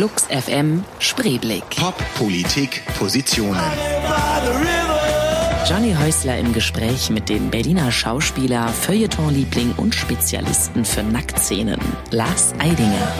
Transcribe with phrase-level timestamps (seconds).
[0.00, 1.76] Flux FM Spreeblick.
[1.76, 3.60] Pop, Politik, Positionen.
[5.68, 11.78] Johnny Häusler im Gespräch mit dem Berliner Schauspieler, Feuilletonliebling und Spezialisten für Nacktszenen,
[12.12, 13.12] Lars Eidinger.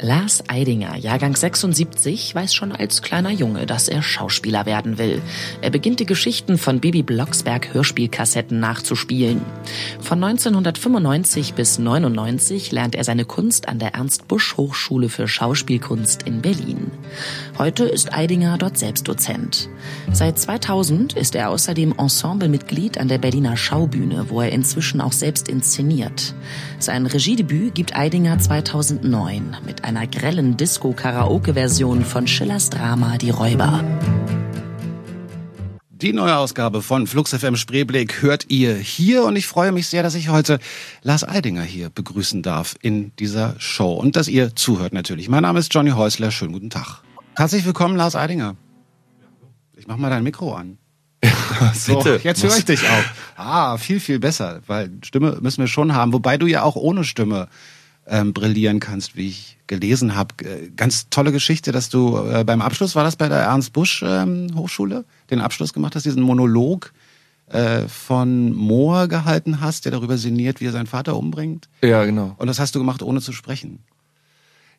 [0.00, 5.20] Lars Eidinger, Jahrgang 76, weiß schon als kleiner Junge, dass er Schauspieler werden will.
[5.60, 9.40] Er beginnt die Geschichten von Bibi Blocksberg Hörspielkassetten nachzuspielen.
[10.00, 16.22] Von 1995 bis 99 lernt er seine Kunst an der Ernst Busch Hochschule für Schauspielkunst
[16.22, 16.92] in Berlin.
[17.58, 19.68] Heute ist Eidinger dort selbst Dozent.
[20.12, 25.48] Seit 2000 ist er außerdem Ensemblemitglied an der Berliner Schaubühne, wo er inzwischen auch selbst
[25.48, 26.34] inszeniert.
[26.78, 33.82] Sein Regiedebüt gibt Eidinger 2009 mit einer grellen Disco-Karaoke-Version von Schillers Drama Die Räuber.
[35.88, 40.02] Die neue Ausgabe von Flux FM Spreeblick hört ihr hier und ich freue mich sehr,
[40.02, 40.58] dass ich heute
[41.02, 45.30] Lars Eidinger hier begrüßen darf in dieser Show und dass ihr zuhört natürlich.
[45.30, 47.00] Mein Name ist Johnny Häusler, schönen guten Tag.
[47.34, 48.56] Herzlich willkommen, Lars Eidinger.
[49.78, 50.76] Ich mach mal dein Mikro an.
[51.72, 52.20] so, Bitte.
[52.24, 53.04] jetzt höre ich dich auch.
[53.36, 57.04] Ah, viel, viel besser, weil Stimme müssen wir schon haben, wobei du ja auch ohne
[57.04, 57.48] Stimme
[58.08, 60.34] ähm, brillieren kannst, wie ich gelesen habe.
[60.44, 64.02] Äh, ganz tolle Geschichte, dass du äh, beim Abschluss, war das bei der Ernst Busch
[64.06, 66.92] ähm, Hochschule, den Abschluss gemacht hast, diesen Monolog
[67.48, 71.68] äh, von Mohr gehalten hast, der darüber sinniert, wie er seinen Vater umbringt.
[71.82, 72.34] Ja, genau.
[72.38, 73.80] Und das hast du gemacht, ohne zu sprechen.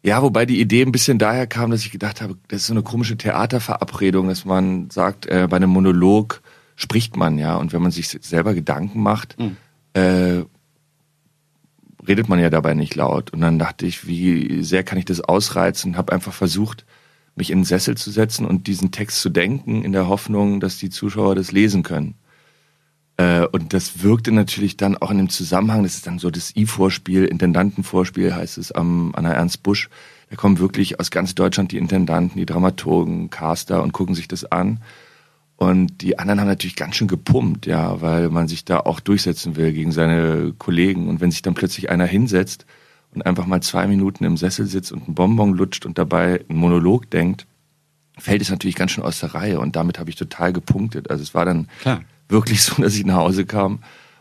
[0.02, 2.74] Ja, wobei die Idee ein bisschen daher kam, dass ich gedacht habe, das ist so
[2.74, 6.42] eine komische Theaterverabredung, dass man sagt, äh, bei einem Monolog
[6.78, 9.58] spricht man ja und wenn man sich selber Gedanken macht, Mhm.
[9.94, 10.44] äh,
[12.10, 13.32] redet man ja dabei nicht laut.
[13.32, 15.96] Und dann dachte ich, wie sehr kann ich das ausreizen?
[15.96, 16.86] Habe einfach versucht,
[17.36, 20.78] mich in den Sessel zu setzen und diesen Text zu denken, in der Hoffnung, dass
[20.78, 22.16] die Zuschauer das lesen können.
[23.18, 26.56] Äh, und das wirkte natürlich dann auch in dem Zusammenhang, das ist dann so das
[26.56, 29.90] I-Vorspiel, Intendantenvorspiel heißt es am, an der Ernst Busch.
[30.30, 34.46] Da kommen wirklich aus ganz Deutschland die Intendanten, die Dramaturgen, Caster und gucken sich das
[34.46, 34.82] an.
[35.60, 39.58] Und die anderen haben natürlich ganz schön gepumpt, ja, weil man sich da auch durchsetzen
[39.58, 41.10] will gegen seine Kollegen.
[41.10, 42.66] Und wenn sich dann plötzlich einer hinsetzt
[43.14, 46.60] und einfach mal zwei Minuten im Sessel sitzt und einen Bonbon lutscht und dabei einen
[46.60, 47.46] Monolog denkt,
[48.18, 49.60] fällt es natürlich ganz schön aus der Reihe.
[49.60, 51.12] Und damit habe ich total gepunktet.
[51.12, 52.04] Also es war dann Klar.
[52.30, 53.80] wirklich so, dass ich nach Hause kam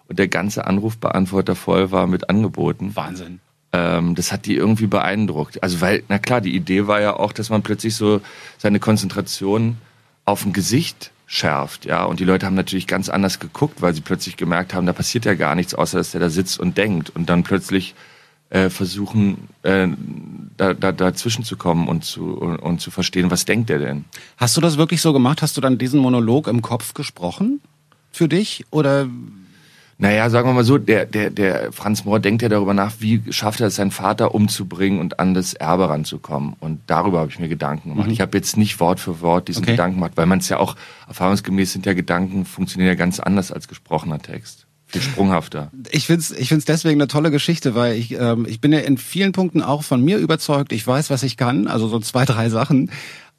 [0.09, 2.97] und der ganze Anrufbeantworter voll war mit Angeboten.
[2.97, 3.39] Wahnsinn.
[3.73, 5.63] Ähm, das hat die irgendwie beeindruckt.
[5.63, 8.23] Also weil, na klar, die Idee war ja auch, dass man plötzlich so
[8.57, 9.77] seine Konzentration
[10.25, 12.05] auf ein Gesicht schärft, ja.
[12.05, 15.27] Und die Leute haben natürlich ganz anders geguckt, weil sie plötzlich gemerkt haben, da passiert
[15.27, 17.95] ja gar nichts, außer dass der da sitzt und denkt und dann plötzlich
[18.49, 19.89] äh, versuchen, äh,
[20.57, 24.07] da, da, dazwischen zu kommen und zu, und, und zu verstehen, was denkt der denn?
[24.39, 25.43] Hast du das wirklich so gemacht?
[25.43, 27.61] Hast du dann diesen Monolog im Kopf gesprochen?
[28.11, 28.65] Für dich?
[28.71, 29.07] Oder
[30.01, 33.21] Naja, sagen wir mal so, der, der, der Franz Mohr denkt ja darüber nach, wie
[33.31, 36.55] schafft er es, seinen Vater umzubringen und an das Erbe ranzukommen.
[36.61, 38.09] Und darüber habe ich mir Gedanken gemacht.
[38.13, 39.73] Ich habe jetzt nicht Wort für Wort diesen Okay.
[39.73, 40.77] Gedanken gemacht, weil man es ja auch,
[41.09, 44.67] erfahrungsgemäß sind ja Gedanken, funktionieren ja ganz anders als gesprochener Text.
[44.87, 45.71] Viel sprunghafter.
[45.91, 48.97] ich find's, ich find's deswegen eine tolle Geschichte, weil ich, ähm, ich bin ja in
[48.97, 50.73] vielen Punkten auch von mir überzeugt.
[50.73, 52.91] Ich weiß, was ich kann, also so zwei, drei Sachen.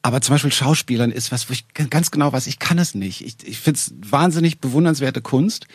[0.02, 3.25] Aber zum Beispiel Schauspielern ist was, wo ich ganz genau weiß, ich kann es nicht.
[3.25, 5.66] Ich, ich find's wahnsinnig bewundernswerte Kunst.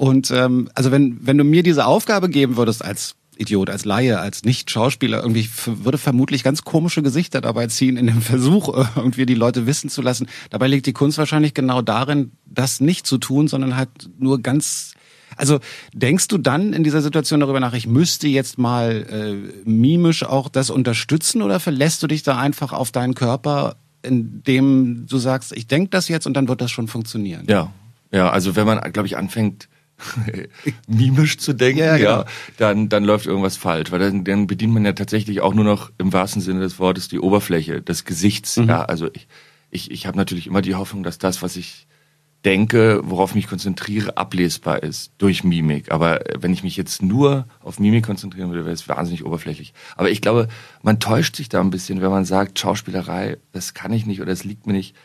[0.00, 4.18] Und ähm, also wenn, wenn du mir diese Aufgabe geben würdest als Idiot, als Laie,
[4.18, 9.34] als Nicht-Schauspieler, irgendwie würde vermutlich ganz komische Gesichter dabei ziehen, in dem Versuch, irgendwie die
[9.34, 10.26] Leute wissen zu lassen.
[10.48, 14.94] Dabei liegt die Kunst wahrscheinlich genau darin, das nicht zu tun, sondern halt nur ganz
[15.36, 15.60] also
[15.92, 20.48] denkst du dann in dieser Situation darüber nach, ich müsste jetzt mal äh, mimisch auch
[20.48, 25.66] das unterstützen oder verlässt du dich da einfach auf deinen Körper, indem du sagst, ich
[25.66, 27.44] denk das jetzt und dann wird das schon funktionieren?
[27.50, 27.70] Ja.
[28.12, 29.68] Ja, also wenn man, glaube ich, anfängt,
[30.86, 32.30] mimisch zu denken, Ja, ja, genau.
[32.56, 33.90] dann, dann läuft irgendwas falsch.
[33.90, 37.08] Weil dann, dann bedient man ja tatsächlich auch nur noch im wahrsten Sinne des Wortes
[37.08, 38.56] die Oberfläche des Gesichts.
[38.56, 38.68] Mhm.
[38.68, 39.28] Ja, also ich,
[39.70, 41.86] ich, ich habe natürlich immer die Hoffnung, dass das, was ich
[42.44, 45.92] denke, worauf ich mich konzentriere, ablesbar ist durch Mimik.
[45.92, 49.74] Aber äh, wenn ich mich jetzt nur auf Mimik konzentrieren würde, wäre es wahnsinnig oberflächlich.
[49.96, 50.48] Aber ich glaube,
[50.82, 54.30] man täuscht sich da ein bisschen, wenn man sagt, Schauspielerei, das kann ich nicht oder
[54.30, 54.96] das liegt mir nicht.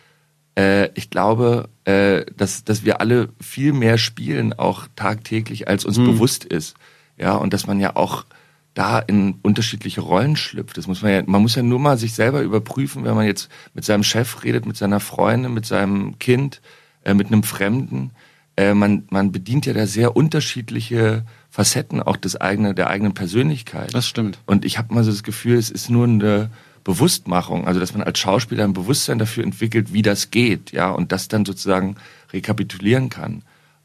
[0.57, 5.97] Äh, ich glaube, äh, dass, dass wir alle viel mehr spielen, auch tagtäglich, als uns
[5.97, 6.75] bewusst ist.
[7.17, 8.25] Ja, und dass man ja auch
[8.73, 10.77] da in unterschiedliche Rollen schlüpft.
[10.77, 13.49] Das muss man ja, man muss ja nur mal sich selber überprüfen, wenn man jetzt
[13.73, 16.61] mit seinem Chef redet, mit seiner Freundin, mit seinem Kind,
[17.03, 18.11] äh, mit einem Fremden.
[18.57, 23.93] Äh, man, man bedient ja da sehr unterschiedliche Facetten auch des eigenen, der eigenen Persönlichkeit.
[23.93, 24.39] Das stimmt.
[24.45, 26.51] Und ich habe mal so das Gefühl, es ist nur eine
[26.85, 31.11] Bewusstmachung, also dass man als Schauspieler ein Bewusstsein dafür entwickelt, wie das geht, ja, und
[31.11, 31.97] das dann sozusagen
[32.31, 33.41] rekapitulieren kann.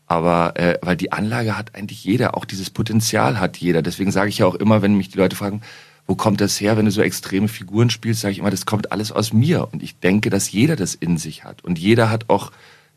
[0.06, 3.80] Aber äh, weil die Anlage hat eigentlich jeder, auch dieses Potenzial hat jeder.
[3.80, 5.62] Deswegen sage ich ja auch immer, wenn mich die Leute fragen,
[6.06, 8.92] wo kommt das her, wenn du so extreme Figuren spielst, sage ich immer, das kommt
[8.92, 9.68] alles aus mir.
[9.72, 11.64] Und ich denke, dass jeder das in sich hat.
[11.64, 12.52] Und jeder hat auch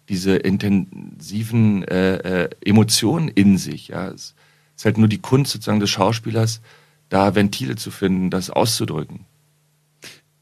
[0.09, 3.89] diese intensiven äh, äh, Emotionen in sich.
[3.89, 4.35] Ja, es
[4.75, 6.59] ist halt nur die Kunst sozusagen des Schauspielers,
[7.07, 9.25] da Ventile zu finden, das auszudrücken.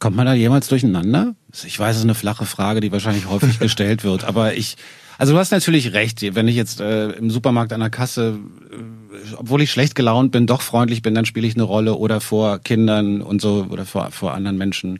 [0.01, 1.35] Kommt man da jemals durcheinander?
[1.63, 4.75] Ich weiß, es ist eine flache Frage, die wahrscheinlich häufig gestellt wird, aber ich,
[5.19, 8.39] also du hast natürlich recht, wenn ich jetzt äh, im Supermarkt an der Kasse,
[8.71, 12.19] äh, obwohl ich schlecht gelaunt bin, doch freundlich bin, dann spiele ich eine Rolle oder
[12.19, 14.99] vor Kindern und so oder vor, vor anderen Menschen.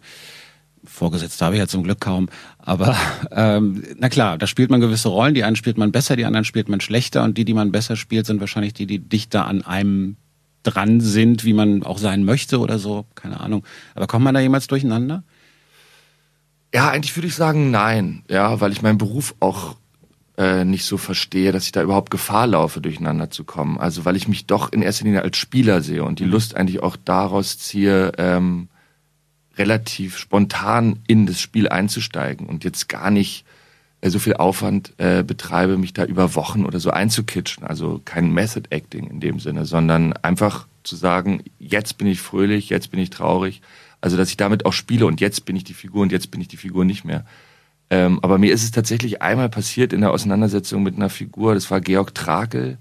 [0.83, 2.30] Vorgesetzt habe ich ja zum Glück kaum.
[2.59, 2.95] Aber
[3.31, 5.33] ähm, na klar, da spielt man gewisse Rollen.
[5.33, 7.24] Die einen spielt man besser, die anderen spielt man schlechter.
[7.24, 10.18] Und die, die man besser spielt, sind wahrscheinlich die, die dichter an einem
[10.63, 13.06] dran sind, wie man auch sein möchte oder so.
[13.16, 13.63] Keine Ahnung.
[13.96, 15.24] Aber kommt man da jemals durcheinander?
[16.74, 18.24] Ja, eigentlich würde ich sagen nein.
[18.30, 19.75] Ja, weil ich meinen Beruf auch
[20.38, 23.78] äh, nicht so verstehe, dass ich da überhaupt Gefahr laufe, durcheinander zu kommen.
[23.78, 26.31] Also weil ich mich doch in erster Linie als Spieler sehe und die mhm.
[26.31, 28.69] Lust eigentlich auch daraus ziehe, ähm,
[29.58, 33.46] relativ spontan in das Spiel einzusteigen und jetzt gar nicht
[34.09, 37.63] so viel Aufwand äh, betreibe, mich da über Wochen oder so einzukitschen.
[37.65, 42.69] Also kein Method Acting in dem Sinne, sondern einfach zu sagen, jetzt bin ich fröhlich,
[42.69, 43.62] jetzt bin ich traurig.
[44.01, 46.42] Also dass ich damit auch spiele und jetzt bin ich die Figur und jetzt bin
[46.42, 47.25] ich die Figur nicht mehr.
[47.92, 51.69] Ähm, aber mir ist es tatsächlich einmal passiert in der Auseinandersetzung mit einer Figur, das
[51.69, 52.80] war Georg Trakel,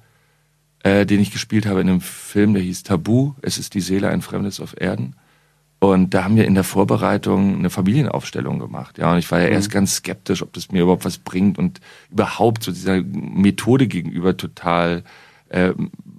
[0.82, 4.08] äh, den ich gespielt habe in einem Film, der hieß Tabu, es ist die Seele
[4.08, 5.16] ein Fremdes auf Erden.
[5.80, 8.98] Und da haben wir in der Vorbereitung eine Familienaufstellung gemacht.
[8.98, 9.54] Ja, und ich war ja mhm.
[9.54, 11.80] erst ganz skeptisch, ob das mir überhaupt was bringt und
[12.10, 15.04] überhaupt so dieser Methode gegenüber total,
[15.48, 15.72] äh,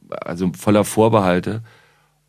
[0.10, 1.62] also voller Vorbehalte.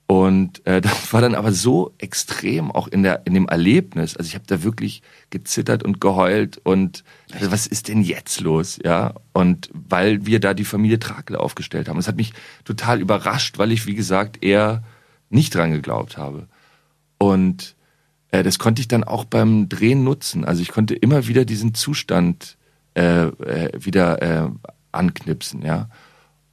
[0.07, 4.15] Und äh, das war dann aber so extrem auch in der in dem Erlebnis.
[4.15, 5.01] Also ich habe da wirklich
[5.31, 7.03] gezittert und geheult und
[7.33, 9.15] also was ist denn jetzt los, ja?
[9.33, 12.35] Und weil wir da die Familie Trakel aufgestellt haben, das hat mich
[12.67, 14.83] total überrascht, weil ich wie gesagt eher
[15.31, 16.47] nicht dran geglaubt habe.
[17.23, 17.77] Und
[18.33, 20.45] äh, das konnte ich dann auch beim Drehen nutzen.
[20.45, 22.57] Also ich konnte immer wieder diesen Zustand
[22.97, 24.51] äh, äh, wieder äh,
[24.91, 25.89] anknipsen, ja.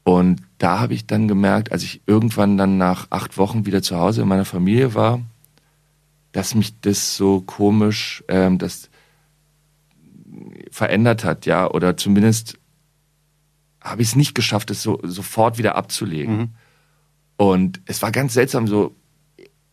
[0.03, 3.97] Und da habe ich dann gemerkt, als ich irgendwann dann nach acht Wochen wieder zu
[3.97, 5.21] Hause in meiner Familie war,
[6.33, 8.91] dass mich das so komisch, ähm, das
[10.69, 12.59] verändert hat, ja, oder zumindest
[13.81, 16.37] habe ich es nicht geschafft, es so sofort wieder abzulegen.
[16.37, 16.49] Mhm.
[17.37, 18.95] Und es war ganz seltsam, so,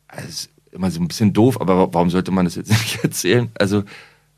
[0.09, 3.51] also immer so ein bisschen doof, aber warum sollte man das jetzt nicht erzählen?
[3.59, 3.83] Also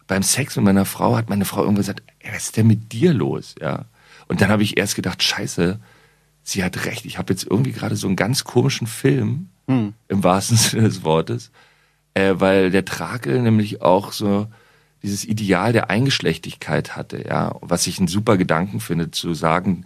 [0.06, 3.12] beim Sex mit meiner Frau hat meine Frau irgendwann gesagt, was ist denn mit dir
[3.12, 3.54] los?
[3.60, 3.84] Ja.
[4.26, 5.78] Und dann habe ich erst gedacht, scheiße,
[6.42, 7.04] sie hat recht.
[7.04, 9.94] Ich habe jetzt irgendwie gerade so einen ganz komischen Film, hm.
[10.08, 11.50] im wahrsten Sinne des Wortes,
[12.14, 14.48] äh, weil der Trakel nämlich auch so
[15.02, 19.84] dieses Ideal der Eingeschlechtigkeit hatte, ja, was ich einen super Gedanken finde, zu sagen,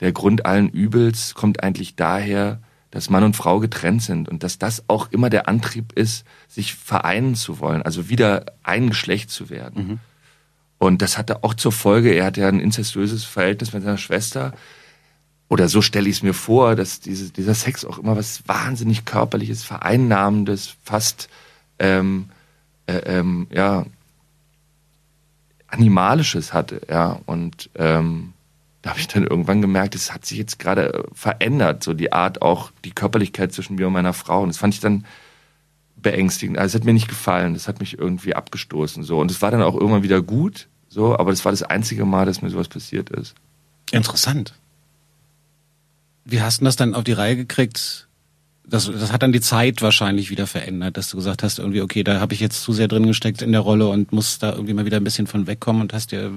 [0.00, 4.58] der Grund allen Übels kommt eigentlich daher, dass Mann und Frau getrennt sind und dass
[4.58, 9.48] das auch immer der Antrieb ist, sich vereinen zu wollen, also wieder ein Geschlecht zu
[9.48, 9.86] werden.
[9.86, 9.98] Mhm.
[10.78, 14.54] Und das hatte auch zur Folge, er hatte ja ein incestuöses Verhältnis mit seiner Schwester.
[15.48, 19.04] Oder so stelle ich es mir vor, dass diese, dieser Sex auch immer was wahnsinnig
[19.04, 21.28] körperliches, vereinnahmendes, fast
[21.78, 22.30] ähm,
[22.86, 23.84] äh, ähm, ja
[25.68, 28.32] animalisches hatte, ja und ähm,
[28.82, 32.12] da habe ich dann irgendwann gemerkt, es hat sich jetzt gerade äh, verändert, so die
[32.12, 34.42] Art auch, die Körperlichkeit zwischen mir und meiner Frau.
[34.42, 35.04] Und das fand ich dann
[35.96, 36.58] beängstigend.
[36.58, 39.02] Also es hat mir nicht gefallen, das hat mich irgendwie abgestoßen.
[39.02, 39.18] So.
[39.20, 42.26] Und es war dann auch irgendwann wieder gut, so, aber das war das einzige Mal,
[42.26, 43.34] dass mir sowas passiert ist.
[43.92, 44.54] Interessant.
[46.24, 48.08] Wie hast du das dann auf die Reihe gekriegt?
[48.64, 52.04] Das, das hat dann die Zeit wahrscheinlich wieder verändert, dass du gesagt hast, irgendwie, okay,
[52.04, 54.74] da habe ich jetzt zu sehr drin gesteckt in der Rolle und muss da irgendwie
[54.74, 56.32] mal wieder ein bisschen von wegkommen und hast dir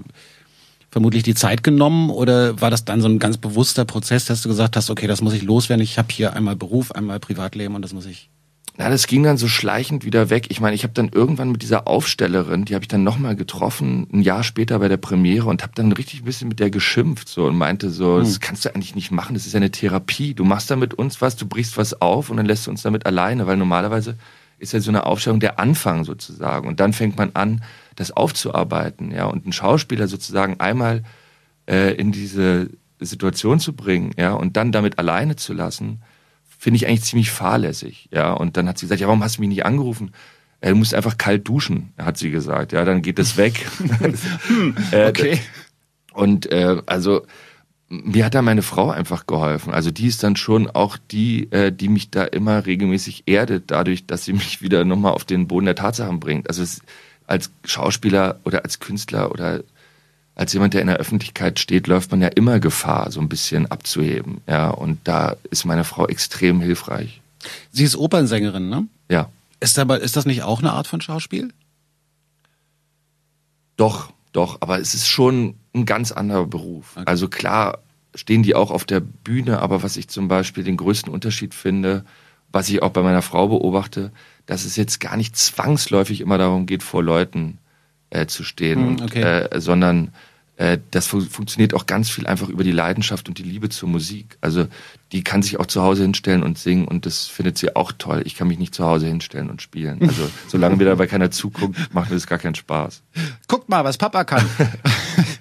[0.93, 4.49] vermutlich die Zeit genommen oder war das dann so ein ganz bewusster Prozess, dass du
[4.49, 7.81] gesagt hast, okay, das muss ich loswerden, ich habe hier einmal Beruf, einmal Privatleben und
[7.81, 8.29] das muss ich
[8.75, 10.47] na, das ging dann so schleichend wieder weg.
[10.49, 14.07] Ich meine, ich habe dann irgendwann mit dieser Aufstellerin, die habe ich dann nochmal getroffen,
[14.11, 17.29] ein Jahr später bei der Premiere und habe dann richtig ein bisschen mit der geschimpft
[17.29, 18.23] so und meinte so, hm.
[18.23, 20.33] das kannst du eigentlich nicht machen, das ist ja eine Therapie.
[20.33, 22.81] Du machst da mit uns was, du brichst was auf und dann lässt du uns
[22.81, 24.15] damit alleine, weil normalerweise
[24.57, 27.61] ist ja so eine Aufstellung der Anfang sozusagen und dann fängt man an,
[27.95, 31.03] das aufzuarbeiten, ja, und einen Schauspieler sozusagen einmal
[31.67, 32.69] äh, in diese
[32.99, 36.01] Situation zu bringen, ja, und dann damit alleine zu lassen,
[36.57, 38.33] finde ich eigentlich ziemlich fahrlässig, ja.
[38.33, 40.11] Und dann hat sie gesagt, ja, warum hast du mich nicht angerufen?
[40.61, 43.65] Äh, du musst einfach kalt duschen, hat sie gesagt, ja, dann geht es weg.
[44.47, 45.39] hm, äh, okay.
[46.13, 47.25] Und äh, also
[47.89, 49.73] mir hat da meine Frau einfach geholfen.
[49.73, 54.07] Also die ist dann schon auch die, äh, die mich da immer regelmäßig erdet, dadurch,
[54.07, 56.47] dass sie mich wieder nochmal auf den Boden der Tatsachen bringt.
[56.49, 56.81] Also es,
[57.33, 59.63] als Schauspieler oder als Künstler oder
[60.35, 63.69] als jemand, der in der Öffentlichkeit steht, läuft man ja immer Gefahr, so ein bisschen
[63.69, 64.41] abzuheben.
[64.47, 67.21] Ja, und da ist meine Frau extrem hilfreich.
[67.71, 68.87] Sie ist Opernsängerin, ne?
[69.09, 69.29] Ja.
[69.59, 71.51] Ist, aber, ist das nicht auch eine Art von Schauspiel?
[73.77, 76.91] Doch, doch, aber es ist schon ein ganz anderer Beruf.
[76.95, 77.05] Okay.
[77.07, 77.79] Also klar
[78.13, 82.05] stehen die auch auf der Bühne, aber was ich zum Beispiel den größten Unterschied finde,
[82.51, 84.11] was ich auch bei meiner Frau beobachte,
[84.45, 87.59] dass es jetzt gar nicht zwangsläufig immer darum geht, vor Leuten
[88.09, 89.19] äh, zu stehen, hm, okay.
[89.19, 90.11] und, äh, sondern
[90.55, 93.89] äh, das fu funktioniert auch ganz viel einfach über die Leidenschaft und die Liebe zur
[93.89, 94.37] Musik.
[94.39, 94.67] Also
[95.11, 98.21] die kann sich auch zu Hause hinstellen und singen und das findet sie auch toll.
[98.25, 99.99] Ich kann mich nicht zu Hause hinstellen und spielen.
[100.01, 103.01] Also solange mir dabei keiner zuguckt, macht mir das gar keinen Spaß.
[103.47, 104.45] Guckt mal, was Papa kann.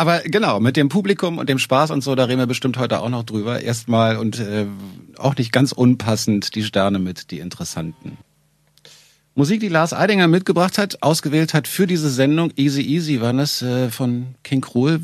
[0.00, 3.02] Aber genau, mit dem Publikum und dem Spaß und so, da reden wir bestimmt heute
[3.02, 3.60] auch noch drüber.
[3.60, 4.64] Erstmal und äh,
[5.18, 8.16] auch nicht ganz unpassend die Sterne mit, die interessanten.
[9.34, 12.50] Musik, die Lars Eidinger mitgebracht hat, ausgewählt hat für diese Sendung.
[12.56, 15.02] Easy Easy war das äh, von King Cruel.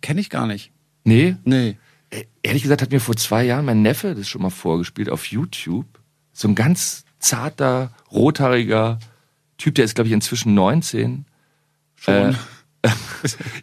[0.00, 0.70] Kenne ich gar nicht.
[1.02, 1.34] Nee?
[1.42, 1.76] Nee.
[2.10, 5.26] Äh, ehrlich gesagt hat mir vor zwei Jahren mein Neffe das schon mal vorgespielt auf
[5.26, 5.86] YouTube.
[6.32, 9.00] So ein ganz zarter, rothaariger
[9.58, 11.24] Typ, der ist, glaube ich, inzwischen 19.
[11.96, 12.14] Schon.
[12.14, 12.34] Äh,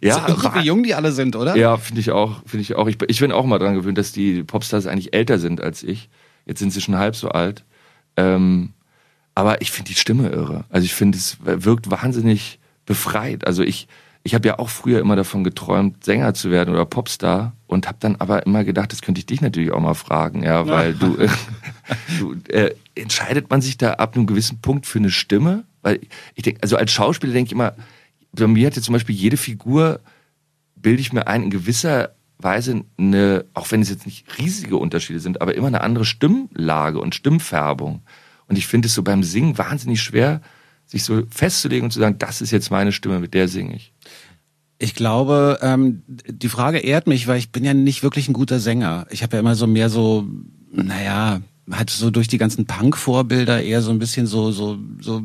[0.02, 1.56] ja, irre, wie jung die alle sind, oder?
[1.56, 2.42] Ja, finde ich auch.
[2.46, 2.88] Finde ich auch.
[2.88, 6.10] Ich, ich bin auch mal dran gewöhnt, dass die Popstars eigentlich älter sind als ich.
[6.46, 7.64] Jetzt sind sie schon halb so alt.
[8.18, 8.74] Ähm,
[9.36, 10.66] aber ich finde die Stimme irre.
[10.70, 13.48] Also ich finde, es wirkt wahnsinnig befreit.
[13.48, 13.88] Also ich,
[14.24, 17.98] ich habe ja auch früher immer davon geträumt, Sänger zu werden oder Popstar und habe
[18.00, 21.18] dann aber immer gedacht, das könnte ich dich natürlich auch mal fragen, ja, weil du,
[21.18, 21.30] äh,
[22.20, 26.00] du äh, entscheidet man sich da ab einem gewissen Punkt für eine Stimme, weil
[26.36, 27.74] ich denke, also als Schauspieler denke ich immer,
[28.34, 30.00] bei mir hat ja zum Beispiel jede Figur
[30.76, 35.20] bilde ich mir ein in gewisser Weise eine, auch wenn es jetzt nicht riesige Unterschiede
[35.20, 38.02] sind, aber immer eine andere Stimmlage und Stimmfärbung.
[38.48, 40.42] Und ich finde es so beim Singen wahnsinnig schwer,
[40.86, 43.94] sich so festzulegen und zu sagen, das ist jetzt meine Stimme, mit der singe ich.
[44.80, 48.60] Ich glaube, ähm, die Frage ehrt mich, weil ich bin ja nicht wirklich ein guter
[48.60, 49.08] Sänger.
[49.10, 50.28] Ich habe ja immer so mehr so,
[50.72, 55.24] naja, halt so durch die ganzen Punk-Vorbilder eher so ein bisschen so, so, so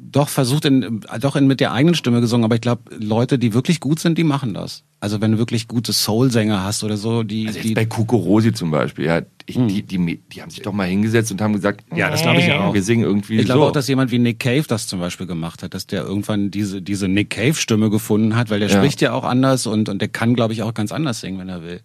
[0.00, 3.54] doch versucht in, doch in, mit der eigenen Stimme gesungen, aber ich glaube, Leute, die
[3.54, 4.84] wirklich gut sind, die machen das.
[5.00, 7.48] Also wenn du wirklich gute Soul-Sänger hast oder so, die.
[7.48, 9.68] Also die bei Kuko zum Beispiel, ja, ich, hm.
[9.68, 12.50] die, die, die haben sich doch mal hingesetzt und haben gesagt, ja, das glaube ich
[12.52, 12.74] auch.
[12.74, 13.38] Wir singen irgendwie.
[13.38, 13.66] Ich glaube so.
[13.68, 16.82] auch, dass jemand wie Nick Cave das zum Beispiel gemacht hat, dass der irgendwann diese,
[16.82, 18.76] diese Nick Cave-Stimme gefunden hat, weil der ja.
[18.76, 21.48] spricht ja auch anders und, und der kann, glaube ich, auch ganz anders singen, wenn
[21.48, 21.80] er will.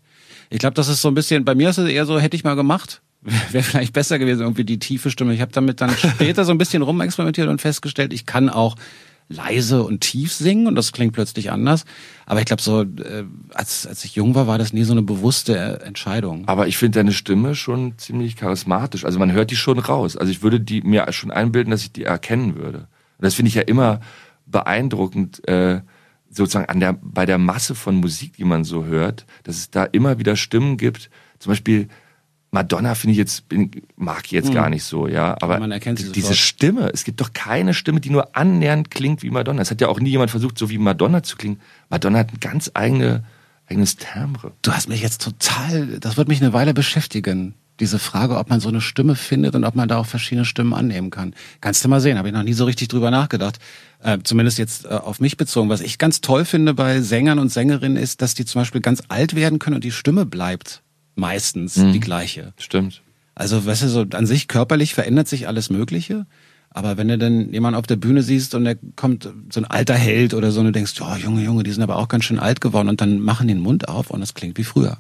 [0.49, 2.43] Ich glaube, das ist so ein bisschen, bei mir ist es eher so, hätte ich
[2.43, 3.01] mal gemacht
[3.51, 5.33] wäre vielleicht besser gewesen, irgendwie die tiefe Stimme.
[5.33, 8.75] Ich habe damit dann später so ein bisschen rumexperimentiert und festgestellt, ich kann auch
[9.31, 11.85] leise und tief singen und das klingt plötzlich anders.
[12.25, 13.23] Aber ich glaube, so äh,
[13.53, 16.47] als, als ich jung war, war das nie so eine bewusste äh, Entscheidung.
[16.47, 19.05] Aber ich finde deine Stimme schon ziemlich charismatisch.
[19.05, 20.17] Also man hört die schon raus.
[20.17, 22.79] Also ich würde die mir schon einbilden, dass ich die erkennen würde.
[22.79, 24.01] Und das finde ich ja immer
[24.45, 25.81] beeindruckend, äh,
[26.29, 29.83] sozusagen an der bei der Masse von Musik, die man so hört, dass es da
[29.83, 31.09] immer wieder Stimmen gibt.
[31.39, 31.87] Zum Beispiel
[32.51, 34.53] Madonna finde ich jetzt, bin, mag ich jetzt hm.
[34.53, 35.37] gar nicht so, ja.
[35.39, 39.23] Aber man erkennt sie diese Stimme, es gibt doch keine Stimme, die nur annähernd klingt
[39.23, 39.61] wie Madonna.
[39.61, 41.61] Es hat ja auch nie jemand versucht, so wie Madonna zu klingen.
[41.89, 43.23] Madonna hat ein ganz eigene,
[43.67, 44.51] eigenes Timbre.
[44.61, 47.55] Du hast mich jetzt total, das wird mich eine Weile beschäftigen.
[47.79, 50.73] Diese Frage, ob man so eine Stimme findet und ob man da auch verschiedene Stimmen
[50.73, 51.33] annehmen kann.
[51.61, 53.59] Kannst du mal sehen, habe ich noch nie so richtig drüber nachgedacht.
[54.03, 55.69] Äh, zumindest jetzt äh, auf mich bezogen.
[55.69, 59.03] Was ich ganz toll finde bei Sängern und Sängerinnen ist, dass die zum Beispiel ganz
[59.07, 60.83] alt werden können und die Stimme bleibt
[61.21, 61.93] meistens mhm.
[61.93, 62.53] die gleiche.
[62.57, 63.01] Stimmt.
[63.35, 66.25] Also, weißt du, so an sich körperlich verändert sich alles Mögliche.
[66.73, 69.95] Aber wenn du dann jemanden auf der Bühne siehst und der kommt so ein alter
[69.95, 72.39] Held oder so und du denkst, oh, Junge, Junge, die sind aber auch ganz schön
[72.39, 74.97] alt geworden und dann machen den Mund auf und es klingt wie früher.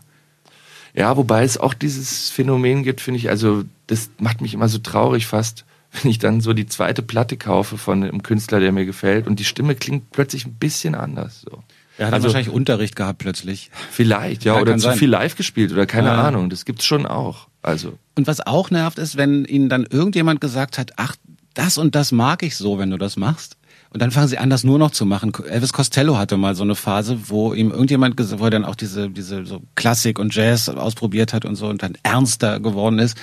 [0.93, 4.79] Ja, wobei es auch dieses Phänomen gibt, finde ich, also das macht mich immer so
[4.79, 5.65] traurig fast,
[6.01, 9.39] wenn ich dann so die zweite Platte kaufe von einem Künstler, der mir gefällt und
[9.39, 11.41] die Stimme klingt plötzlich ein bisschen anders.
[11.49, 11.63] So.
[11.97, 13.69] Er hat also, wahrscheinlich Unterricht gehabt plötzlich.
[13.91, 14.97] Vielleicht, ja, ja oder zu sein.
[14.97, 16.23] viel live gespielt oder keine ja.
[16.23, 16.49] Ahnung.
[16.49, 17.47] Das gibt's schon auch.
[17.61, 17.97] Also.
[18.15, 21.15] Und was auch nervt, ist, wenn ihnen dann irgendjemand gesagt hat, ach,
[21.53, 23.57] das und das mag ich so, wenn du das machst.
[23.93, 25.33] Und dann fangen sie an, das nur noch zu machen.
[25.49, 29.09] Elvis Costello hatte mal so eine Phase, wo ihm irgendjemand, wo er dann auch diese,
[29.09, 33.17] diese so Klassik und Jazz ausprobiert hat und so und dann ernster geworden ist.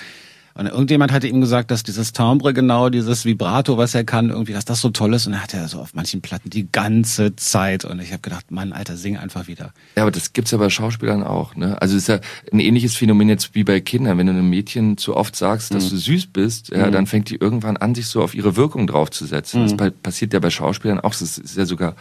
[0.59, 4.55] Und irgendjemand hatte ihm gesagt, dass dieses Timbre genau, dieses Vibrato, was er kann, irgendwie,
[4.55, 5.29] dass das so toll ist.
[5.29, 7.85] Und er hatte er so auf manchen Platten die ganze Zeit.
[7.85, 9.73] Und ich habe gedacht, Mann, Alter, sing einfach wieder.
[9.95, 11.55] Ja, aber das gibt's ja bei Schauspielern auch.
[11.55, 11.81] Ne?
[11.81, 12.19] Also es ist ja
[12.53, 14.19] ein ähnliches Phänomen jetzt wie bei Kindern.
[14.19, 15.91] Wenn du einem Mädchen zu oft sagst, dass mhm.
[15.91, 16.93] du süß bist, ja, mhm.
[16.93, 19.63] dann fängt die irgendwann an, sich so auf ihre Wirkung draufzusetzen.
[19.63, 19.77] Mhm.
[19.77, 21.15] Das passiert ja bei Schauspielern auch.
[21.15, 21.95] Das ist ja sogar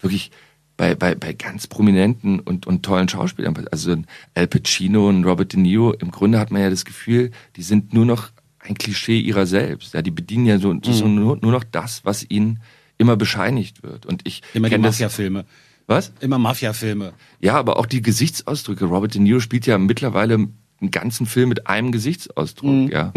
[0.00, 0.30] wirklich
[0.76, 3.54] bei, bei, bei ganz prominenten und, und tollen Schauspielern.
[3.70, 3.96] Also
[4.34, 7.94] Al Pacino und Robert De Niro, im Grunde hat man ja das Gefühl, die sind
[7.94, 9.94] nur noch ein Klischee ihrer selbst.
[9.94, 10.82] Ja, die bedienen ja so, mhm.
[10.82, 12.60] so nur, nur noch das, was ihnen
[12.98, 14.06] immer bescheinigt wird.
[14.06, 15.44] Und ich immer die Mafia-Filme.
[15.86, 16.12] Was?
[16.20, 17.12] Immer Mafia-Filme.
[17.40, 18.86] Ja, aber auch die Gesichtsausdrücke.
[18.86, 22.88] Robert De Niro spielt ja mittlerweile einen ganzen Film mit einem Gesichtsausdruck, mhm.
[22.88, 23.12] ja.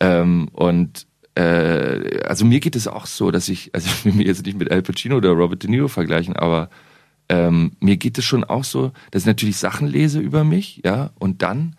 [0.00, 4.26] ähm, und äh, also mir geht es auch so, dass ich, also ich will mich
[4.26, 6.68] jetzt nicht mit Al Pacino oder Robert De Niro vergleichen, aber
[7.30, 11.10] ähm, mir geht es schon auch so, dass ich natürlich Sachen lese über mich, ja,
[11.18, 11.76] und dann,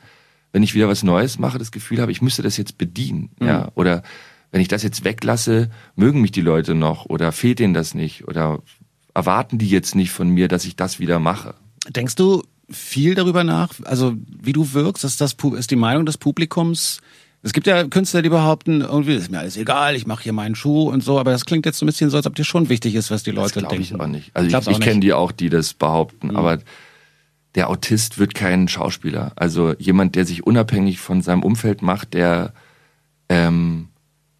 [0.53, 3.47] wenn ich wieder was Neues mache, das Gefühl habe, ich müsste das jetzt bedienen, mhm.
[3.47, 4.01] ja, oder
[4.51, 8.27] wenn ich das jetzt weglasse, mögen mich die Leute noch oder fehlt denen das nicht
[8.29, 8.61] oder
[9.13, 11.53] erwarten die jetzt nicht von mir, dass ich das wieder mache.
[11.89, 16.17] Denkst du viel darüber nach, also wie du wirkst, ist das ist die Meinung des
[16.17, 17.01] Publikums
[17.43, 20.55] es gibt ja Künstler, die behaupten, irgendwie ist mir alles egal, ich mache hier meinen
[20.55, 22.69] Schuh und so, aber das klingt jetzt so ein bisschen so, als ob dir schon
[22.69, 23.83] wichtig ist, was die Leute das denken.
[23.83, 24.31] Ich auch nicht.
[24.35, 26.35] Also ich, ich, ich kenne die auch, die das behaupten, mhm.
[26.35, 26.59] aber
[27.55, 29.31] der Autist wird kein Schauspieler.
[29.35, 32.53] Also jemand, der sich unabhängig von seinem Umfeld macht, der
[33.27, 33.89] ähm,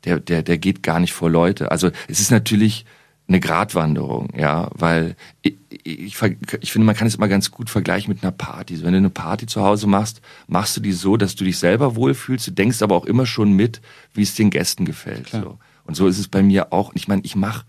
[0.06, 1.72] der der der geht gar nicht vor Leute.
[1.72, 2.86] Also es ist natürlich
[3.32, 6.18] eine Gratwanderung, ja, weil ich, ich,
[6.60, 8.76] ich finde, man kann es immer ganz gut vergleichen mit einer Party.
[8.76, 11.58] So, wenn du eine Party zu Hause machst, machst du die so, dass du dich
[11.58, 13.82] selber wohlfühlst, du denkst aber auch immer schon mit,
[14.14, 15.30] wie es den Gästen gefällt.
[15.30, 15.58] So.
[15.86, 16.90] Und so ist es bei mir auch.
[16.90, 17.66] Und ich meine, ich mache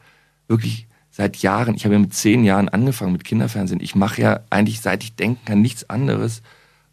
[0.48, 4.40] wirklich seit Jahren, ich habe ja mit zehn Jahren angefangen mit Kinderfernsehen, ich mache ja
[4.50, 6.42] eigentlich, seit ich denken kann, nichts anderes,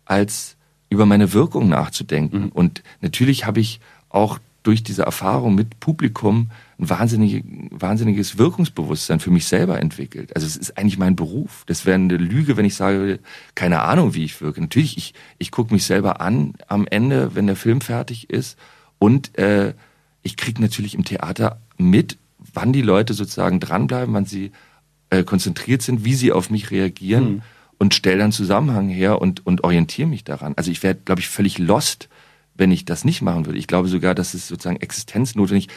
[0.05, 0.57] als
[0.89, 2.43] über meine Wirkung nachzudenken.
[2.43, 2.49] Mhm.
[2.49, 9.31] Und natürlich habe ich auch durch diese Erfahrung mit Publikum ein wahnsinnig, wahnsinniges Wirkungsbewusstsein für
[9.31, 10.33] mich selber entwickelt.
[10.35, 11.63] Also es ist eigentlich mein Beruf.
[11.65, 13.19] Das wäre eine Lüge, wenn ich sage,
[13.53, 14.61] keine Ahnung, wie ich wirke.
[14.61, 18.57] Natürlich, ich, ich gucke mich selber an am Ende, wenn der Film fertig ist.
[18.97, 19.73] Und äh,
[20.23, 22.17] ich kriege natürlich im Theater mit,
[22.53, 24.51] wann die Leute sozusagen dranbleiben, wann sie
[25.09, 27.41] äh, konzentriert sind, wie sie auf mich reagieren mhm.
[27.77, 30.53] und stelle dann Zusammenhang her und, und orientiere mich daran.
[30.55, 32.07] Also ich wäre, glaube ich, völlig lost,
[32.55, 33.57] wenn ich das nicht machen würde.
[33.57, 35.69] Ich glaube sogar, dass es sozusagen existenznotwendig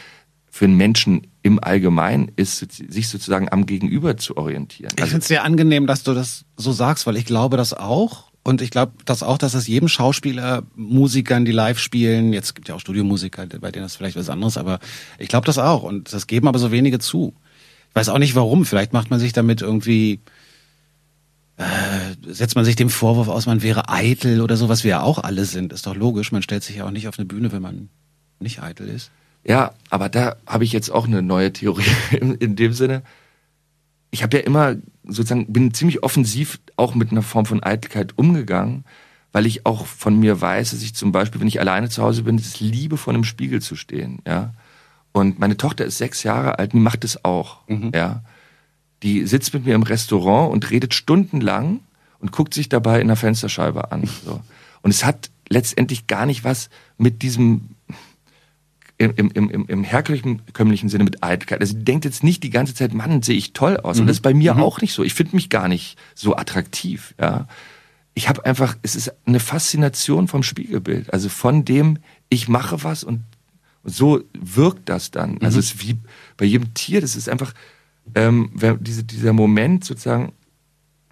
[0.53, 4.91] für einen Menschen im Allgemeinen ist, sich sozusagen am Gegenüber zu orientieren.
[4.95, 7.73] Ich also, finde es sehr angenehm, dass du das so sagst, weil ich glaube das
[7.73, 8.31] auch.
[8.43, 12.67] Und ich glaube das auch, dass es jedem Schauspieler, Musikern, die live spielen, jetzt gibt
[12.67, 14.77] ja auch Studiomusiker, bei denen das vielleicht was anderes, aber
[15.17, 15.81] ich glaube das auch.
[15.81, 17.33] Und das geben aber so wenige zu.
[17.89, 18.63] Ich weiß auch nicht warum.
[18.63, 20.19] Vielleicht macht man sich damit irgendwie,
[21.57, 21.63] äh,
[22.31, 25.17] setzt man sich dem Vorwurf aus, man wäre eitel oder so, was wir ja auch
[25.17, 25.73] alle sind.
[25.73, 26.31] Ist doch logisch.
[26.31, 27.89] Man stellt sich ja auch nicht auf eine Bühne, wenn man
[28.39, 29.09] nicht eitel ist.
[29.45, 33.03] Ja, aber da habe ich jetzt auch eine neue Theorie in, in dem Sinne.
[34.11, 34.75] Ich habe ja immer
[35.05, 38.85] sozusagen bin ziemlich offensiv auch mit einer Form von Eitelkeit umgegangen,
[39.31, 42.23] weil ich auch von mir weiß, dass ich zum Beispiel, wenn ich alleine zu Hause
[42.23, 44.53] bin, es liebe, vor einem Spiegel zu stehen, ja.
[45.11, 47.91] Und meine Tochter ist sechs Jahre alt, die macht es auch, mhm.
[47.93, 48.23] ja.
[49.03, 51.81] Die sitzt mit mir im Restaurant und redet stundenlang
[52.19, 54.07] und guckt sich dabei in der Fensterscheibe an.
[54.23, 54.39] So.
[54.81, 57.72] Und es hat letztendlich gar nicht was mit diesem
[59.05, 61.61] im, im, im, im herkömmlichen Sinne mit Eitelkeit.
[61.61, 63.99] Also die denkt jetzt nicht die ganze Zeit, Mann, sehe ich toll aus.
[63.99, 64.61] Und das ist bei mir mhm.
[64.61, 65.03] auch nicht so.
[65.03, 67.13] Ich finde mich gar nicht so attraktiv.
[67.19, 67.47] Ja,
[68.13, 71.11] ich habe einfach, es ist eine Faszination vom Spiegelbild.
[71.13, 71.97] Also von dem,
[72.29, 73.21] ich mache was und
[73.83, 75.31] so wirkt das dann.
[75.31, 75.45] Also mhm.
[75.45, 75.97] Also es ist wie
[76.37, 77.01] bei jedem Tier.
[77.01, 77.53] Das ist einfach
[78.15, 80.33] ähm, diese, dieser Moment sozusagen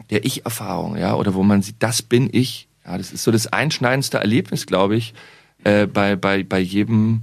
[0.10, 2.68] der Ich-Erfahrung, ja, oder wo man sieht, das bin ich.
[2.86, 5.14] Ja, das ist so das einschneidendste Erlebnis, glaube ich,
[5.64, 7.22] äh, bei bei bei jedem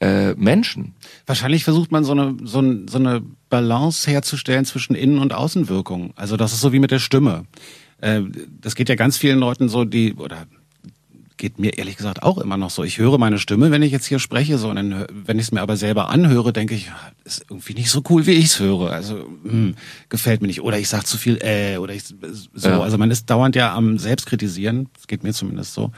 [0.00, 0.94] äh, Menschen.
[1.26, 6.12] Wahrscheinlich versucht man so eine, so, ein, so eine Balance herzustellen zwischen Innen- und Außenwirkung.
[6.16, 7.44] Also das ist so wie mit der Stimme.
[8.00, 8.22] Äh,
[8.60, 10.46] das geht ja ganz vielen Leuten so, die, oder
[11.36, 12.84] geht mir ehrlich gesagt auch immer noch so.
[12.84, 15.52] Ich höre meine Stimme, wenn ich jetzt hier spreche, so, und dann, wenn ich es
[15.52, 16.90] mir aber selber anhöre, denke ich,
[17.24, 18.90] ist irgendwie nicht so cool, wie ich es höre.
[18.90, 19.74] Also mh, hm,
[20.10, 20.60] gefällt mir nicht.
[20.60, 22.68] Oder ich sage zu viel äh, oder ich so.
[22.68, 22.80] Ja.
[22.80, 24.88] Also man ist dauernd ja am Selbstkritisieren.
[24.94, 25.92] Das geht mir zumindest so.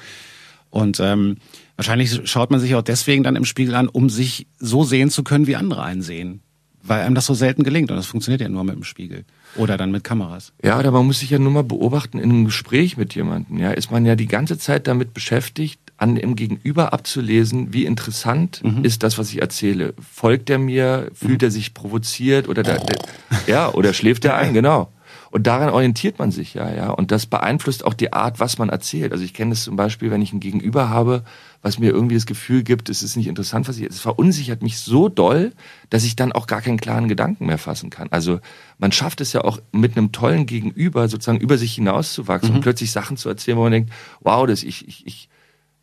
[0.70, 1.36] Und ähm,
[1.76, 5.24] Wahrscheinlich schaut man sich auch deswegen dann im Spiegel an, um sich so sehen zu
[5.24, 6.42] können, wie andere einen sehen.
[6.84, 9.24] Weil einem das so selten gelingt und das funktioniert ja nur mit dem Spiegel.
[9.54, 10.52] Oder dann mit Kameras.
[10.64, 13.58] Ja, oder man muss sich ja nur mal beobachten in einem Gespräch mit jemandem.
[13.58, 18.62] Ja, ist man ja die ganze Zeit damit beschäftigt, an dem Gegenüber abzulesen, wie interessant
[18.64, 18.84] mhm.
[18.84, 19.94] ist das, was ich erzähle.
[20.12, 21.08] Folgt er mir?
[21.14, 21.46] Fühlt mhm.
[21.46, 22.48] er sich provoziert?
[22.48, 22.98] Oder der, der,
[23.46, 24.52] ja, oder schläft er ein?
[24.62, 24.92] Genau.
[25.30, 26.90] Und daran orientiert man sich ja, ja.
[26.90, 29.12] Und das beeinflusst auch die Art, was man erzählt.
[29.12, 31.24] Also ich kenne das zum Beispiel, wenn ich ein Gegenüber habe,
[31.62, 34.78] was mir irgendwie das Gefühl gibt, es ist nicht interessant, was ich, es verunsichert mich
[34.78, 35.52] so doll,
[35.90, 38.08] dass ich dann auch gar keinen klaren Gedanken mehr fassen kann.
[38.10, 38.40] Also
[38.78, 42.56] man schafft es ja auch mit einem tollen Gegenüber sozusagen über sich hinauszuwachsen mhm.
[42.56, 45.28] und plötzlich Sachen zu erzählen, wo man denkt, wow, das ich, ich, ich,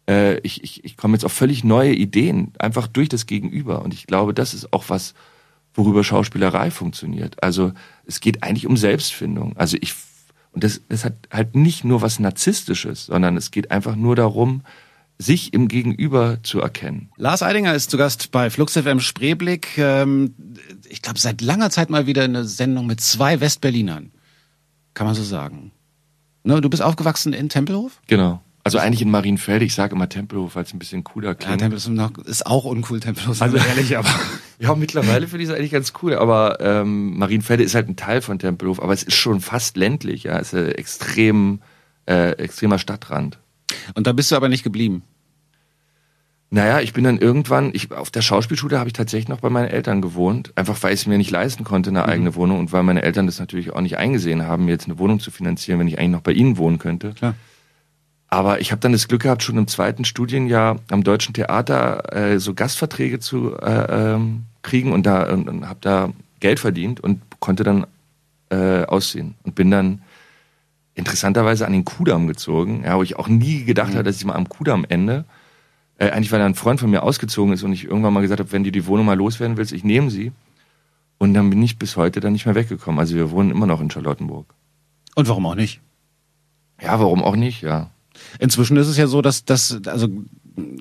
[0.09, 3.81] äh, ich, ich, ich komme jetzt auf völlig neue Ideen, einfach durch das Gegenüber.
[3.81, 5.13] Und ich glaube, das ist auch was,
[5.73, 7.41] worüber Schauspielerei funktioniert.
[7.41, 7.71] Also
[8.05, 9.55] es geht eigentlich um Selbstfindung.
[9.55, 9.93] Also ich
[10.51, 14.63] und das, das hat halt nicht nur was Narzisstisches, sondern es geht einfach nur darum,
[15.21, 17.10] sich im Gegenüber zu erkennen.
[17.17, 19.77] Lars Eidinger ist zu Gast bei Flux FM Spreeblick.
[19.77, 20.34] Ähm,
[20.88, 24.12] ich glaube, seit langer Zeit mal wieder eine Sendung mit zwei Westberlinern.
[24.93, 25.71] kann man so sagen.
[26.43, 27.99] Ne, du bist aufgewachsen in Tempelhof?
[28.08, 28.41] Genau.
[28.63, 31.62] Also eigentlich in Marienfelde, ich sage immer Tempelhof, weil es ein bisschen cooler klingt.
[31.62, 34.10] Ja, Tempelhof ist, auch uncool, Tempelhof, also ehrlich, aber.
[34.60, 38.21] ja, mittlerweile finde ich es eigentlich ganz cool, aber ähm, Marienfelde ist halt ein Teil
[38.21, 41.62] von Tempelhof, aber es ist schon fast ländlich, ja, es ist ein extrem,
[42.05, 43.39] äh, extremer Stadtrand.
[43.95, 45.03] Und da bist du aber nicht geblieben?
[46.51, 49.67] Naja, ich bin dann irgendwann, ich, auf der Schauspielschule habe ich tatsächlich noch bei meinen
[49.67, 52.09] Eltern gewohnt, einfach weil ich es mir nicht leisten konnte, eine mhm.
[52.09, 54.97] eigene Wohnung und weil meine Eltern das natürlich auch nicht eingesehen haben, mir jetzt eine
[54.97, 57.13] Wohnung zu finanzieren, wenn ich eigentlich noch bei ihnen wohnen könnte.
[57.13, 57.35] Klar.
[58.29, 62.39] Aber ich habe dann das Glück gehabt, schon im zweiten Studienjahr am Deutschen Theater äh,
[62.39, 66.09] so Gastverträge zu äh, ähm, kriegen und da und, und habe da
[66.39, 67.85] Geld verdient und konnte dann
[68.49, 70.01] äh, aussehen und bin dann
[70.93, 73.93] interessanterweise an den Kudamm gezogen, ja, wo ich auch nie gedacht mhm.
[73.95, 75.25] habe, dass ich mal am Kudamm ende.
[75.99, 78.51] Äh, eigentlich, weil ein Freund von mir ausgezogen ist und ich irgendwann mal gesagt habe,
[78.53, 80.31] wenn du die Wohnung mal loswerden willst, ich nehme sie.
[81.17, 82.99] Und dann bin ich bis heute dann nicht mehr weggekommen.
[82.99, 84.45] Also wir wohnen immer noch in Charlottenburg.
[85.15, 85.81] Und warum auch nicht?
[86.81, 87.89] Ja, warum auch nicht, ja.
[88.39, 90.07] Inzwischen ist es ja so, dass das, also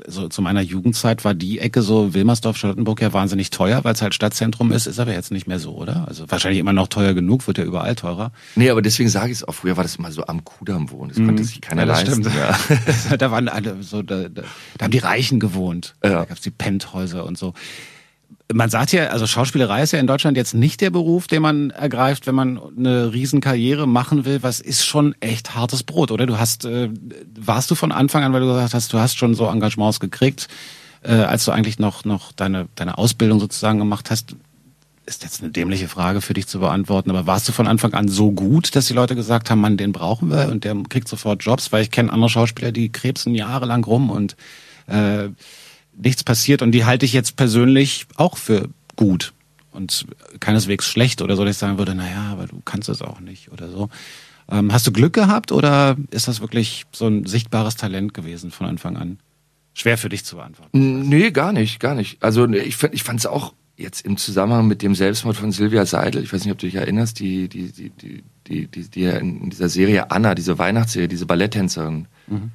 [0.06, 4.02] so zu meiner Jugendzeit war die Ecke so Wilmersdorf, Charlottenburg ja wahnsinnig teuer, weil es
[4.02, 6.06] halt Stadtzentrum ist, ist aber jetzt nicht mehr so, oder?
[6.08, 8.32] Also wahrscheinlich immer noch teuer genug, wird ja überall teurer.
[8.56, 11.10] Nee, aber deswegen sage ich es auch, früher war das immer so am Kudamm wohnen,
[11.10, 11.26] das mhm.
[11.26, 12.24] konnte sich keiner ja, leisten.
[12.24, 12.36] Stimmt.
[13.10, 13.16] Ja.
[13.16, 14.42] da waren alle so, da, da,
[14.76, 16.10] da haben die Reichen gewohnt, ja.
[16.10, 17.54] da gab's die Penthäuser und so
[18.52, 21.70] man sagt ja, also Schauspielerei ist ja in Deutschland jetzt nicht der Beruf, den man
[21.70, 24.42] ergreift, wenn man eine Riesenkarriere machen will.
[24.42, 26.24] Was ist schon echt hartes Brot, oder?
[26.24, 26.88] Du hast, äh,
[27.38, 30.48] warst du von Anfang an, weil du gesagt hast, du hast schon so Engagements gekriegt,
[31.02, 34.34] äh, als du eigentlich noch noch deine deine Ausbildung sozusagen gemacht hast.
[35.04, 38.08] Ist jetzt eine dämliche Frage für dich zu beantworten, aber warst du von Anfang an
[38.08, 41.42] so gut, dass die Leute gesagt haben, Mann, den brauchen wir und der kriegt sofort
[41.42, 41.72] Jobs?
[41.72, 44.36] Weil ich kenne andere Schauspieler, die krebsen jahrelang rum und
[44.86, 45.28] äh,
[46.02, 49.32] nichts passiert und die halte ich jetzt persönlich auch für gut
[49.72, 50.06] und
[50.40, 53.50] keineswegs schlecht oder so, dass ich sagen würde, naja, aber du kannst es auch nicht
[53.52, 53.88] oder so.
[54.50, 58.66] Ähm, hast du Glück gehabt oder ist das wirklich so ein sichtbares Talent gewesen von
[58.66, 59.18] Anfang an?
[59.74, 61.08] Schwer für dich zu beantworten.
[61.08, 62.22] Nee, gar nicht, gar nicht.
[62.22, 66.24] Also ich, ich fand es auch jetzt im Zusammenhang mit dem Selbstmord von Silvia Seidel,
[66.24, 69.50] ich weiß nicht, ob du dich erinnerst, die, die, die, die, die, die, die in
[69.50, 72.50] dieser Serie Anna, diese Weihnachtsserie, diese Balletttänzerin mhm.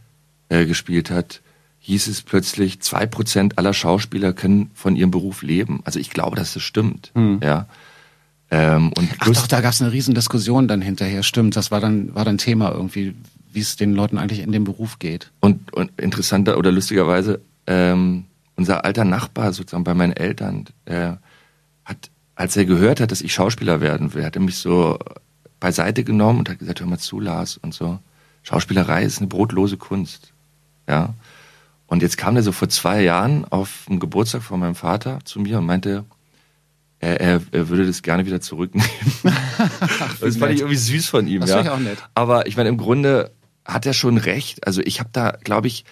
[0.50, 1.42] äh, gespielt hat
[1.84, 5.82] hieß es plötzlich, zwei Prozent aller Schauspieler können von ihrem Beruf leben.
[5.84, 7.12] Also ich glaube, dass das stimmt.
[7.14, 7.42] Hm.
[7.44, 7.68] Ja.
[8.50, 11.24] Ähm, und Ach doch, da gab es eine Riesendiskussion dann hinterher.
[11.24, 13.14] Stimmt, das war dann war dann Thema irgendwie,
[13.52, 15.32] wie es den Leuten eigentlich in dem Beruf geht.
[15.42, 21.14] Und, und interessanter oder lustigerweise, ähm, unser alter Nachbar sozusagen bei meinen Eltern äh,
[21.84, 25.00] hat, als er gehört hat, dass ich Schauspieler werden will, hat er mich so
[25.60, 28.00] beiseite genommen und hat gesagt, hör mal zu, Lars und so.
[28.44, 30.32] Schauspielerei ist eine brotlose Kunst.
[30.88, 31.14] Ja.
[31.94, 35.40] Und jetzt kam der so vor zwei Jahren auf dem Geburtstag von meinem Vater zu
[35.40, 36.06] mir und meinte,
[36.98, 38.90] er, er, er würde das gerne wieder zurücknehmen.
[40.20, 41.42] das fand ich irgendwie süß von ihm.
[41.42, 41.62] Das ja.
[41.62, 42.00] ich auch nett.
[42.16, 43.30] Aber ich meine, im Grunde
[43.64, 44.66] hat er schon recht.
[44.66, 45.86] Also ich habe da, glaube ich,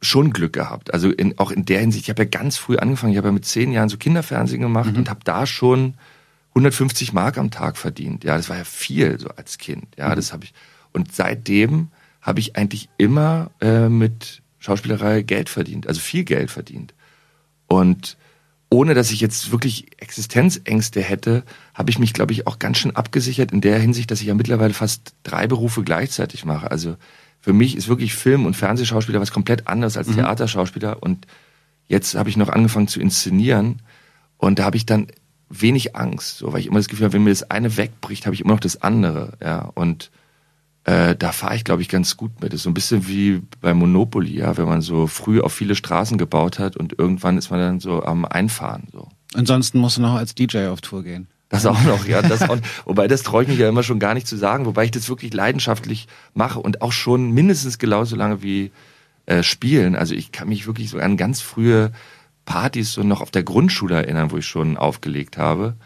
[0.00, 0.94] schon Glück gehabt.
[0.94, 3.12] Also in, auch in der Hinsicht, ich habe ja ganz früh angefangen.
[3.12, 5.00] Ich habe ja mit zehn Jahren so Kinderfernsehen gemacht mhm.
[5.00, 5.98] und habe da schon
[6.52, 8.24] 150 Mark am Tag verdient.
[8.24, 9.88] Ja, das war ja viel so als Kind.
[9.98, 10.16] Ja, mhm.
[10.16, 10.54] das habe ich.
[10.94, 11.88] Und seitdem
[12.22, 16.94] habe ich eigentlich immer äh, mit Schauspielerei Geld verdient, also viel Geld verdient.
[17.66, 18.16] Und
[18.70, 21.42] ohne dass ich jetzt wirklich Existenzängste hätte,
[21.74, 24.34] habe ich mich, glaube ich, auch ganz schön abgesichert in der Hinsicht, dass ich ja
[24.34, 26.70] mittlerweile fast drei Berufe gleichzeitig mache.
[26.70, 26.96] Also
[27.40, 30.14] für mich ist wirklich Film- und Fernsehschauspieler was komplett anderes als mhm.
[30.14, 31.02] Theaterschauspieler.
[31.02, 31.26] Und
[31.88, 33.82] jetzt habe ich noch angefangen zu inszenieren
[34.38, 35.08] und da habe ich dann
[35.50, 38.34] wenig Angst, so, weil ich immer das Gefühl habe, wenn mir das eine wegbricht, habe
[38.34, 39.32] ich immer noch das andere.
[39.42, 40.10] Ja, und
[40.84, 42.52] äh, da fahre ich, glaube ich, ganz gut mit.
[42.52, 45.74] Das ist so ein bisschen wie bei Monopoly, ja, wenn man so früh auf viele
[45.74, 48.88] Straßen gebaut hat und irgendwann ist man dann so am Einfahren.
[48.92, 49.08] So.
[49.34, 51.28] Ansonsten musst du noch als DJ auf Tour gehen.
[51.48, 52.22] Das auch noch, ja.
[52.22, 54.84] Das auch, wobei das traue ich mich ja immer schon gar nicht zu sagen, wobei
[54.84, 58.72] ich das wirklich leidenschaftlich mache und auch schon mindestens genauso lange wie
[59.26, 59.94] äh, spielen.
[59.94, 61.92] Also ich kann mich wirklich so an ganz frühe
[62.44, 65.76] Partys so noch auf der Grundschule erinnern, wo ich schon aufgelegt habe,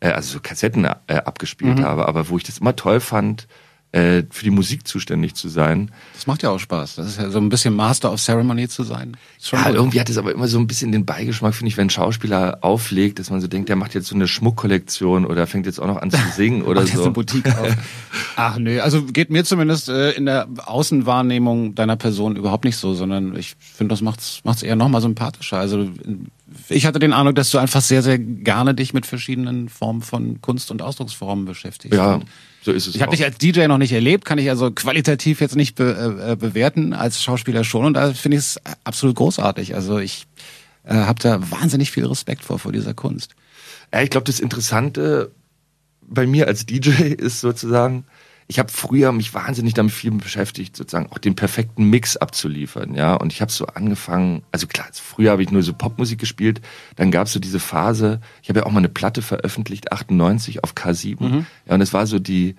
[0.00, 1.84] äh, also so Kassetten äh, abgespielt mhm.
[1.84, 3.46] habe, aber wo ich das immer toll fand,
[3.92, 5.90] äh, für die Musik zuständig zu sein.
[6.14, 6.94] Das macht ja auch Spaß.
[6.94, 9.16] Das ist ja so ein bisschen Master of Ceremony zu sein.
[9.50, 9.74] ja, gut.
[9.74, 12.58] irgendwie hat es aber immer so ein bisschen den Beigeschmack, finde ich, wenn ein Schauspieler
[12.60, 15.88] auflegt, dass man so denkt, der macht jetzt so eine Schmuckkollektion oder fängt jetzt auch
[15.88, 16.88] noch an zu singen oder so.
[16.88, 17.76] Jetzt eine Boutique auf.
[18.36, 22.94] Ach nö, also geht mir zumindest äh, in der Außenwahrnehmung deiner Person überhaupt nicht so,
[22.94, 25.58] sondern ich finde, das macht's macht's eher noch mal sympathischer.
[25.58, 25.88] Also
[26.68, 30.40] ich hatte den Eindruck, dass du einfach sehr, sehr gerne dich mit verschiedenen Formen von
[30.40, 31.96] Kunst und Ausdrucksformen beschäftigst.
[31.96, 32.14] Ja.
[32.14, 32.26] Und
[32.62, 32.94] so ist es.
[32.94, 36.32] Ich habe dich als DJ noch nicht erlebt, kann ich also qualitativ jetzt nicht be
[36.32, 37.86] äh, bewerten, als Schauspieler schon.
[37.86, 39.74] Und da finde ich es absolut großartig.
[39.74, 40.26] Also ich
[40.84, 43.34] äh, habe da wahnsinnig viel Respekt vor, vor dieser Kunst.
[43.92, 45.30] Ja, ich glaube, das Interessante
[46.02, 48.04] bei mir als DJ ist sozusagen,
[48.50, 53.14] ich habe früher mich wahnsinnig damit viel beschäftigt, sozusagen auch den perfekten Mix abzuliefern, ja.
[53.14, 56.60] Und ich habe so angefangen, also klar, früher habe ich nur so Popmusik gespielt,
[56.96, 60.64] dann gab es so diese Phase, ich habe ja auch mal eine Platte veröffentlicht, 98
[60.64, 61.22] auf K7.
[61.22, 61.46] Mhm.
[61.68, 62.56] Ja, und es war so die,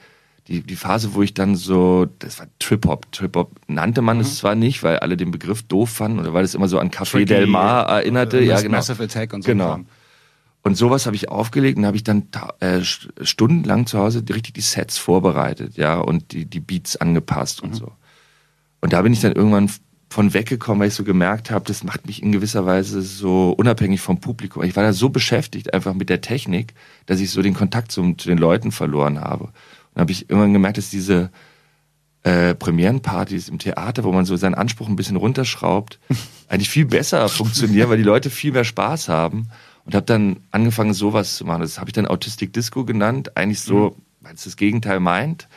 [0.47, 3.11] die, die Phase, wo ich dann so, das war Trip-Hop.
[3.11, 4.21] Trip-Hop nannte man mhm.
[4.21, 6.89] es zwar nicht, weil alle den Begriff doof fanden oder weil es immer so an
[6.89, 8.39] Café Tricky, Del Mar erinnerte.
[8.39, 8.77] Äh, ja, genau.
[8.77, 9.51] Massive Attack und so.
[9.51, 9.81] Genau.
[10.63, 12.27] Und sowas habe ich aufgelegt und habe ich dann
[12.59, 17.71] äh, stundenlang zu Hause richtig die Sets vorbereitet, ja, und die, die Beats angepasst und
[17.71, 17.75] mhm.
[17.75, 17.91] so.
[18.79, 19.71] Und da bin ich dann irgendwann
[20.09, 24.01] von weggekommen, weil ich so gemerkt habe, das macht mich in gewisser Weise so unabhängig
[24.01, 24.63] vom Publikum.
[24.63, 26.73] Ich war da so beschäftigt einfach mit der Technik,
[27.05, 29.45] dass ich so den Kontakt zum, zu den Leuten verloren habe.
[29.93, 31.31] Und habe ich irgendwann gemerkt, dass diese
[32.23, 35.97] äh, Premierenpartys im Theater, wo man so seinen Anspruch ein bisschen runterschraubt,
[36.49, 39.47] eigentlich viel besser funktionieren, weil die Leute viel mehr Spaß haben
[39.85, 41.61] und habe dann angefangen, sowas zu machen.
[41.61, 44.01] Das habe ich dann Autistic Disco genannt, eigentlich so, mhm.
[44.21, 45.47] weil es das Gegenteil meint.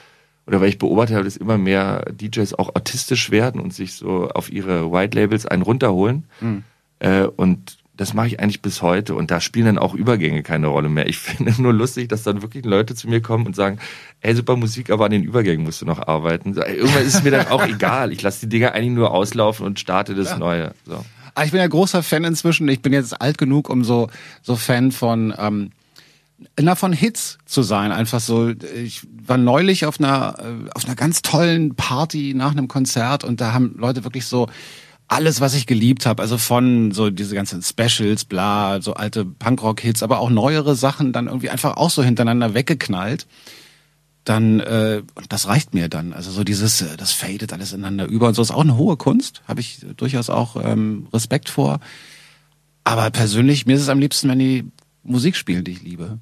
[0.46, 4.28] Oder weil ich beobachtet habe, dass immer mehr DJs auch autistisch werden und sich so
[4.28, 6.24] auf ihre White Labels einen runterholen.
[6.40, 6.64] Mhm.
[6.98, 10.66] Äh, und das mache ich eigentlich bis heute und da spielen dann auch Übergänge keine
[10.66, 11.08] Rolle mehr.
[11.08, 13.78] Ich finde nur lustig, dass dann wirklich Leute zu mir kommen und sagen,
[14.20, 16.54] ey, super Musik, aber an den Übergängen musst du noch arbeiten.
[16.54, 18.12] Irgendwann ist es mir dann auch egal.
[18.12, 20.38] Ich lasse die Dinger eigentlich nur auslaufen und starte das ja.
[20.38, 20.74] Neue.
[20.84, 21.04] So.
[21.34, 22.68] Ah, ich bin ja großer Fan inzwischen.
[22.68, 24.08] Ich bin jetzt alt genug, um so,
[24.42, 25.70] so Fan von, ähm,
[26.60, 27.90] na, von Hits zu sein.
[27.90, 32.68] Einfach so, ich war neulich auf einer, äh, auf einer ganz tollen Party nach einem
[32.68, 34.48] Konzert und da haben Leute wirklich so,
[35.06, 40.02] alles, was ich geliebt habe, also von so diese ganzen Specials, bla, so alte Punkrock-Hits,
[40.02, 43.26] aber auch neuere Sachen dann irgendwie einfach auch so hintereinander weggeknallt
[44.24, 46.12] dann äh, das reicht mir dann.
[46.12, 48.96] Also so dieses, äh, das fadet alles ineinander über und so ist auch eine hohe
[48.96, 51.80] Kunst, habe ich durchaus auch ähm, Respekt vor.
[52.84, 54.64] Aber persönlich, mir ist es am liebsten, wenn die
[55.02, 56.18] Musik spielen, die ich liebe.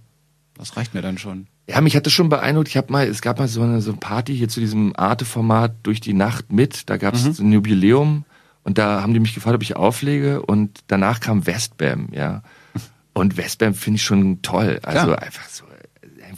[0.57, 1.47] Das reicht mir dann schon.
[1.69, 2.69] Ja, mich hat das schon beeindruckt.
[2.69, 5.75] Ich habe mal, es gab mal so eine, so eine Party hier zu diesem Arte-Format
[5.85, 6.91] durch die Nacht mit.
[6.91, 7.49] Da gab es mhm.
[7.49, 8.25] ein Jubiläum
[8.65, 12.43] und da haben die mich gefragt, ob ich auflege und danach kam Westbam, ja.
[13.15, 14.81] Und Westbam finde ich schon toll.
[14.83, 15.19] Also ja.
[15.19, 15.65] einfach so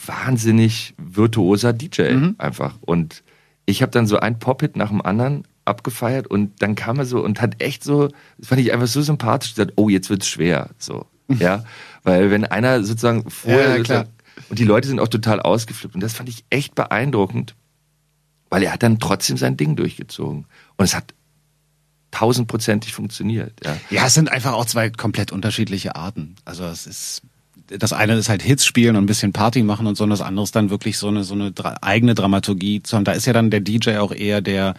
[0.06, 2.34] wahnsinnig virtuoser DJ mhm.
[2.38, 2.76] einfach.
[2.80, 3.22] Und
[3.66, 7.24] ich habe dann so ein Pop-Hit nach dem anderen abgefeiert und dann kam er so
[7.24, 10.70] und hat echt so, das fand ich einfach so sympathisch, gesagt, oh, jetzt wird's schwer,
[10.78, 11.64] so, ja,
[12.02, 14.10] weil wenn einer sozusagen vorher, ja, sozusagen,
[14.50, 17.54] und die Leute sind auch total ausgeflippt und das fand ich echt beeindruckend,
[18.50, 21.14] weil er hat dann trotzdem sein Ding durchgezogen und es hat
[22.10, 23.76] tausendprozentig funktioniert, ja.
[23.90, 27.22] Ja, es sind einfach auch zwei komplett unterschiedliche Arten, also es ist
[27.66, 30.20] das eine ist halt Hits spielen und ein bisschen Party machen und so, und das
[30.20, 33.04] andere ist dann wirklich so eine, so eine eigene Dramaturgie zu haben.
[33.04, 34.74] Da ist ja dann der DJ auch eher der,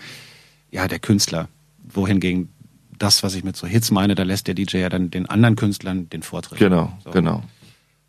[0.72, 1.48] ja, der Künstler.
[1.88, 2.50] Wohingegen
[2.98, 5.56] das, was ich mit so Hits meine, da lässt der DJ ja dann den anderen
[5.56, 6.60] Künstlern den Vortritt.
[6.60, 7.12] Genau, so.
[7.12, 7.44] genau.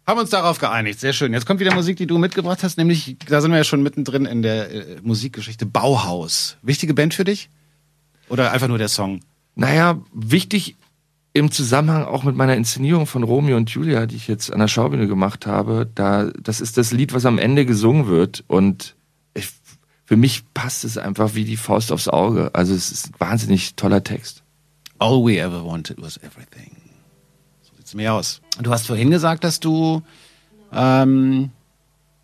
[0.06, 1.00] Haben uns darauf geeinigt.
[1.00, 1.32] Sehr schön.
[1.32, 4.24] Jetzt kommt wieder Musik, die du mitgebracht hast, nämlich, da sind wir ja schon mittendrin
[4.24, 6.58] in der äh, Musikgeschichte Bauhaus.
[6.62, 7.50] Wichtige Band für dich?
[8.28, 9.20] Oder einfach nur der Song?
[9.56, 10.76] Naja, wichtig
[11.36, 14.68] im Zusammenhang auch mit meiner Inszenierung von Romeo und Julia, die ich jetzt an der
[14.68, 18.96] Schaubühne gemacht habe, da, das ist das Lied, was am Ende gesungen wird und
[19.34, 19.50] ich,
[20.06, 22.50] für mich passt es einfach wie die Faust aufs Auge.
[22.54, 24.44] Also es ist ein wahnsinnig toller Text.
[24.98, 26.74] All we ever wanted was everything.
[27.60, 28.40] So sieht's mir aus.
[28.62, 30.00] Du hast vorhin gesagt, dass du,
[30.72, 31.50] ähm,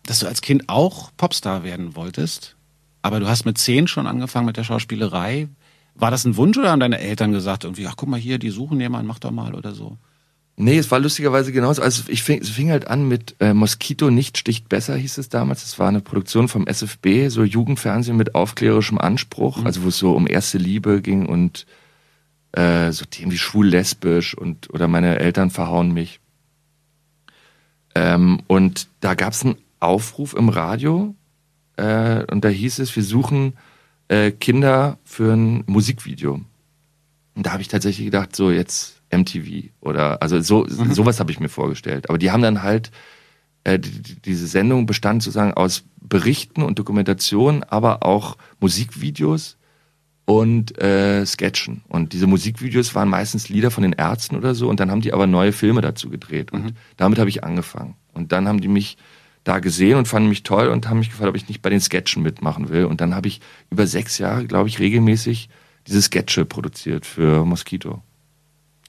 [0.07, 2.55] dass du als Kind auch Popstar werden wolltest,
[3.03, 5.49] aber du hast mit zehn schon angefangen mit der Schauspielerei.
[5.95, 8.49] War das ein Wunsch oder haben deine Eltern gesagt, irgendwie, ach guck mal hier, die
[8.49, 9.97] suchen jemanden, mach doch mal oder so?
[10.55, 11.81] Nee, es war lustigerweise genauso.
[11.81, 15.29] Also ich fing, es fing halt an mit äh, Moskito nicht sticht besser, hieß es
[15.29, 15.63] damals.
[15.63, 19.65] Es war eine Produktion vom SFB, so Jugendfernsehen mit aufklärerischem Anspruch, mhm.
[19.65, 21.65] also wo es so um erste Liebe ging und
[22.51, 26.19] äh, so Themen wie schwul-lesbisch und oder meine Eltern verhauen mich.
[27.95, 31.15] Ähm, und da gab es einen Aufruf im Radio
[31.77, 33.53] äh, und da hieß es, wir suchen
[34.07, 36.41] äh, Kinder für ein Musikvideo.
[37.35, 40.93] Und da habe ich tatsächlich gedacht, so jetzt MTV oder also so mhm.
[40.93, 42.09] sowas habe ich mir vorgestellt.
[42.09, 42.91] Aber die haben dann halt
[43.63, 49.57] äh, die, diese Sendung bestand sozusagen aus Berichten und Dokumentationen, aber auch Musikvideos
[50.25, 51.81] und äh, Sketchen.
[51.87, 54.69] Und diese Musikvideos waren meistens Lieder von den Ärzten oder so.
[54.69, 56.51] Und dann haben die aber neue Filme dazu gedreht.
[56.51, 56.71] Und mhm.
[56.97, 57.95] damit habe ich angefangen.
[58.13, 58.97] Und dann haben die mich
[59.43, 61.81] da gesehen und fanden mich toll und haben mich gefragt, ob ich nicht bei den
[61.81, 62.85] Sketchen mitmachen will.
[62.85, 65.49] Und dann habe ich über sechs Jahre, glaube ich, regelmäßig
[65.87, 68.01] diese Sketche produziert für Mosquito.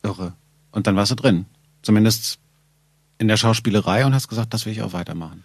[0.02, 0.34] Irre.
[0.70, 1.46] Und dann warst du drin.
[1.82, 2.38] Zumindest
[3.18, 5.44] in der Schauspielerei und hast gesagt, das will ich auch weitermachen.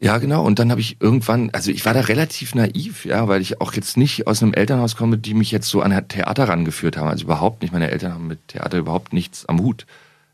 [0.00, 0.44] Ja, genau.
[0.44, 3.72] Und dann habe ich irgendwann, also ich war da relativ naiv, ja, weil ich auch
[3.74, 7.08] jetzt nicht aus einem Elternhaus komme, die mich jetzt so an Theater rangeführt haben.
[7.08, 7.72] Also überhaupt nicht.
[7.72, 9.86] Meine Eltern haben mit Theater überhaupt nichts am Hut.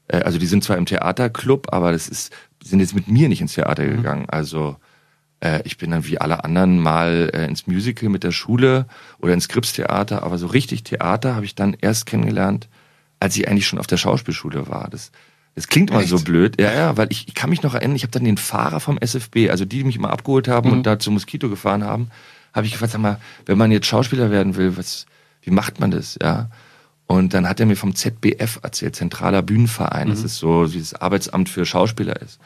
[0.08, 3.40] Äh, also die sind zwar im Theaterclub, aber das ist sind jetzt mit mir nicht
[3.40, 3.96] ins Theater Mhm.
[3.96, 4.26] gegangen.
[4.28, 4.76] Also
[5.40, 8.86] äh, ich bin dann wie alle anderen mal äh, ins Musical mit der Schule
[9.20, 12.68] oder ins Kripstheater, aber so richtig Theater habe ich dann erst kennengelernt,
[13.20, 14.88] als ich eigentlich schon auf der Schauspielschule war.
[14.90, 15.10] Das,
[15.54, 16.08] das klingt Echt?
[16.08, 18.36] so blöd, ja, ja, weil ich, ich kann mich noch erinnern, ich habe dann den
[18.36, 20.76] Fahrer vom SFB, also die, die mich immer abgeholt haben Mhm.
[20.78, 22.10] und da zum Moskito gefahren haben,
[22.52, 25.06] habe ich gefragt, sag mal, wenn man jetzt Schauspieler werden will, was,
[25.42, 26.50] wie macht man das, ja?
[27.08, 30.92] Und dann hat er mir vom ZBF erzählt, Zentraler Bühnenverein, das ist so, wie das
[30.92, 32.38] Arbeitsamt für Schauspieler ist.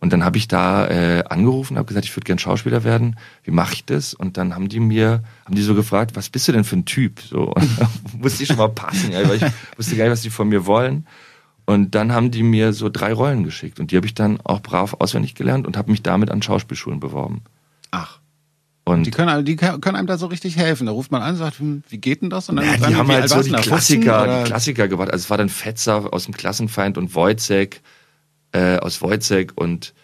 [0.00, 3.16] Und dann habe ich da äh, angerufen, habe gesagt, ich würde gern Schauspieler werden.
[3.42, 4.12] Wie mache ich das?
[4.12, 6.84] Und dann haben die mir, haben die so gefragt, was bist du denn für ein
[6.84, 7.20] Typ?
[7.20, 10.30] So und musste ich schon mal passen, ja, weil ich wusste gar nicht, was die
[10.30, 11.06] von mir wollen.
[11.64, 14.60] Und dann haben die mir so drei Rollen geschickt und die habe ich dann auch
[14.60, 17.42] brav auswendig gelernt und habe mich damit an Schauspielschulen beworben.
[17.92, 18.18] Ach.
[18.84, 20.86] Und Die können, die können einem da so richtig helfen.
[20.86, 22.48] Da ruft man an, sagt, hm, wie geht denn das?
[22.48, 24.48] Und dann Ja, die haben halt alt so die du denn da, 15 Klassiker, die
[24.48, 25.12] Klassiker gebracht.
[25.12, 27.80] Also es war dann Fetzer aus dem Klassenfeind und Wojcek
[28.52, 29.94] äh, aus Wojcek und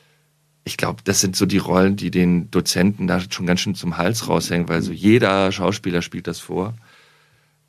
[0.64, 3.97] ich glaube, das sind so die Rollen, die den Dozenten da schon ganz schön zum
[3.97, 6.75] Hals raushängen, weil so jeder Schauspieler spielt das vor.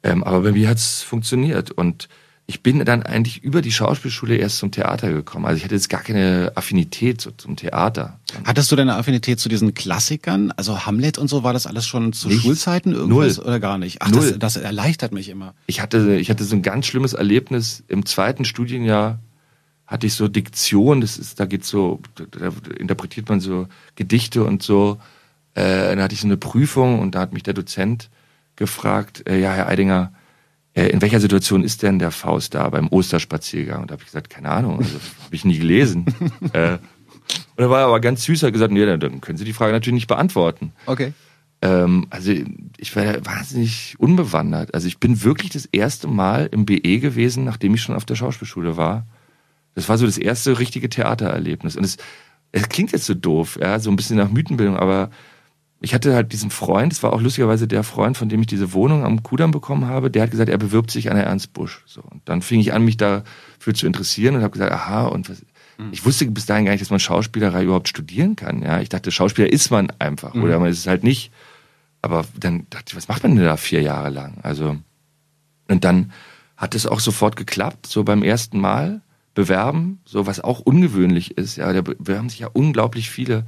[0.03, 2.09] Ähm, aber bei mir hat's funktioniert und
[2.49, 5.45] ich bin dann eigentlich über die Schauspielschule erst zum Theater gekommen.
[5.45, 8.19] Also ich hatte jetzt gar keine Affinität so zum Theater.
[8.43, 10.51] Hattest du denn eine Affinität zu diesen Klassikern?
[10.57, 12.41] Also Hamlet und so, war das alles schon zu Nichts.
[12.41, 13.45] Schulzeiten irgendwas Null.
[13.45, 14.01] oder gar nicht?
[14.01, 14.31] Ach, Null.
[14.31, 15.53] Das, das erleichtert mich immer.
[15.67, 19.19] ich hatte, ich hatte so ein ganz schlimmes Erlebnis im zweiten Studienjahr
[19.85, 24.63] hatte ich so Diktion, das ist, da geht so, da interpretiert man so Gedichte und
[24.63, 24.99] so.
[25.53, 28.09] Äh, da hatte ich so eine Prüfung und da hat mich der Dozent
[28.55, 30.13] gefragt, äh, ja, Herr Eidinger,
[30.73, 33.81] in welcher Situation ist denn der Faust da beim Osterspaziergang?
[33.81, 34.93] Und da habe ich gesagt, keine Ahnung, also
[35.25, 36.05] habe ich nie gelesen.
[36.53, 36.73] äh,
[37.55, 39.71] und er war aber ganz süß, hat gesagt, nee, dann- dann können Sie die Frage
[39.73, 40.71] natürlich nicht beantworten.
[40.85, 41.13] Okay.
[41.61, 42.31] Ähm, also
[42.77, 44.73] ich war wahnsinnig unbewandert.
[44.73, 48.15] Also ich bin wirklich das erste Mal im BE gewesen, nachdem ich schon auf der
[48.15, 49.05] Schauspielschule war.
[49.75, 51.75] Das war so das erste richtige Theatererlebnis.
[51.75, 51.97] Und es,
[52.51, 55.09] es klingt jetzt so doof, ja, so ein bisschen nach Mythenbildung, aber
[55.81, 58.73] ich hatte halt diesen Freund, es war auch lustigerweise der Freund, von dem ich diese
[58.73, 61.83] Wohnung am Kudamm bekommen habe, der hat gesagt, er bewirbt sich an der Ernst Busch.
[61.85, 65.29] So, und dann fing ich an, mich dafür zu interessieren und habe gesagt, aha, und
[65.29, 65.45] was,
[65.91, 68.61] ich wusste bis dahin gar nicht, dass man Schauspielerei überhaupt studieren kann.
[68.61, 71.31] Ja, ich dachte, Schauspieler ist man einfach oder man ist es halt nicht.
[72.01, 74.39] Aber dann dachte ich, was macht man denn da vier Jahre lang?
[74.43, 74.75] Also
[75.69, 76.11] und dann
[76.57, 79.01] hat es auch sofort geklappt, so beim ersten Mal
[79.33, 81.55] bewerben, so was auch ungewöhnlich ist.
[81.55, 83.45] Ja, da bewerben sich ja unglaublich viele.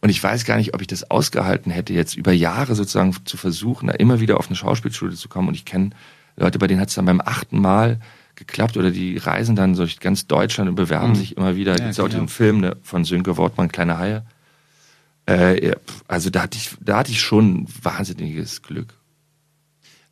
[0.00, 3.36] Und ich weiß gar nicht, ob ich das ausgehalten hätte, jetzt über Jahre sozusagen zu
[3.36, 5.48] versuchen, da immer wieder auf eine Schauspielschule zu kommen.
[5.48, 5.90] Und ich kenne
[6.36, 7.98] Leute, bei denen hat es dann beim achten Mal
[8.36, 11.76] geklappt oder die reisen dann durch ganz Deutschland und bewerben sich immer wieder.
[11.76, 12.20] Ja, gibt's auch klar.
[12.20, 14.24] den Film ne, von Sönke Wortmann, Kleine Haie.
[15.26, 15.74] Äh,
[16.06, 18.94] also da hatte ich, da hatte ich schon wahnsinniges Glück.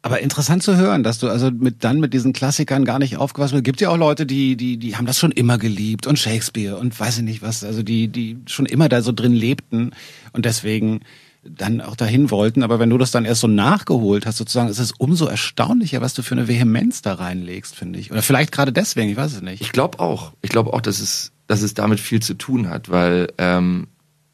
[0.06, 3.54] Aber interessant zu hören, dass du also mit dann mit diesen Klassikern gar nicht aufgewachsen
[3.54, 3.64] bist.
[3.64, 6.98] Gibt ja auch Leute, die die die haben das schon immer geliebt und Shakespeare und
[6.98, 9.90] weiß ich nicht was, also die die schon immer da so drin lebten
[10.32, 11.00] und deswegen
[11.42, 12.62] dann auch dahin wollten.
[12.62, 16.14] Aber wenn du das dann erst so nachgeholt hast, sozusagen, ist es umso erstaunlicher, was
[16.14, 18.12] du für eine Vehemenz da reinlegst, finde ich.
[18.12, 19.60] Oder vielleicht gerade deswegen, ich weiß es nicht.
[19.60, 20.34] Ich glaube auch.
[20.40, 23.88] Ich glaube auch, dass es, dass es damit viel zu tun hat, weil ähm,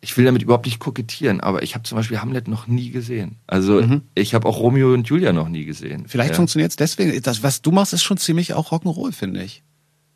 [0.04, 3.36] ich will damit überhaupt nicht kokettieren, aber ich habe zum Beispiel Hamlet noch nie gesehen.
[3.46, 6.04] Also ich habe auch Romeo und Julia noch nie gesehen.
[6.08, 6.36] Vielleicht ja.
[6.36, 7.22] funktioniert es deswegen.
[7.22, 9.62] Das, was du machst, ist schon ziemlich auch Rock'n'Roll, finde ich.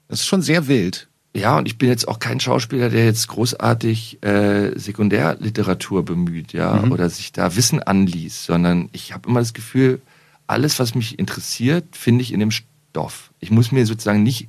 [0.09, 1.09] Das ist schon sehr wild.
[1.37, 6.83] Ja, und ich bin jetzt auch kein Schauspieler, der jetzt großartig äh, Sekundärliteratur bemüht, ja,
[6.85, 10.01] oder sich da Wissen anliest, sondern ich habe immer das Gefühl,
[10.49, 13.31] alles, was mich interessiert, finde ich in dem Stoff.
[13.39, 14.49] Ich muss mir sozusagen nicht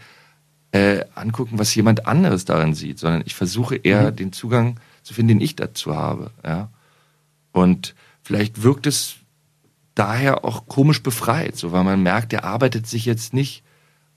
[0.72, 5.40] äh, angucken, was jemand anderes darin sieht, sondern ich versuche eher den Zugang zu finden,
[5.40, 6.70] den ich dazu habe, ja.
[7.52, 9.16] Und vielleicht wirkt es
[9.96, 13.64] daher auch komisch befreit, so weil man merkt, der arbeitet sich jetzt nicht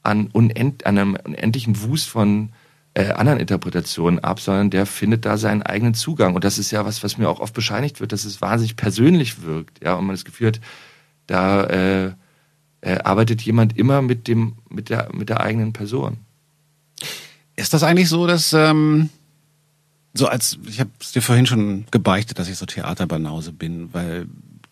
[0.02, 2.50] an, unend, an einem unendlichen Wust von
[2.94, 6.34] äh, anderen Interpretationen ab, sondern der findet da seinen eigenen Zugang.
[6.34, 9.42] Und das ist ja was, was mir auch oft bescheinigt wird, dass es wahnsinnig persönlich
[9.42, 10.60] wirkt, ja, und man das Gefühl hat,
[11.26, 12.12] da äh,
[12.80, 16.18] äh, arbeitet jemand immer mit dem, mit der, mit der eigenen Person.
[17.56, 19.10] Ist das eigentlich so, dass ähm,
[20.14, 24.26] so als ich habe es dir vorhin schon gebeichtet, dass ich so Theaterbanause bin, weil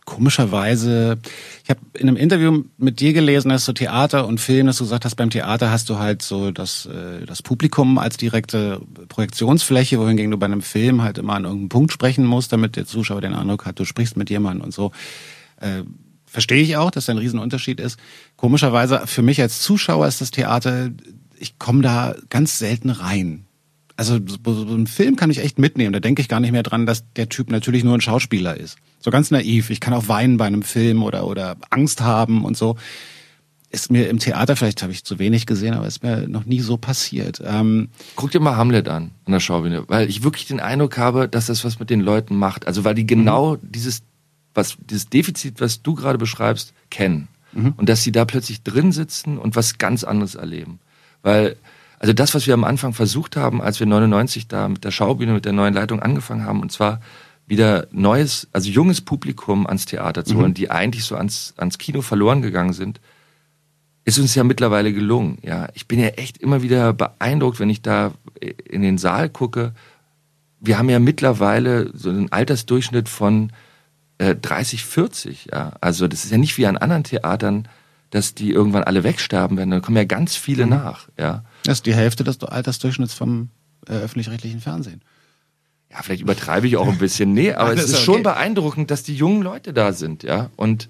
[0.05, 1.19] komischerweise
[1.63, 4.85] ich habe in einem Interview mit dir gelesen, dass so Theater und Film, dass du
[4.85, 9.99] gesagt hast, beim Theater hast du halt so das äh, das Publikum als direkte Projektionsfläche,
[9.99, 13.21] wohingegen du bei einem Film halt immer an irgendeinem Punkt sprechen musst, damit der Zuschauer
[13.21, 14.93] den Eindruck hat, du sprichst mit jemandem und so.
[15.61, 15.83] Äh,
[16.31, 17.99] Verstehe ich auch, dass da ein Riesenunterschied ist.
[18.37, 20.91] Komischerweise für mich als Zuschauer ist das Theater,
[21.39, 23.47] ich komme da ganz selten rein.
[23.99, 25.93] Also so einen Film kann ich echt mitnehmen.
[25.93, 28.79] Da denke ich gar nicht mehr dran, dass der Typ natürlich nur ein Schauspieler ist.
[29.01, 29.71] So ganz naiv.
[29.71, 32.77] Ich kann auch weinen bei einem Film oder oder Angst haben und so.
[33.71, 36.61] ist mir im Theater, vielleicht habe ich zu wenig gesehen, aber ist mir noch nie
[36.61, 37.43] so passiert.
[37.45, 41.29] Ähm, Guck dir mal Hamlet an, an der Schaubühne, weil ich wirklich den Eindruck habe,
[41.29, 42.69] dass das was mit den Leuten macht.
[42.69, 43.59] Also weil die genau mhm.
[43.63, 44.03] dieses,
[44.55, 47.27] was, dieses Defizit, was du gerade beschreibst, kennen.
[47.53, 47.75] Mhm.
[47.77, 50.79] Und dass sie da plötzlich drin sitzen und was ganz anderes erleben.
[51.23, 51.57] Weil,
[51.99, 55.33] also das, was wir am Anfang versucht haben, als wir 99 da mit der Schaubühne,
[55.33, 57.01] mit der neuen Leitung angefangen haben, und zwar
[57.47, 60.55] wieder neues, also junges Publikum ans Theater zu holen, mhm.
[60.55, 63.01] die eigentlich so ans, ans Kino verloren gegangen sind,
[64.05, 65.39] ist uns ja mittlerweile gelungen.
[65.43, 69.73] Ja, ich bin ja echt immer wieder beeindruckt, wenn ich da in den Saal gucke.
[70.61, 73.53] Wir haben ja mittlerweile so einen Altersdurchschnitt von
[74.19, 75.49] äh, 30, 40.
[75.53, 77.69] Ja, also das ist ja nicht wie an anderen Theatern,
[78.11, 79.71] dass die irgendwann alle wegsterben werden.
[79.71, 80.71] Da kommen ja ganz viele mhm.
[80.71, 81.09] nach.
[81.19, 83.51] Ja, das ist die Hälfte des Altersdurchschnitts vom
[83.87, 85.03] äh, öffentlich-rechtlichen Fernsehen.
[85.91, 87.33] Ja, vielleicht übertreibe ich auch ein bisschen.
[87.33, 88.05] Nee, aber es ist okay.
[88.05, 90.51] schon beeindruckend, dass die jungen Leute da sind, ja.
[90.57, 90.89] Und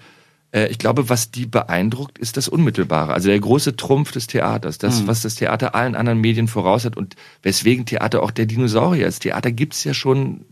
[0.52, 3.12] äh, ich glaube, was die beeindruckt, ist das Unmittelbare.
[3.12, 5.06] Also der große Trumpf des Theaters, das, mhm.
[5.06, 9.20] was das Theater allen anderen Medien voraus hat und weswegen Theater auch der Dinosaurier ist.
[9.20, 10.44] Theater gibt's ja schon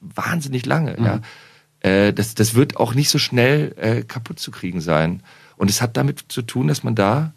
[0.00, 0.96] wahnsinnig lange.
[0.98, 1.04] Mhm.
[1.04, 1.20] Ja.
[1.80, 5.22] Äh, das, das wird auch nicht so schnell äh, kaputt zu kriegen sein.
[5.56, 7.34] Und es hat damit zu tun, dass man da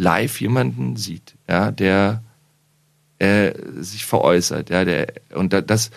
[0.00, 2.22] live jemanden sieht, ja, der
[3.18, 4.70] äh, sich veräußert.
[4.70, 5.90] Ja, der, und das,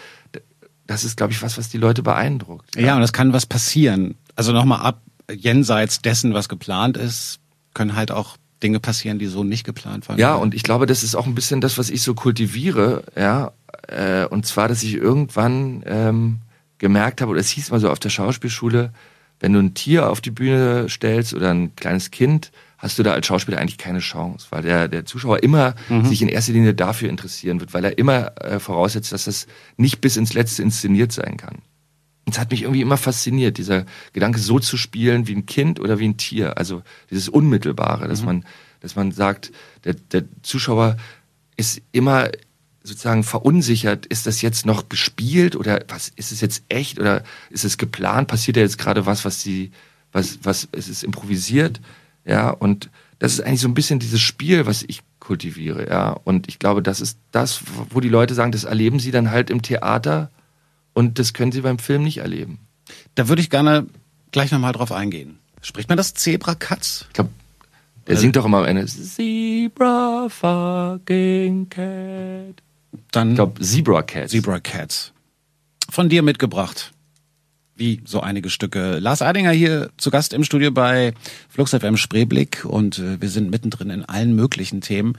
[0.85, 2.75] das ist, glaube ich, was, was die Leute beeindruckt.
[2.75, 4.15] Ja, ja und das kann was passieren.
[4.35, 5.01] Also nochmal ab,
[5.31, 7.39] jenseits dessen, was geplant ist,
[7.73, 10.19] können halt auch Dinge passieren, die so nicht geplant waren.
[10.19, 13.53] Ja, und ich glaube, das ist auch ein bisschen das, was ich so kultiviere, ja.
[13.87, 16.39] Äh, und zwar, dass ich irgendwann ähm,
[16.77, 18.91] gemerkt habe, oder es hieß mal so auf der Schauspielschule,
[19.39, 22.51] wenn du ein Tier auf die Bühne stellst oder ein kleines Kind,
[22.83, 26.05] hast du da als Schauspieler eigentlich keine Chance, weil der, der Zuschauer immer mhm.
[26.05, 30.01] sich in erster Linie dafür interessieren wird, weil er immer äh, voraussetzt, dass das nicht
[30.01, 31.59] bis ins Letzte inszeniert sein kann.
[32.29, 35.97] Es hat mich irgendwie immer fasziniert, dieser Gedanke, so zu spielen wie ein Kind oder
[35.97, 36.57] wie ein Tier.
[36.57, 38.25] Also dieses Unmittelbare, dass mhm.
[38.25, 38.45] man,
[38.81, 39.53] dass man sagt,
[39.85, 40.97] der, der Zuschauer
[41.55, 42.31] ist immer
[42.83, 47.63] sozusagen verunsichert, ist das jetzt noch gespielt oder was ist es jetzt echt oder ist
[47.63, 48.27] es geplant?
[48.27, 49.71] Passiert da jetzt gerade was, was sie,
[50.11, 51.79] was, was ist es improvisiert?
[52.25, 56.11] Ja, und das ist eigentlich so ein bisschen dieses Spiel, was ich kultiviere, ja.
[56.11, 59.49] Und ich glaube, das ist das, wo die Leute sagen, das erleben sie dann halt
[59.49, 60.29] im Theater
[60.93, 62.59] und das können Sie beim Film nicht erleben.
[63.15, 63.87] Da würde ich gerne
[64.31, 65.39] gleich nochmal drauf eingehen.
[65.61, 67.05] Spricht man das Zebra Katz?
[67.07, 67.29] Ich glaube,
[68.07, 72.61] der singt doch immer am Ende Zebra fucking cat.
[73.11, 74.31] Dann ich glaube Zebra Cats.
[74.31, 75.13] Zebra Cats.
[75.89, 76.91] Von dir mitgebracht.
[77.75, 78.99] Wie so einige Stücke.
[78.99, 81.13] Lars Eidinger hier zu Gast im Studio bei
[81.49, 85.17] Flux FM Spreeblick und äh, wir sind mittendrin in allen möglichen Themen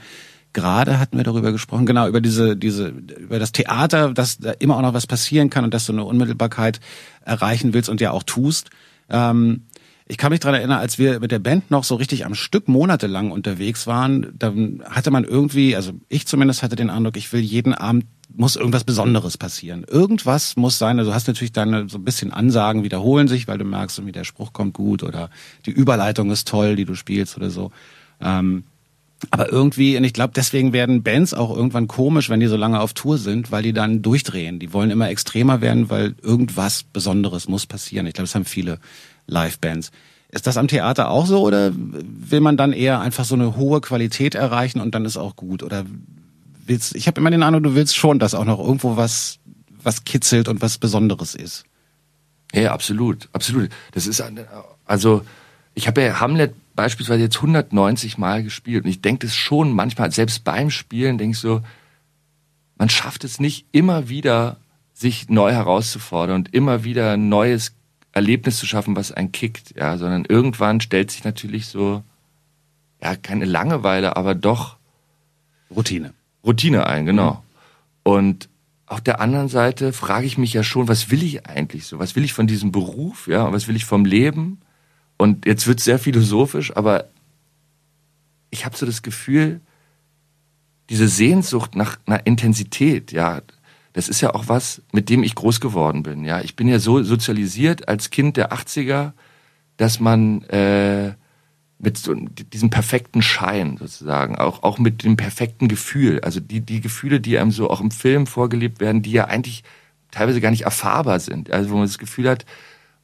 [0.54, 2.88] gerade hatten wir darüber gesprochen, genau, über diese, diese,
[3.18, 6.04] über das Theater, dass da immer auch noch was passieren kann und dass du eine
[6.04, 6.80] Unmittelbarkeit
[7.24, 8.70] erreichen willst und ja auch tust.
[9.10, 9.64] Ähm,
[10.06, 12.68] ich kann mich dran erinnern, als wir mit der Band noch so richtig am Stück
[12.68, 17.40] monatelang unterwegs waren, dann hatte man irgendwie, also ich zumindest hatte den Eindruck, ich will
[17.40, 18.04] jeden Abend
[18.36, 19.84] muss irgendwas Besonderes passieren.
[19.88, 20.98] Irgendwas muss sein.
[20.98, 24.12] Also du hast natürlich deine so ein bisschen Ansagen wiederholen sich, weil du merkst, irgendwie
[24.12, 25.30] der Spruch kommt gut oder
[25.66, 27.70] die Überleitung ist toll, die du spielst oder so.
[28.20, 28.64] Ähm,
[29.30, 32.80] aber irgendwie, und ich glaube, deswegen werden Bands auch irgendwann komisch, wenn die so lange
[32.80, 34.58] auf Tour sind, weil die dann durchdrehen.
[34.58, 38.06] Die wollen immer extremer werden, weil irgendwas Besonderes muss passieren.
[38.06, 38.78] Ich glaube, das haben viele
[39.26, 39.92] Live-Bands.
[40.30, 43.80] Ist das am Theater auch so oder will man dann eher einfach so eine hohe
[43.80, 45.62] Qualität erreichen und dann ist auch gut?
[45.62, 45.84] Oder
[46.66, 49.38] willst, ich habe immer den Eindruck, du willst schon, dass auch noch irgendwo was,
[49.82, 51.64] was kitzelt und was Besonderes ist.
[52.52, 53.70] Ja, absolut, absolut.
[53.92, 54.22] Das ist,
[54.84, 55.24] also,
[55.74, 58.84] ich habe ja Hamlet beispielsweise jetzt 190 Mal gespielt.
[58.84, 61.62] Und ich denke das schon manchmal, selbst beim Spielen, denke ich so,
[62.76, 64.58] man schafft es nicht immer wieder,
[64.92, 67.74] sich neu herauszufordern und immer wieder ein neues
[68.12, 72.02] Erlebnis zu schaffen, was einen kickt, ja, sondern irgendwann stellt sich natürlich so,
[73.02, 74.76] ja, keine Langeweile, aber doch
[75.74, 76.14] Routine.
[76.44, 77.32] Routine ein, genau.
[77.32, 77.38] Mhm.
[78.02, 78.48] Und
[78.86, 81.98] auf der anderen Seite frage ich mich ja schon, was will ich eigentlich so?
[81.98, 83.44] Was will ich von diesem Beruf, ja?
[83.44, 84.60] Und was will ich vom Leben?
[85.16, 87.08] Und jetzt wird es sehr philosophisch, aber
[88.50, 89.60] ich habe so das Gefühl,
[90.90, 93.40] diese Sehnsucht nach einer Intensität, ja,
[93.94, 96.24] das ist ja auch was, mit dem ich groß geworden bin.
[96.24, 99.12] Ja, ich bin ja so sozialisiert als Kind der 80er,
[99.76, 101.14] dass man äh,
[101.78, 106.80] mit so diesem perfekten Schein sozusagen, auch auch mit dem perfekten Gefühl, also die die
[106.80, 109.64] Gefühle, die einem so auch im Film vorgelebt werden, die ja eigentlich
[110.10, 111.50] teilweise gar nicht erfahrbar sind.
[111.52, 112.46] Also wo man das Gefühl hat,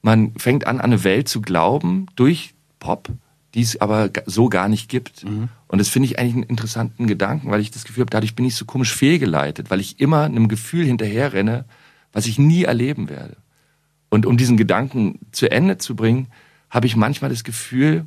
[0.03, 3.11] man fängt an, an eine Welt zu glauben durch Pop,
[3.55, 5.25] die es aber so gar nicht gibt.
[5.25, 5.49] Mhm.
[5.67, 8.45] Und das finde ich eigentlich einen interessanten Gedanken, weil ich das Gefühl habe, dadurch bin
[8.45, 11.65] ich so komisch fehlgeleitet, weil ich immer einem Gefühl hinterherrenne,
[12.13, 13.37] was ich nie erleben werde.
[14.09, 16.29] Und um diesen Gedanken zu Ende zu bringen,
[16.71, 18.07] habe ich manchmal das Gefühl,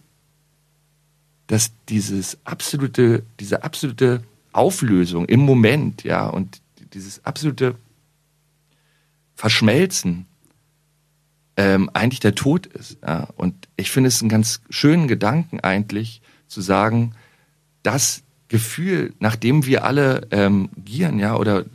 [1.53, 4.23] dass dieses absolute, diese absolute
[4.53, 6.63] Auflösung im Moment, ja, und
[6.95, 7.75] dieses absolute
[9.35, 10.25] Verschmelzen
[11.55, 12.97] ähm, eigentlich der Tod ist.
[13.03, 13.29] Ja.
[13.35, 17.13] Und ich finde es einen ganz schönen Gedanken eigentlich zu sagen,
[17.83, 18.23] dass
[18.53, 21.65] Gefühl, nach dem wir alle ähm, gieren, ja, oder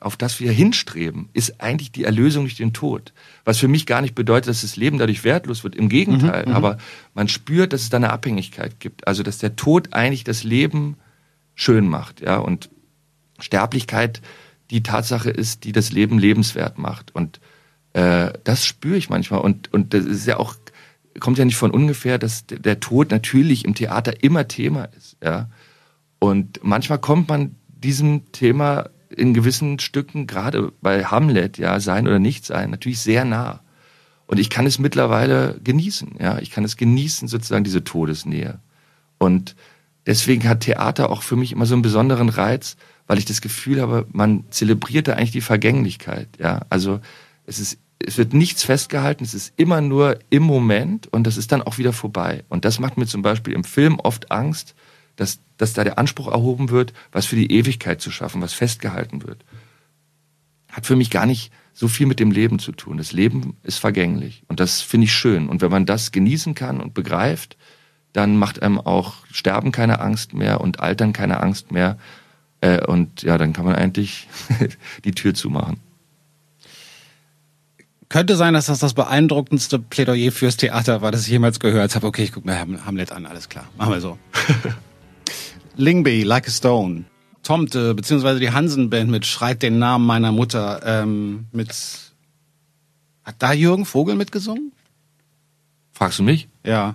[0.00, 3.12] auf das wir hinstreben, ist eigentlich die Erlösung durch den Tod.
[3.44, 5.74] Was für mich gar nicht bedeutet, dass das Leben dadurch wertlos wird.
[5.74, 6.44] Im Gegenteil.
[6.44, 6.56] Mhm, mhm.
[6.56, 6.78] aber
[7.12, 9.08] man spürt, dass es da eine Abhängigkeit gibt.
[9.08, 10.96] Also, dass der Tod eigentlich das Leben
[11.56, 12.70] schön macht, ja, und
[13.40, 14.22] Sterblichkeit
[14.70, 17.12] die Tatsache ist, die das Leben lebenswert macht.
[17.16, 17.40] Und
[17.94, 19.40] äh, das spüre ich manchmal.
[19.40, 20.54] Und, und das ist ja auch,
[21.18, 25.48] kommt ja nicht von ungefähr, dass der Tod natürlich im Theater immer Thema ist, ja.
[26.22, 32.20] Und manchmal kommt man diesem Thema in gewissen Stücken, gerade bei Hamlet, ja, sein oder
[32.20, 33.58] nicht sein, natürlich sehr nah.
[34.26, 36.38] Und ich kann es mittlerweile genießen, ja.
[36.38, 38.60] Ich kann es genießen, sozusagen diese Todesnähe.
[39.18, 39.56] Und
[40.06, 42.76] deswegen hat Theater auch für mich immer so einen besonderen Reiz,
[43.08, 46.60] weil ich das Gefühl habe, man zelebriert da eigentlich die Vergänglichkeit, ja.
[46.70, 47.00] Also,
[47.46, 51.50] es ist, es wird nichts festgehalten, es ist immer nur im Moment und das ist
[51.50, 52.44] dann auch wieder vorbei.
[52.48, 54.76] Und das macht mir zum Beispiel im Film oft Angst,
[55.16, 59.22] dass, dass da der Anspruch erhoben wird, was für die Ewigkeit zu schaffen, was festgehalten
[59.22, 59.44] wird.
[60.70, 62.96] Hat für mich gar nicht so viel mit dem Leben zu tun.
[62.96, 65.48] Das Leben ist vergänglich und das finde ich schön.
[65.48, 67.56] Und wenn man das genießen kann und begreift,
[68.12, 71.98] dann macht einem auch Sterben keine Angst mehr und Altern keine Angst mehr.
[72.60, 74.28] Äh, und ja, dann kann man eigentlich
[75.04, 75.80] die Tür zumachen.
[78.10, 82.06] Könnte sein, dass das das beeindruckendste Plädoyer fürs Theater war, das ich jemals gehört habe.
[82.06, 83.64] Okay, ich gucke mir Hamlet an, alles klar.
[83.78, 84.18] Machen wir so.
[85.76, 87.04] Lingby, Like a Stone.
[87.42, 91.74] Tomte, beziehungsweise die Hansen-Band mit Schreit den Namen meiner Mutter, ähm, mit,
[93.24, 94.72] hat da Jürgen Vogel mitgesungen?
[95.92, 96.48] Fragst du mich?
[96.64, 96.94] Ja,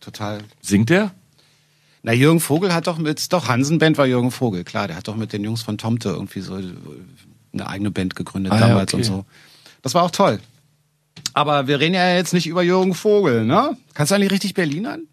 [0.00, 0.42] total.
[0.60, 1.12] Singt der?
[2.02, 5.16] Na, Jürgen Vogel hat doch mit, doch, Hansen-Band war Jürgen Vogel, klar, der hat doch
[5.16, 6.54] mit den Jungs von Tomte irgendwie so
[7.52, 9.08] eine eigene Band gegründet ah, damals ja, okay.
[9.08, 9.24] und so.
[9.82, 10.38] Das war auch toll.
[11.34, 13.76] Aber wir reden ja jetzt nicht über Jürgen Vogel, ne?
[13.94, 15.06] Kannst du eigentlich richtig Berlinern?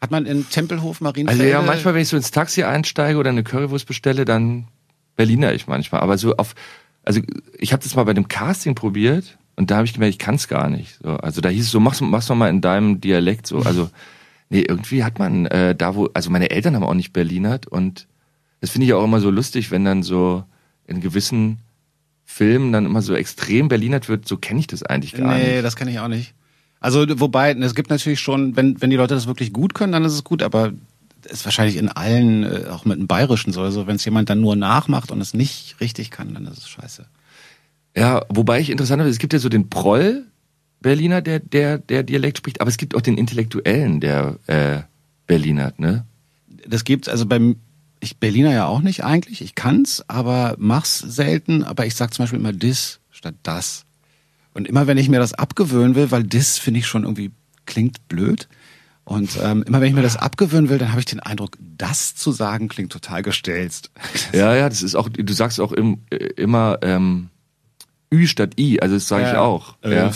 [0.00, 1.42] Hat man in Tempelhof Marienfelde...
[1.42, 4.68] Also ja, manchmal, wenn ich so ins Taxi einsteige oder eine Currywurst bestelle, dann
[5.16, 6.00] Berliner ich manchmal.
[6.00, 6.54] Aber so auf,
[7.02, 7.20] also
[7.58, 10.36] ich habe das mal bei dem Casting probiert und da habe ich gemerkt, ich kann
[10.36, 10.98] es gar nicht.
[11.02, 13.58] So, also da hieß es so, mach's, mach's doch mal in deinem Dialekt so.
[13.58, 13.90] Also
[14.50, 18.06] nee, irgendwie hat man äh, da wo, also meine Eltern haben auch nicht Berlinert und
[18.60, 20.44] das finde ich auch immer so lustig, wenn dann so
[20.86, 21.58] in gewissen
[22.24, 24.28] Filmen dann immer so extrem Berlinert wird.
[24.28, 25.48] So kenne ich das eigentlich gar nee, nicht.
[25.48, 26.34] Nee, das kenne ich auch nicht.
[26.80, 30.04] Also wobei, es gibt natürlich schon, wenn, wenn die Leute das wirklich gut können, dann
[30.04, 30.72] ist es gut, aber
[31.24, 33.62] ist wahrscheinlich in allen, äh, auch mit dem Bayerischen so.
[33.62, 36.68] Also wenn es jemand dann nur nachmacht und es nicht richtig kann, dann ist es
[36.68, 37.06] scheiße.
[37.96, 40.24] Ja, wobei ich interessant finde, es gibt ja so den Proll
[40.80, 44.82] Berliner, der, der, der Dialekt spricht, aber es gibt auch den Intellektuellen, der äh,
[45.26, 46.04] Berliner, ne?
[46.66, 47.56] Das gibt's, also beim
[48.00, 52.22] ich Berliner ja auch nicht eigentlich, ich kann's, aber mach's selten, aber ich sag zum
[52.22, 53.84] Beispiel immer dis statt das.
[54.58, 57.30] Und immer wenn ich mir das abgewöhnen will, weil das finde ich schon irgendwie
[57.64, 58.48] klingt blöd.
[59.04, 62.16] Und ähm, immer wenn ich mir das abgewöhnen will, dann habe ich den Eindruck, das
[62.16, 63.92] zu sagen klingt total gestelzt.
[64.32, 67.28] Ja, ja, das ist auch, du sagst auch im, äh, immer ähm,
[68.12, 69.76] Ü statt I, also das sage ja, ich auch.
[69.84, 70.10] Ja.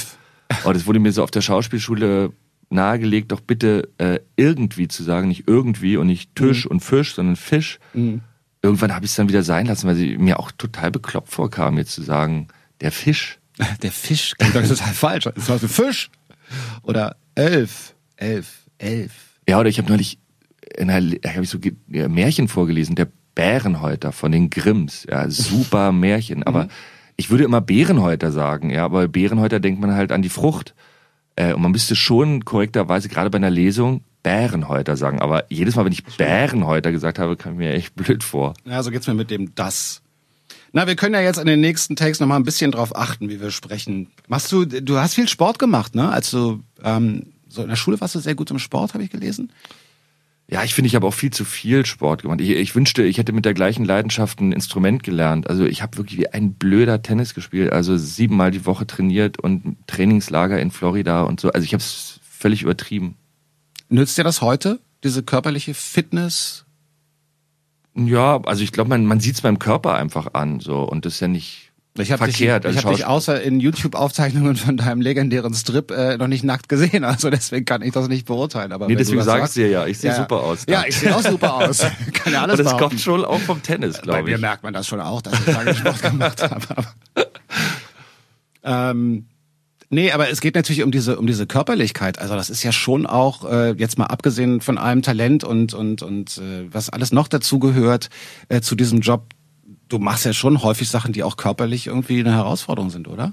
[0.64, 2.32] Oh, das wurde mir so auf der Schauspielschule
[2.68, 6.72] nahegelegt, doch bitte äh, irgendwie zu sagen, nicht irgendwie und nicht Tisch mhm.
[6.72, 7.78] und Fisch, sondern Fisch.
[7.94, 8.22] Mhm.
[8.60, 11.78] Irgendwann habe ich es dann wieder sein lassen, weil sie mir auch total bekloppt vorkam,
[11.78, 12.48] jetzt zu sagen,
[12.80, 13.38] der Fisch.
[13.82, 15.28] Der Fisch klingt doch total falsch.
[15.34, 16.10] Das war so Fisch.
[16.82, 19.12] Oder elf, elf, elf.
[19.48, 20.18] Ja, oder ich habe neulich
[20.76, 21.58] in einer, hab ich so
[21.88, 25.06] Märchen vorgelesen, der Bärenhäuter von den Grimms.
[25.08, 26.42] Ja, super Märchen.
[26.42, 26.70] Aber mhm.
[27.16, 30.74] ich würde immer Bärenhäuter sagen, ja, aber Bärenhäuter denkt man halt an die Frucht.
[31.36, 35.20] Äh, und man müsste schon korrekterweise gerade bei einer Lesung Bärenhäuter sagen.
[35.20, 38.54] Aber jedes Mal, wenn ich Bärenhäuter gesagt habe, kam mir echt blöd vor.
[38.64, 40.01] Ja, so geht's mir mit dem das.
[40.72, 43.28] Na, wir können ja jetzt in den nächsten Takes noch mal ein bisschen drauf achten,
[43.28, 44.08] wie wir sprechen.
[44.26, 46.10] Machst du, du hast viel Sport gemacht, ne?
[46.10, 49.10] Als du ähm, so in der Schule warst du sehr gut im Sport, habe ich
[49.10, 49.52] gelesen.
[50.48, 52.40] Ja, ich finde, ich habe auch viel zu viel Sport gemacht.
[52.40, 55.48] Ich, ich, wünschte, ich hätte mit der gleichen Leidenschaft ein Instrument gelernt.
[55.48, 57.72] Also ich habe wirklich wie ein blöder Tennis gespielt.
[57.72, 61.50] Also siebenmal die Woche trainiert und Trainingslager in Florida und so.
[61.50, 63.16] Also ich habe es völlig übertrieben.
[63.88, 66.64] Nützt dir das heute, diese körperliche Fitness?
[67.94, 71.14] Ja, also ich glaube, man, man sieht es beim Körper einfach an, so und das
[71.14, 72.64] ist ja nicht ich hab verkehrt.
[72.64, 76.70] Dich, ich habe dich außer in YouTube-Aufzeichnungen von deinem legendären Strip äh, noch nicht nackt
[76.70, 78.72] gesehen, also deswegen kann ich das nicht beurteilen.
[78.72, 80.64] Aber nee, deswegen sage ich dir ja, ich sehe ja, super aus.
[80.66, 81.80] Ja, ich sehe auch super aus.
[82.14, 82.88] kann ja alles Und das behaupten.
[82.88, 84.24] kommt schon auch vom Tennis, glaube ich.
[84.24, 86.86] Bei mir merkt man das schon auch, dass ich lange Sport gemacht habe.
[88.64, 89.26] ähm,
[89.94, 92.18] Nee, aber es geht natürlich um diese um diese Körperlichkeit.
[92.18, 96.00] Also das ist ja schon auch äh, jetzt mal abgesehen von allem Talent und und
[96.00, 98.08] und äh, was alles noch dazu gehört
[98.48, 99.34] äh, zu diesem Job.
[99.90, 103.32] Du machst ja schon häufig Sachen, die auch körperlich irgendwie eine Herausforderung sind, oder?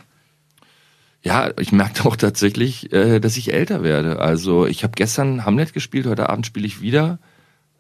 [1.22, 4.20] Ja, ich merke auch tatsächlich, äh, dass ich älter werde.
[4.20, 7.20] Also ich habe gestern Hamlet gespielt, heute Abend spiele ich wieder.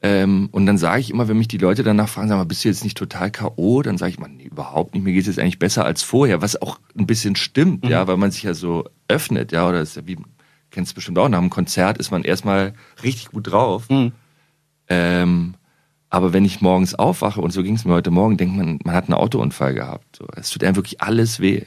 [0.01, 2.63] Ähm, und dann sage ich immer, wenn mich die Leute danach fragen, sag mal, bist
[2.63, 5.27] du jetzt nicht total K.O., dann sage ich mal, nee, überhaupt nicht, mir geht es
[5.27, 7.89] jetzt eigentlich besser als vorher, was auch ein bisschen stimmt, mhm.
[7.89, 10.17] ja, weil man sich ja so öffnet, ja, oder ist ja wie,
[10.71, 12.73] kennst du bestimmt auch, nach einem Konzert ist man erstmal
[13.03, 13.89] richtig gut drauf.
[13.89, 14.13] Mhm.
[14.87, 15.55] Ähm,
[16.09, 18.95] aber wenn ich morgens aufwache, und so ging es mir heute Morgen, denkt man, man
[18.95, 20.15] hat einen Autounfall gehabt.
[20.15, 21.65] So, es tut einem wirklich alles weh.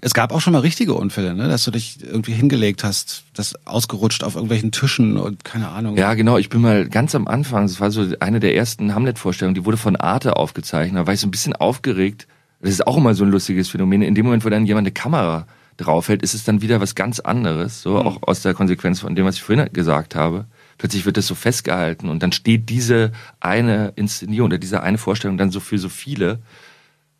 [0.00, 1.48] Es gab auch schon mal richtige Unfälle, ne?
[1.48, 5.96] dass du dich irgendwie hingelegt hast, das ausgerutscht auf irgendwelchen Tischen und keine Ahnung.
[5.96, 6.38] Ja, genau.
[6.38, 9.76] Ich bin mal ganz am Anfang, das war so eine der ersten Hamlet-Vorstellungen, die wurde
[9.76, 11.02] von Arte aufgezeichnet.
[11.02, 12.26] Da war ich so ein bisschen aufgeregt.
[12.60, 14.02] Das ist auch immer so ein lustiges Phänomen.
[14.02, 17.20] In dem Moment, wo dann jemand eine Kamera draufhält, ist es dann wieder was ganz
[17.20, 17.82] anderes.
[17.82, 18.06] So mhm.
[18.06, 20.46] auch aus der Konsequenz von dem, was ich vorhin gesagt habe.
[20.78, 25.38] Plötzlich wird das so festgehalten und dann steht diese eine Inszenierung oder diese eine Vorstellung
[25.38, 26.38] dann so für so viele.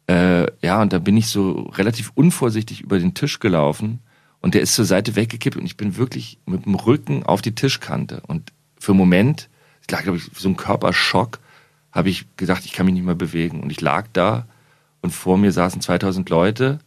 [0.08, 4.00] Äh, ja, und da bin ich so relativ unvorsichtig über den Tisch gelaufen
[4.40, 7.54] und der ist zur Seite weggekippt und ich bin wirklich mit dem Rücken auf die
[7.54, 8.22] Tischkante.
[8.26, 9.48] Und für einen Moment,
[9.82, 11.40] ich lag, glaube ich, so ein Körperschock,
[11.90, 13.60] habe ich gedacht, ich kann mich nicht mehr bewegen.
[13.60, 14.46] Und ich lag da
[15.00, 16.78] und vor mir saßen 2000 Leute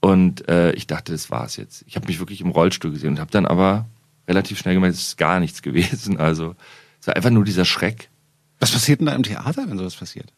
[0.00, 1.84] und äh, ich dachte, das war's jetzt.
[1.86, 3.86] Ich habe mich wirklich im Rollstuhl gesehen und habe dann aber
[4.28, 6.18] relativ schnell gemerkt, es ist gar nichts gewesen.
[6.18, 6.54] Also
[7.00, 8.10] es war einfach nur dieser Schreck.
[8.58, 10.32] Was passiert denn da im Theater, wenn sowas passiert?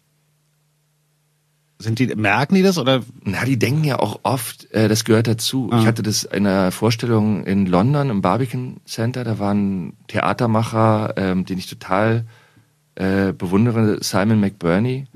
[1.81, 3.03] Sind die, merken die das oder?
[3.23, 5.69] Na, die denken ja auch oft, äh, das gehört dazu.
[5.71, 5.81] Ah.
[5.81, 9.23] Ich hatte das in einer Vorstellung in London im Barbican Center.
[9.23, 12.25] Da war ein Theatermacher, ähm, den ich total
[12.97, 15.07] äh, bewundere, Simon McBurney,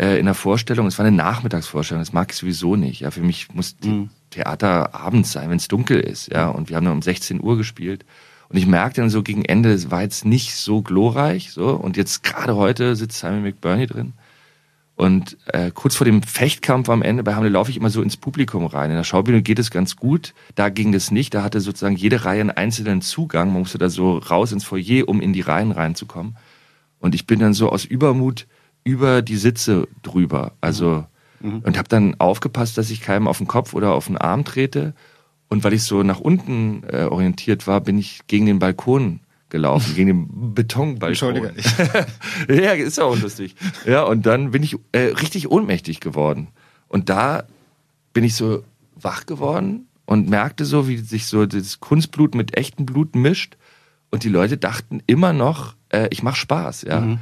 [0.00, 0.86] äh, in einer Vorstellung.
[0.86, 2.00] Es war eine Nachmittagsvorstellung.
[2.00, 3.00] Das mag ich sowieso nicht.
[3.00, 4.10] Ja, für mich muss mhm.
[4.30, 6.32] Theater abends sein, wenn es dunkel ist.
[6.32, 8.04] Ja, und wir haben dann um 16 Uhr gespielt.
[8.48, 11.50] Und ich merkte dann so gegen Ende, es war jetzt nicht so glorreich.
[11.50, 14.12] So und jetzt gerade heute sitzt Simon McBurney drin.
[14.94, 18.16] Und äh, kurz vor dem Fechtkampf am Ende bei Hamlet laufe ich immer so ins
[18.16, 18.90] Publikum rein.
[18.90, 20.34] In der Schaubühne geht es ganz gut.
[20.54, 21.34] Da ging das nicht.
[21.34, 23.52] Da hatte sozusagen jede Reihe einen einzelnen Zugang.
[23.52, 26.36] Man musste da so raus ins Foyer, um in die Reihen reinzukommen.
[27.00, 28.46] Und ich bin dann so aus Übermut
[28.84, 30.52] über die Sitze drüber.
[30.60, 31.06] Also
[31.40, 31.60] mhm.
[31.60, 34.94] und habe dann aufgepasst, dass ich keinem auf den Kopf oder auf den Arm trete.
[35.48, 39.20] Und weil ich so nach unten äh, orientiert war, bin ich gegen den Balkon
[39.52, 41.36] gelaufen, gegen den Betonbalkon.
[41.36, 41.54] Entschuldige.
[42.62, 43.54] ja, ist ja unlustig.
[43.86, 46.48] Ja, und dann bin ich äh, richtig ohnmächtig geworden.
[46.88, 47.44] Und da
[48.12, 48.64] bin ich so
[48.96, 53.56] wach geworden und merkte so, wie sich so das Kunstblut mit echtem Blut mischt.
[54.10, 57.00] Und die Leute dachten immer noch, äh, ich mache Spaß, ja.
[57.00, 57.18] Mhm.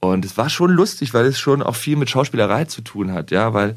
[0.00, 3.30] Und es war schon lustig, weil es schon auch viel mit Schauspielerei zu tun hat,
[3.30, 3.76] ja, weil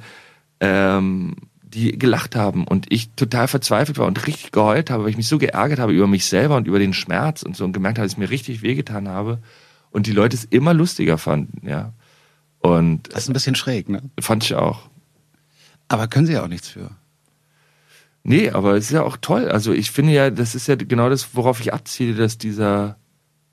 [0.61, 1.35] ähm,
[1.73, 5.27] die gelacht haben und ich total verzweifelt war und richtig geheult habe, weil ich mich
[5.27, 8.05] so geärgert habe über mich selber und über den Schmerz und so und gemerkt habe,
[8.05, 9.39] dass ich mir richtig wehgetan habe
[9.91, 11.93] und die Leute es immer lustiger fanden, ja.
[12.59, 14.01] Und das ist ein bisschen schräg, ne?
[14.19, 14.89] Fand ich auch.
[15.89, 16.91] Aber können sie ja auch nichts für.
[18.23, 19.49] Nee, aber es ist ja auch toll.
[19.49, 22.95] Also ich finde ja, das ist ja genau das, worauf ich abziele, dass dieser,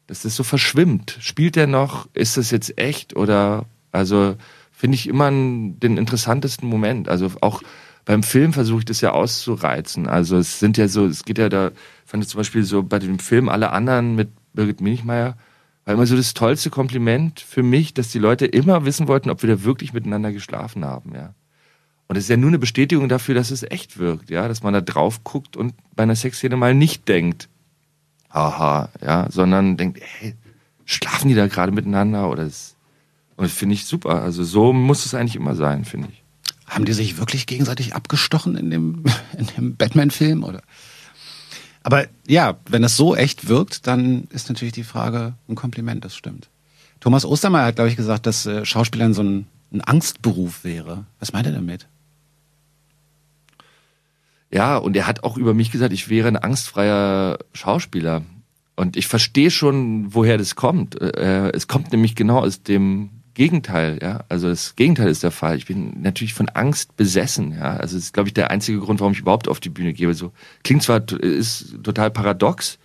[0.06, 1.18] dass das so verschwimmt.
[1.20, 2.08] Spielt der noch?
[2.14, 3.16] Ist das jetzt echt?
[3.16, 4.36] Oder also
[4.70, 7.08] finde ich immer den interessantesten Moment.
[7.08, 7.62] Also auch
[8.04, 10.08] beim Film versuche ich das ja auszureizen.
[10.08, 11.70] Also es sind ja so, es geht ja da,
[12.04, 15.36] fand ich zum Beispiel so bei dem Film Alle anderen mit Birgit Milchmeier,
[15.84, 19.42] war immer so das tollste Kompliment für mich, dass die Leute immer wissen wollten, ob
[19.42, 21.34] wir da wirklich miteinander geschlafen haben, ja.
[22.08, 24.74] Und es ist ja nur eine Bestätigung dafür, dass es echt wirkt, ja, dass man
[24.74, 27.48] da drauf guckt und bei einer Sexszene mal nicht denkt,
[28.30, 30.34] haha, ja, sondern denkt, hey,
[30.84, 32.76] schlafen die da gerade miteinander oder das,
[33.36, 34.22] und das finde ich super.
[34.22, 36.19] Also so muss es eigentlich immer sein, finde ich.
[36.70, 39.04] Haben die sich wirklich gegenseitig abgestochen in dem,
[39.36, 40.44] in dem Batman-Film?
[40.44, 40.62] Oder?
[41.82, 46.16] Aber ja, wenn das so echt wirkt, dann ist natürlich die Frage ein Kompliment, das
[46.16, 46.48] stimmt.
[47.00, 51.04] Thomas Ostermeier hat, glaube ich, gesagt, dass äh, Schauspielern so ein, ein Angstberuf wäre.
[51.18, 51.88] Was meint er damit?
[54.52, 58.22] Ja, und er hat auch über mich gesagt, ich wäre ein angstfreier Schauspieler.
[58.76, 61.00] Und ich verstehe schon, woher das kommt.
[61.00, 64.24] Äh, es kommt nämlich genau aus dem Gegenteil, ja.
[64.28, 65.56] Also das Gegenteil ist der Fall.
[65.56, 67.76] Ich bin natürlich von Angst besessen, ja.
[67.76, 70.12] Also das ist, glaube ich, der einzige Grund, warum ich überhaupt auf die Bühne gehe.
[70.14, 72.78] So klingt zwar ist total paradox,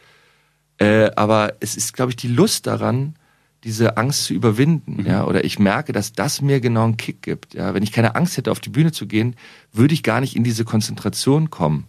[0.78, 3.16] äh, aber es ist, glaube ich, die Lust daran,
[3.64, 5.06] diese Angst zu überwinden, mhm.
[5.06, 5.26] ja.
[5.26, 7.74] Oder ich merke, dass das mir genau einen Kick gibt, ja.
[7.74, 9.36] Wenn ich keine Angst hätte, auf die Bühne zu gehen,
[9.74, 11.88] würde ich gar nicht in diese Konzentration kommen,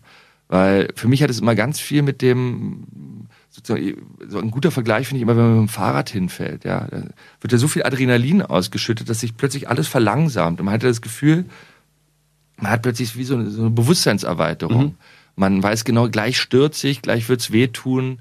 [0.48, 3.96] weil für mich hat es immer ganz viel mit dem sozusagen,
[4.28, 6.86] so ein guter Vergleich finde ich immer, wenn man mit dem Fahrrad hinfällt, ja.
[6.90, 7.04] Da
[7.40, 10.61] wird ja so viel Adrenalin ausgeschüttet, dass sich plötzlich alles verlangsamt.
[10.61, 11.46] Und man hat das Gefühl,
[12.59, 14.84] man hat plötzlich wie so eine, so eine Bewusstseinserweiterung.
[14.84, 14.94] Mhm.
[15.36, 18.18] Man weiß genau, gleich stürzt sich, gleich wird's wehtun.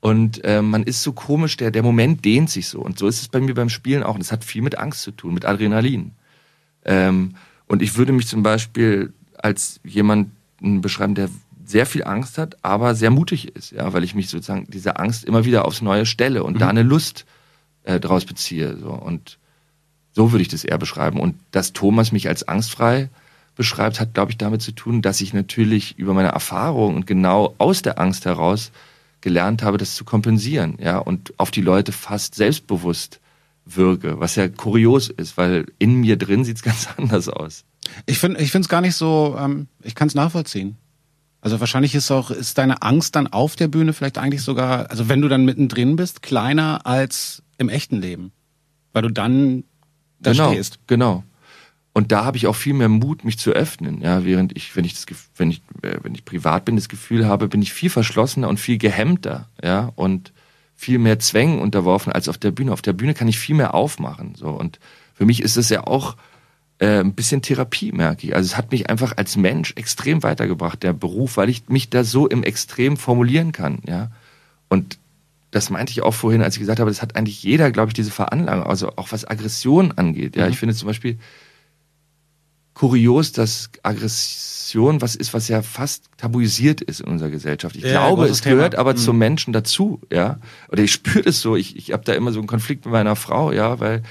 [0.00, 2.80] Und äh, man ist so komisch, der, der Moment dehnt sich so.
[2.80, 4.16] Und so ist es bei mir beim Spielen auch.
[4.16, 6.12] Und es hat viel mit Angst zu tun, mit Adrenalin.
[6.84, 11.30] Ähm, und ich würde mich zum Beispiel als jemanden beschreiben, der
[11.64, 15.24] sehr viel Angst hat, aber sehr mutig ist, ja, weil ich mich sozusagen diese Angst
[15.24, 16.58] immer wieder aufs Neue stelle und mhm.
[16.58, 17.24] da eine Lust
[17.84, 18.76] äh, draus beziehe.
[18.76, 18.90] So.
[18.90, 19.38] Und
[20.12, 21.20] so würde ich das eher beschreiben.
[21.20, 23.08] Und dass Thomas mich als angstfrei
[23.56, 27.54] beschreibt, hat, glaube ich, damit zu tun, dass ich natürlich über meine Erfahrung und genau
[27.58, 28.72] aus der Angst heraus
[29.20, 33.20] gelernt habe, das zu kompensieren, ja, und auf die Leute fast selbstbewusst
[33.64, 37.64] wirke, was ja kurios ist, weil in mir drin sieht's ganz anders aus.
[38.06, 39.36] Ich finde, ich finde es gar nicht so.
[39.38, 40.76] Ähm, ich kann es nachvollziehen.
[41.44, 45.10] Also wahrscheinlich ist auch ist deine Angst dann auf der Bühne vielleicht eigentlich sogar, also
[45.10, 48.32] wenn du dann mittendrin bist, kleiner als im echten Leben,
[48.94, 49.64] weil du dann
[50.20, 50.78] da genau, stehst.
[50.86, 51.22] Genau.
[51.92, 54.00] Und da habe ich auch viel mehr Mut, mich zu öffnen.
[54.00, 55.04] Ja, während ich, wenn ich das,
[55.36, 58.58] wenn ich, äh, wenn ich privat bin, das Gefühl habe, bin ich viel verschlossener und
[58.58, 59.50] viel gehemmter.
[59.62, 60.32] Ja, und
[60.74, 62.72] viel mehr Zwängen unterworfen als auf der Bühne.
[62.72, 64.34] Auf der Bühne kann ich viel mehr aufmachen.
[64.34, 64.78] So und
[65.12, 66.16] für mich ist es ja auch
[66.84, 68.36] äh, ein bisschen Therapie, merke ich.
[68.36, 72.04] Also es hat mich einfach als Mensch extrem weitergebracht, der Beruf, weil ich mich da
[72.04, 73.78] so im Extrem formulieren kann.
[73.88, 74.10] Ja,
[74.68, 74.98] und
[75.50, 77.94] das meinte ich auch vorhin, als ich gesagt habe, das hat eigentlich jeder, glaube ich,
[77.94, 80.36] diese Veranlagung, also auch was Aggression angeht.
[80.36, 80.50] Ja, mhm.
[80.50, 81.18] ich finde zum Beispiel
[82.74, 87.76] kurios, dass Aggression was ist, was ja fast tabuisiert ist in unserer Gesellschaft.
[87.76, 88.56] Ich ja, glaube, es Thema.
[88.56, 88.98] gehört aber mhm.
[88.98, 90.38] zum Menschen dazu, ja.
[90.68, 91.56] Oder ich spüre das so.
[91.56, 94.02] Ich, ich habe da immer so einen Konflikt mit meiner Frau, ja, weil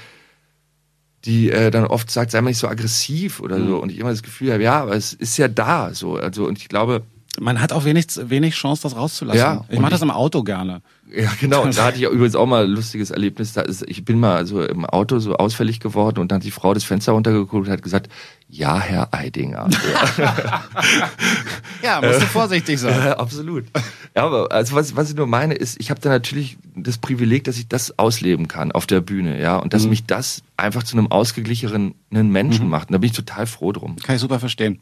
[1.24, 3.68] die äh, dann oft sagt, sei mal nicht so aggressiv oder mhm.
[3.68, 3.76] so.
[3.78, 6.16] Und ich immer das Gefühl habe, ja, aber es ist ja da, so.
[6.16, 7.02] Also und ich glaube,
[7.40, 9.40] man hat auch wenig, wenig Chance, das rauszulassen.
[9.40, 10.82] Ja, ich mache das im Auto gerne.
[11.16, 11.66] Ja, genau.
[11.66, 13.52] Da hatte ich übrigens auch mal ein lustiges Erlebnis.
[13.52, 16.50] Da ist, ich bin mal so im Auto so ausfällig geworden und dann hat die
[16.50, 18.10] Frau das Fenster runtergeguckt und hat gesagt,
[18.48, 19.68] ja, Herr Eidinger.
[21.82, 22.98] ja, musst du vorsichtig sein.
[22.98, 23.64] Ja, absolut.
[24.14, 27.44] Ja, aber also was, was ich nur meine ist, ich habe da natürlich das Privileg,
[27.44, 29.90] dass ich das ausleben kann auf der Bühne, ja, und dass mhm.
[29.90, 32.70] mich das einfach zu einem ausgeglichenen Menschen mhm.
[32.70, 32.88] macht.
[32.88, 33.96] Und da bin ich total froh drum.
[33.96, 34.80] Kann ich super verstehen.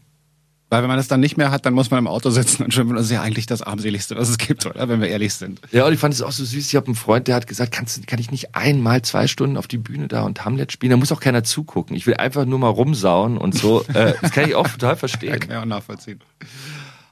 [0.72, 2.72] Weil wenn man das dann nicht mehr hat, dann muss man im Auto sitzen und
[2.72, 2.96] schimpfen.
[2.96, 4.88] Das ist ja eigentlich das armseligste, was es gibt, oder?
[4.88, 5.60] Wenn wir ehrlich sind.
[5.70, 6.66] Ja, und ich fand es auch so süß.
[6.66, 9.66] Ich habe einen Freund, der hat gesagt, kannst, kann ich nicht einmal zwei Stunden auf
[9.66, 10.92] die Bühne da und Hamlet spielen?
[10.92, 11.94] Da muss auch keiner zugucken.
[11.94, 13.84] Ich will einfach nur mal rumsauen und so.
[13.92, 15.32] Äh, das kann ich auch total verstehen.
[15.32, 16.20] Ja, kann ich auch nachvollziehen.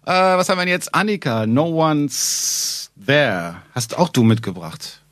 [0.06, 0.94] Äh, was haben wir denn jetzt?
[0.94, 3.56] Annika, No One's There.
[3.74, 5.02] Hast auch du mitgebracht.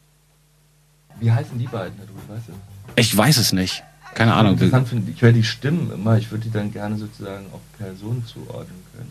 [1.20, 1.98] Wie heißen die beiden?
[1.98, 2.54] Du weißt es.
[2.96, 3.84] Ich weiß es nicht.
[4.14, 4.54] Keine Ahnung.
[4.54, 8.24] Interessant finde, ich höre die Stimmen immer, ich würde die dann gerne sozusagen auf Personen
[8.26, 9.10] zuordnen können.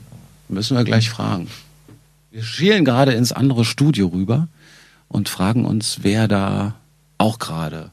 [0.50, 1.48] Müssen wir gleich fragen.
[2.32, 4.48] Wir schielen gerade ins andere Studio rüber
[5.08, 6.76] und fragen uns, wer da
[7.18, 7.92] auch gerade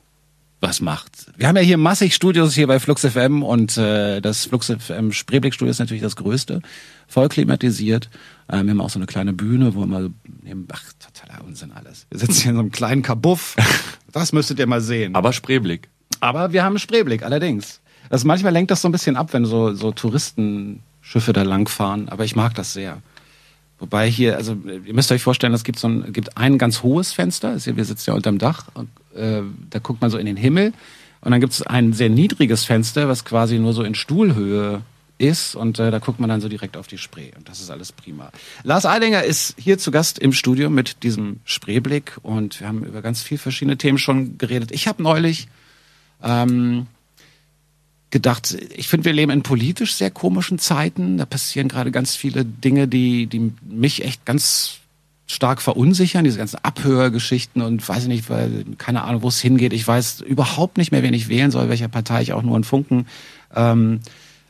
[0.60, 1.26] was macht.
[1.36, 5.12] Wir haben ja hier massig Studios hier bei Flux FM und äh, das Flux FM
[5.12, 6.62] Spreeblick Studio ist natürlich das größte,
[7.06, 8.08] voll klimatisiert.
[8.48, 10.10] Äh, wir haben auch so eine kleine Bühne, wo wir mal
[10.42, 12.06] nehmen, ach, totaler Unsinn alles.
[12.10, 13.56] Wir sitzen hier in so einem kleinen Kabuff.
[14.12, 15.16] Das müsstet ihr mal sehen.
[15.16, 15.88] Aber Spreeblick.
[16.24, 17.82] Aber wir haben Spreeblick, allerdings.
[18.08, 22.24] Also manchmal lenkt das so ein bisschen ab, wenn so, so Touristenschiffe da langfahren, aber
[22.24, 23.02] ich mag das sehr.
[23.78, 24.56] Wobei hier, also
[24.86, 28.08] ihr müsst euch vorstellen, es gibt so ein, gibt ein ganz hohes Fenster, wir sitzen
[28.08, 30.72] ja unterm Dach, und, äh, da guckt man so in den Himmel
[31.20, 34.80] und dann gibt es ein sehr niedriges Fenster, was quasi nur so in Stuhlhöhe
[35.18, 37.70] ist und äh, da guckt man dann so direkt auf die Spree und das ist
[37.70, 38.32] alles prima.
[38.62, 43.02] Lars Eidinger ist hier zu Gast im Studio mit diesem Spreeblick und wir haben über
[43.02, 44.72] ganz viele verschiedene Themen schon geredet.
[44.72, 45.48] Ich habe neulich
[46.24, 46.86] ähm,
[48.10, 51.18] gedacht, ich finde, wir leben in politisch sehr komischen Zeiten.
[51.18, 54.78] Da passieren gerade ganz viele Dinge, die, die mich echt ganz
[55.26, 59.72] stark verunsichern, diese ganzen Abhörgeschichten und weiß ich nicht, weil keine Ahnung, wo es hingeht.
[59.72, 62.64] Ich weiß überhaupt nicht mehr, wen ich wählen soll, welcher Partei ich auch nur einen
[62.64, 63.06] Funken
[63.54, 64.00] ähm,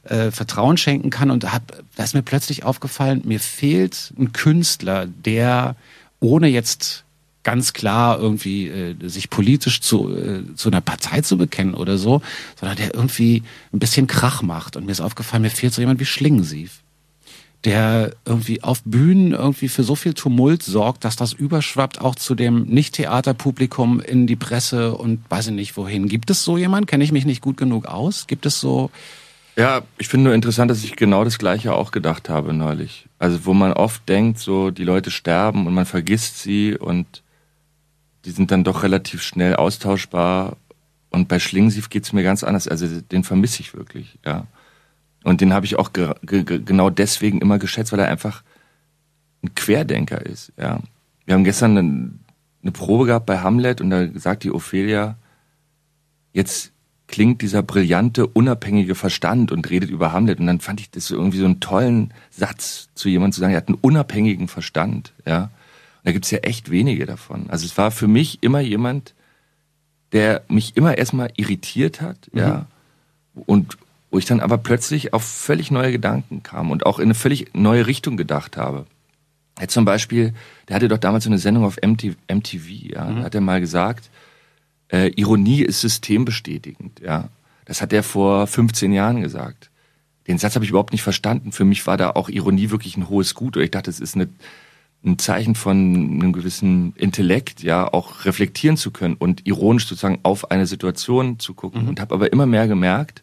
[0.03, 1.31] äh, Vertrauen schenken kann.
[1.31, 5.77] Und hab, da ist mir plötzlich aufgefallen, mir fehlt ein Künstler, der
[6.20, 7.04] ohne jetzt
[7.45, 12.23] ganz klar irgendwie äh, sich politisch zu, äh, zu einer Partei zu bekennen oder so,
[12.59, 13.43] sondern der irgendwie
[13.73, 14.77] ein bisschen Krach macht.
[14.77, 16.83] Und mir ist aufgefallen, mir fehlt so jemand wie Schlingensief,
[17.65, 22.35] der irgendwie auf Bühnen irgendwie für so viel Tumult sorgt, dass das überschwappt auch zu
[22.35, 26.09] dem Nicht-Theaterpublikum in die Presse und weiß ich nicht wohin.
[26.09, 26.87] Gibt es so jemand?
[26.87, 28.27] Kenne ich mich nicht gut genug aus?
[28.27, 28.91] Gibt es so...
[29.57, 33.07] Ja, ich finde nur interessant, dass ich genau das Gleiche auch gedacht habe neulich.
[33.21, 37.23] Also wo man oft denkt, so die Leute sterben und man vergisst sie und
[38.25, 40.57] die sind dann doch relativ schnell austauschbar.
[41.11, 42.66] Und bei Schlingensief geht's mir ganz anders.
[42.68, 44.47] Also den vermisse ich wirklich, ja.
[45.22, 48.43] Und den habe ich auch ge ge genau deswegen immer geschätzt, weil er einfach
[49.43, 50.81] ein Querdenker ist, ja.
[51.25, 52.11] Wir haben gestern eine,
[52.62, 55.16] eine Probe gehabt bei Hamlet und da sagt die Ophelia,
[56.33, 56.72] jetzt
[57.07, 60.41] klingt dieser brillante, unabhängige Verstand und redet über Hamlet.
[60.41, 63.59] Und dann fand ich das irgendwie so einen tollen Satz zu jemandem zu sagen, er
[63.59, 65.51] hat einen unabhängigen Verstand, ja.
[66.05, 67.49] Und da gibt's ja echt wenige davon.
[67.49, 69.15] Also es war für mich immer jemand,
[70.13, 72.39] der mich immer erstmal irritiert hat, mhm.
[72.39, 72.67] ja.
[73.47, 73.79] Und
[74.11, 77.53] wo ich dann aber plötzlich auf völlig neue Gedanken kam und auch in eine völlig
[77.53, 78.87] neue Richtung gedacht habe.
[79.59, 80.35] Er zum Beispiel,
[80.69, 83.17] der hatte doch damals so eine Sendung auf MTV, MTV ja, mhm.
[83.17, 84.11] da hat er mal gesagt,
[84.93, 87.29] äh, Ironie ist systembestätigend, ja.
[87.65, 89.71] Das hat er vor 15 Jahren gesagt.
[90.27, 91.53] Den Satz habe ich überhaupt nicht verstanden.
[91.53, 93.57] Für mich war da auch Ironie wirklich ein hohes Gut.
[93.57, 94.29] Oder ich dachte, es ist eine,
[95.05, 100.51] ein Zeichen von einem gewissen Intellekt, ja, auch reflektieren zu können und ironisch sozusagen auf
[100.51, 101.83] eine Situation zu gucken.
[101.83, 101.89] Mhm.
[101.89, 103.23] Und habe aber immer mehr gemerkt,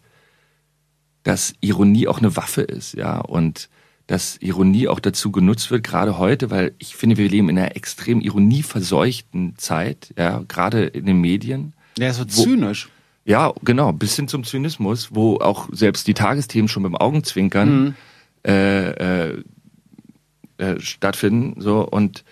[1.23, 3.19] dass Ironie auch eine Waffe ist, ja.
[3.19, 3.69] Und
[4.07, 7.75] dass Ironie auch dazu genutzt wird, gerade heute, weil ich finde, wir leben in einer
[7.75, 11.73] extrem ironieverseuchten Zeit, ja, gerade in den Medien.
[11.97, 12.89] Ja, so zynisch.
[13.25, 17.95] ja, genau, bis hin zum Zynismus, wo auch selbst die Tagesthemen schon beim Augenzwinkern mhm.
[18.45, 19.43] äh, äh,
[20.61, 21.59] äh, stattfinden.
[21.59, 22.23] So und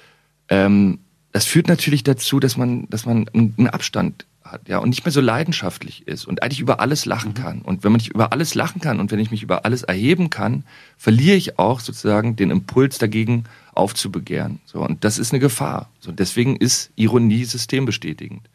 [0.49, 0.99] ähm,
[1.32, 5.11] das führt natürlich dazu, dass man, dass man einen Abstand hat, ja, und nicht mehr
[5.11, 7.41] so leidenschaftlich ist und eigentlich über alles lachen mhm.
[7.41, 7.61] kann.
[7.61, 10.30] Und wenn man nicht über alles lachen kann und wenn ich mich über alles erheben
[10.30, 10.63] kann,
[10.95, 14.59] verliere ich auch sozusagen den Impuls dagegen aufzubegehren.
[14.65, 15.89] So, und das ist eine Gefahr.
[15.99, 18.47] So, deswegen ist Ironie systembestätigend.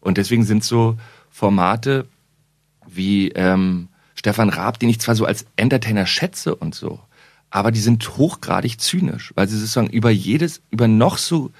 [0.00, 0.98] Und deswegen sind so
[1.30, 2.06] Formate
[2.88, 6.98] wie ähm, Stefan Raab, den ich zwar so als Entertainer schätze und so,
[7.50, 11.50] aber die sind hochgradig zynisch, weil sie sozusagen über jedes, über noch so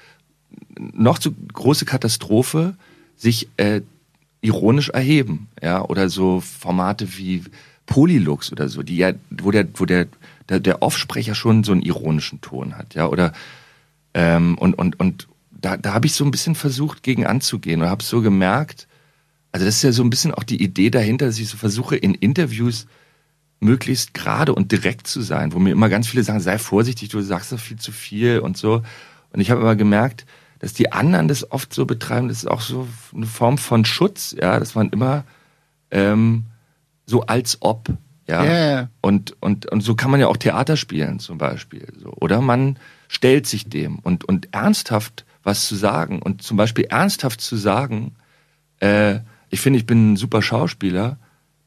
[0.77, 2.75] noch so große Katastrophe
[3.15, 3.81] sich äh,
[4.41, 7.43] ironisch erheben, ja, oder so Formate wie
[7.85, 10.07] Polylux oder so, die ja, wo der, wo der,
[10.49, 13.33] der, der Offsprecher schon so einen ironischen Ton hat, ja, oder
[14.13, 17.89] ähm, und und und da, da habe ich so ein bisschen versucht gegen anzugehen und
[17.89, 18.87] habe so gemerkt,
[19.51, 21.95] also das ist ja so ein bisschen auch die Idee dahinter, dass ich so versuche
[21.95, 22.87] in Interviews
[23.61, 27.21] möglichst gerade und direkt zu sein, wo mir immer ganz viele sagen, sei vorsichtig, du
[27.21, 28.81] sagst doch viel zu viel und so.
[29.31, 30.25] Und ich habe aber gemerkt,
[30.59, 34.35] dass die anderen das oft so betreiben, das ist auch so eine Form von Schutz,
[34.37, 35.23] ja, dass man immer
[35.91, 36.45] ähm,
[37.05, 37.89] so als ob,
[38.27, 38.43] ja.
[38.43, 38.89] Yeah.
[39.01, 41.87] Und, und, und so kann man ja auch Theater spielen zum Beispiel.
[41.97, 42.13] So.
[42.13, 46.21] Oder man stellt sich dem und, und ernsthaft was zu sagen.
[46.21, 48.15] Und zum Beispiel ernsthaft zu sagen,
[48.79, 51.17] äh, ich finde, ich bin ein super Schauspieler.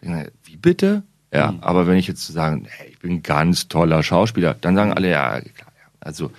[0.01, 1.03] Wie bitte?
[1.35, 1.61] Ja, mhm.
[1.61, 4.93] aber wenn ich jetzt zu sagen, hey, ich bin ein ganz toller Schauspieler, dann sagen
[4.93, 5.91] alle, ja, klar, ja.
[6.01, 6.31] Also,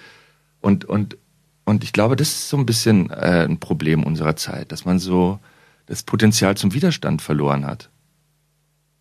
[0.62, 1.18] und, und,
[1.66, 5.00] und ich glaube, das ist so ein bisschen äh, ein Problem unserer Zeit, dass man
[5.00, 5.40] so
[5.86, 7.90] das Potenzial zum Widerstand verloren hat.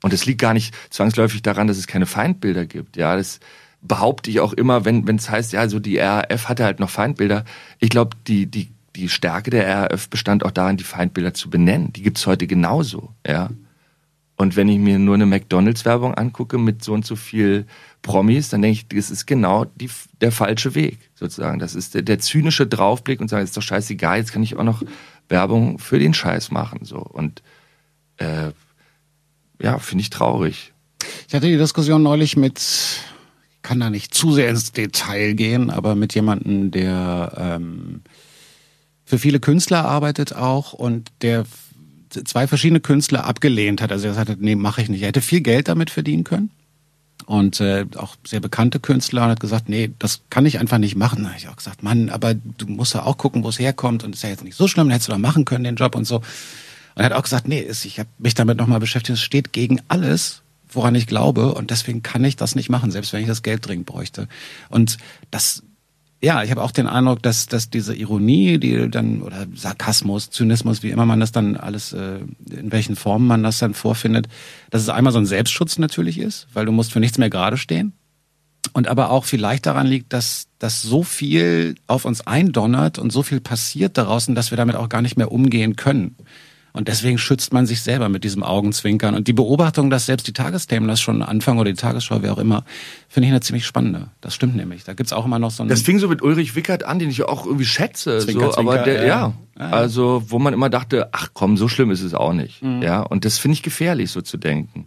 [0.02, 2.96] Und es liegt gar nicht zwangsläufig daran, dass es keine Feindbilder gibt.
[2.96, 3.40] Ja, das
[3.80, 6.90] behaupte ich auch immer, wenn wenn es heißt, ja, so die RAF hatte halt noch
[6.90, 7.44] Feindbilder.
[7.78, 11.92] Ich glaube, die die die Stärke der RAF bestand auch darin, die Feindbilder zu benennen.
[11.92, 13.14] Die gibt's heute genauso.
[13.26, 13.50] Ja.
[14.36, 17.66] Und wenn ich mir nur eine McDonalds-Werbung angucke mit so und so viel
[18.02, 19.88] Promis, dann denke ich, das ist genau die,
[20.20, 21.60] der falsche Weg, sozusagen.
[21.60, 24.64] Das ist der, der zynische Draufblick und sagen, ist doch scheißegal, jetzt kann ich auch
[24.64, 24.82] noch
[25.28, 26.80] Werbung für den Scheiß machen.
[26.84, 26.98] So.
[26.98, 27.42] Und
[28.16, 28.50] äh,
[29.60, 30.72] ja, finde ich traurig.
[31.28, 32.60] Ich hatte die Diskussion neulich mit,
[33.62, 38.02] kann da nicht zu sehr ins Detail gehen, aber mit jemandem, der ähm,
[39.04, 41.44] für viele Künstler arbeitet auch und der
[42.24, 43.92] zwei verschiedene Künstler abgelehnt hat.
[43.92, 45.02] Also er sagte, nee, mache ich nicht.
[45.02, 46.50] Er hätte viel Geld damit verdienen können.
[47.26, 50.96] Und äh, auch sehr bekannte Künstler und hat gesagt, nee, das kann ich einfach nicht
[50.96, 51.22] machen.
[51.22, 54.04] Da habe ich auch gesagt, Mann, aber du musst ja auch gucken, wo es herkommt
[54.04, 55.94] und ist ja jetzt nicht so schlimm, dann hättest du da machen können, den Job
[55.94, 56.16] und so.
[56.16, 56.24] Und
[56.96, 60.42] er hat auch gesagt, nee, ich habe mich damit nochmal beschäftigt, es steht gegen alles,
[60.68, 63.66] woran ich glaube und deswegen kann ich das nicht machen, selbst wenn ich das Geld
[63.66, 64.28] dringend bräuchte.
[64.68, 64.98] Und
[65.30, 65.62] das
[66.22, 70.82] ja, ich habe auch den Eindruck, dass, dass diese Ironie, die dann, oder Sarkasmus, Zynismus,
[70.82, 74.28] wie immer man das dann alles, äh, in welchen Formen man das dann vorfindet,
[74.70, 77.56] dass es einmal so ein Selbstschutz natürlich ist, weil du musst für nichts mehr gerade
[77.56, 77.92] stehen.
[78.72, 83.22] Und aber auch vielleicht daran liegt, dass, dass so viel auf uns eindonnert und so
[83.22, 86.16] viel passiert daraus, dass wir damit auch gar nicht mehr umgehen können.
[86.76, 89.14] Und deswegen schützt man sich selber mit diesem Augenzwinkern.
[89.14, 92.38] Und die Beobachtung, dass selbst die Tagesthemen das schon anfangen oder die Tagesschau, wer auch
[92.38, 92.64] immer,
[93.08, 94.10] finde ich eine ziemlich spannende.
[94.20, 94.82] Das stimmt nämlich.
[94.82, 95.68] Da gibt's auch immer noch so ein.
[95.68, 98.18] Das fing so mit Ulrich Wickert an, den ich auch irgendwie schätze.
[98.18, 99.34] Zwinker, so, aber der, ja.
[99.56, 99.70] ja.
[99.70, 102.60] Also, wo man immer dachte, ach komm, so schlimm ist es auch nicht.
[102.60, 102.82] Mhm.
[102.82, 103.02] Ja.
[103.02, 104.86] Und das finde ich gefährlich, so zu denken.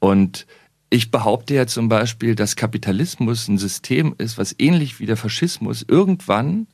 [0.00, 0.44] Und
[0.90, 5.84] ich behaupte ja zum Beispiel, dass Kapitalismus ein System ist, was ähnlich wie der Faschismus
[5.86, 6.66] irgendwann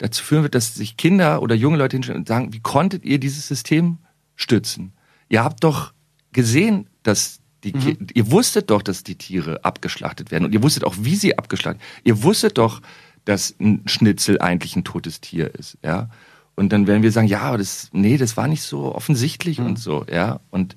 [0.00, 3.20] dazu führen wird, dass sich Kinder oder junge Leute hinstellen und sagen, wie konntet ihr
[3.20, 3.98] dieses System
[4.34, 4.92] stützen?
[5.28, 5.92] Ihr habt doch
[6.32, 8.06] gesehen, dass die, mhm.
[8.14, 11.82] ihr wusstet doch, dass die Tiere abgeschlachtet werden und ihr wusstet auch, wie sie abgeschlachtet.
[12.02, 12.80] Ihr wusstet doch,
[13.26, 16.08] dass ein Schnitzel eigentlich ein totes Tier ist, ja.
[16.56, 19.66] Und dann werden wir sagen, ja, das, nee, das war nicht so offensichtlich mhm.
[19.66, 20.40] und so, ja.
[20.50, 20.76] Und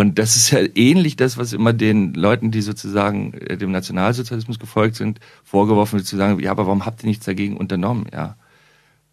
[0.00, 4.58] Und das ist ja ähnlich das, was immer den Leuten, die sozusagen äh, dem Nationalsozialismus
[4.58, 8.06] gefolgt sind, vorgeworfen wird, zu sagen, ja, aber warum habt ihr nichts dagegen unternommen?
[8.10, 8.36] Ja.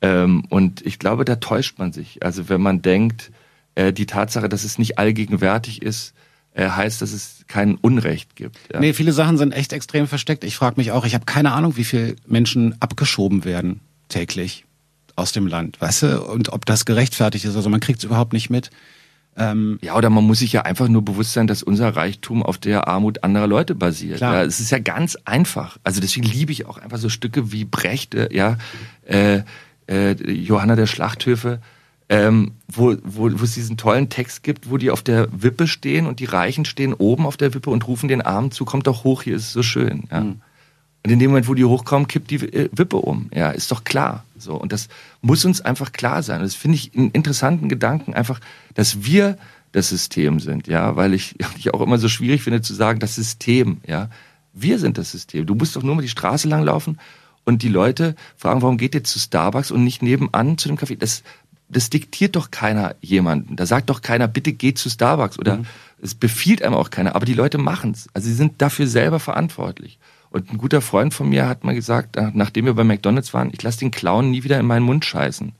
[0.01, 2.23] Ähm, und ich glaube, da täuscht man sich.
[2.23, 3.31] Also wenn man denkt,
[3.75, 6.13] äh, die Tatsache, dass es nicht allgegenwärtig ist,
[6.53, 8.57] äh, heißt, dass es kein Unrecht gibt.
[8.71, 8.79] Ja.
[8.79, 10.45] Nee, viele Sachen sind echt extrem versteckt.
[10.45, 14.63] Ich frage mich auch, ich habe keine Ahnung, wie viele Menschen abgeschoben werden täglich
[15.17, 17.57] aus dem Land, weißt du, und ob das gerechtfertigt ist.
[17.57, 18.71] Also man kriegt es überhaupt nicht mit.
[19.37, 22.57] Ähm, ja, oder man muss sich ja einfach nur bewusst sein, dass unser Reichtum auf
[22.57, 24.17] der Armut anderer Leute basiert.
[24.17, 24.35] Klar.
[24.35, 25.77] Ja, es ist ja ganz einfach.
[25.83, 28.57] Also deswegen liebe ich auch einfach so Stücke wie Brecht, ja,
[29.05, 29.41] äh,
[29.87, 31.59] äh, Johanna der Schlachthöfe
[32.09, 36.05] ähm, wo, wo, wo es diesen tollen Text gibt, wo die auf der Wippe stehen
[36.05, 39.03] und die Reichen stehen oben auf der Wippe und rufen den Armen zu, kommt doch
[39.03, 40.03] hoch, hier ist es so schön.
[40.11, 40.21] Ja.
[40.21, 40.41] Mhm.
[41.07, 43.29] Und in dem Moment, wo die hochkommen, kippt die äh, Wippe um.
[43.33, 44.25] Ja, ist doch klar.
[44.37, 44.55] So.
[44.55, 44.89] Und das
[45.21, 46.41] muss uns einfach klar sein.
[46.41, 48.41] Das finde ich einen interessanten Gedanken, einfach,
[48.73, 49.37] dass wir
[49.71, 53.15] das System sind, ja, weil ich, ich auch immer so schwierig finde zu sagen, das
[53.15, 54.09] System, ja.
[54.51, 55.45] Wir sind das System.
[55.45, 56.99] Du musst doch nur mal die Straße lang laufen
[57.45, 60.97] und die Leute fragen, warum geht ihr zu Starbucks und nicht nebenan zu dem Café?
[60.97, 61.23] Das
[61.69, 63.55] das diktiert doch keiner jemanden.
[63.55, 65.65] Da sagt doch keiner, bitte geht zu Starbucks oder mhm.
[66.01, 67.15] es befiehlt einem auch keiner.
[67.15, 68.07] Aber die Leute machen's.
[68.13, 69.99] Also sie sind dafür selber verantwortlich.
[70.29, 73.63] Und ein guter Freund von mir hat mal gesagt, nachdem wir bei McDonalds waren, ich
[73.63, 75.53] lasse den Clown nie wieder in meinen Mund scheißen.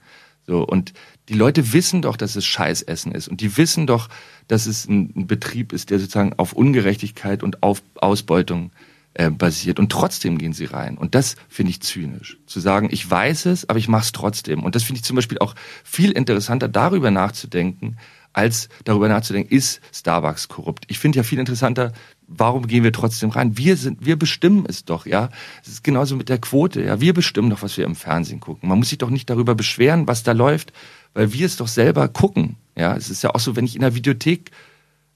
[0.46, 0.94] So und
[1.30, 4.08] die Leute wissen doch, dass es Scheißessen ist und die wissen doch,
[4.48, 8.72] dass es ein, Betrieb ist, der sozusagen auf Ungerechtigkeit und auf Ausbeutung
[9.14, 9.78] äh, basiert.
[9.78, 10.98] Und trotzdem gehen sie rein.
[10.98, 12.38] Und das finde ich zynisch.
[12.46, 14.64] Zu sagen, ich weiß es, aber ich mache es trotzdem.
[14.64, 15.54] Und das finde ich zum Beispiel auch
[15.84, 17.98] viel interessanter, darüber nachzudenken,
[18.32, 20.86] als darüber nachzudenken, ist Starbucks korrupt.
[20.88, 21.92] Ich finde ja viel interessanter,
[22.28, 23.58] warum gehen wir trotzdem rein?
[23.58, 25.30] Wir sind, wir bestimmen es doch, ja.
[25.64, 27.00] Es ist genauso mit der Quote, ja.
[27.02, 28.70] Wir bestimmen doch, was wir im Fernsehen gucken.
[28.70, 30.74] Man muss sich doch nicht darüber beschweren, was da läuft,
[31.14, 32.96] weil wir es doch selber gucken, ja.
[32.96, 34.52] Es ist ja auch so, wenn ich in der Videothek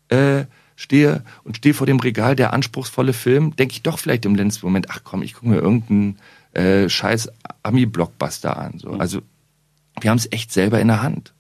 [0.10, 0.46] äh,
[0.76, 4.66] stehe und stehe vor dem Regal, der anspruchsvolle Film, denke ich doch vielleicht im letzten
[4.66, 6.18] Moment, ach komm, ich gucke mir irgendeinen
[6.54, 7.30] äh, scheiß
[7.64, 8.80] Ami-Blockbuster an.
[8.80, 8.94] So.
[8.94, 9.02] Mhm.
[9.02, 9.22] Also
[10.00, 11.34] wir haben es echt selber in der Hand.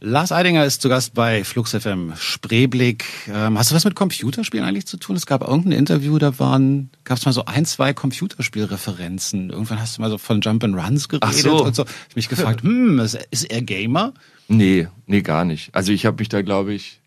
[0.00, 3.04] Lars Eidinger ist zu Gast bei Flux FM Spreeblick.
[3.26, 5.16] Ähm, hast du was mit Computerspielen eigentlich zu tun?
[5.16, 9.50] Es gab irgendein Interview, da waren, gab es mal so ein, zwei Computerspielreferenzen.
[9.50, 11.64] Irgendwann hast du mal so von Jump and Runs geredet Ach so.
[11.64, 11.84] und so.
[12.10, 14.14] Ich mich gefragt, hm, ist, ist er Gamer?
[14.46, 15.74] Nee, nee, gar nicht.
[15.74, 17.00] Also ich habe mich da, glaube ich,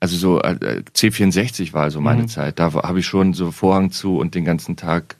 [0.00, 2.28] also so äh, C64 war so meine mhm.
[2.28, 2.58] Zeit.
[2.58, 5.16] Da habe ich schon so Vorhang zu und den ganzen Tag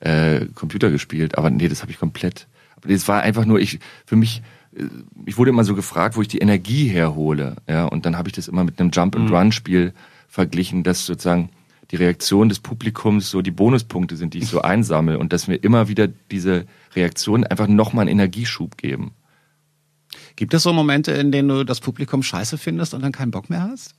[0.00, 1.38] äh, Computer gespielt.
[1.38, 2.48] Aber nee, das habe ich komplett.
[2.74, 4.42] Aber das war einfach nur ich für mich.
[4.76, 4.84] Äh,
[5.26, 7.56] ich wurde immer so gefragt, wo ich die Energie herhole.
[7.68, 9.34] Ja, und dann habe ich das immer mit einem Jump and mhm.
[9.34, 9.92] Run Spiel
[10.28, 11.50] verglichen, dass sozusagen
[11.90, 15.56] die Reaktion des Publikums so die Bonuspunkte sind, die ich so einsammle und dass mir
[15.56, 16.66] immer wieder diese
[16.96, 19.12] Reaktionen einfach nochmal einen Energieschub geben.
[20.36, 23.50] Gibt es so Momente, in denen du das Publikum scheiße findest und dann keinen Bock
[23.50, 23.94] mehr hast?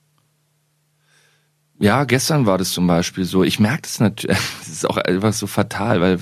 [1.79, 3.43] Ja, gestern war das zum Beispiel so.
[3.43, 6.19] Ich merke das natürlich, das ist auch einfach so fatal, weil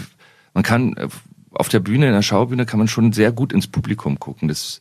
[0.54, 1.08] man kann äh,
[1.52, 4.48] auf der Bühne, in der Schaubühne kann man schon sehr gut ins Publikum gucken.
[4.48, 4.80] Das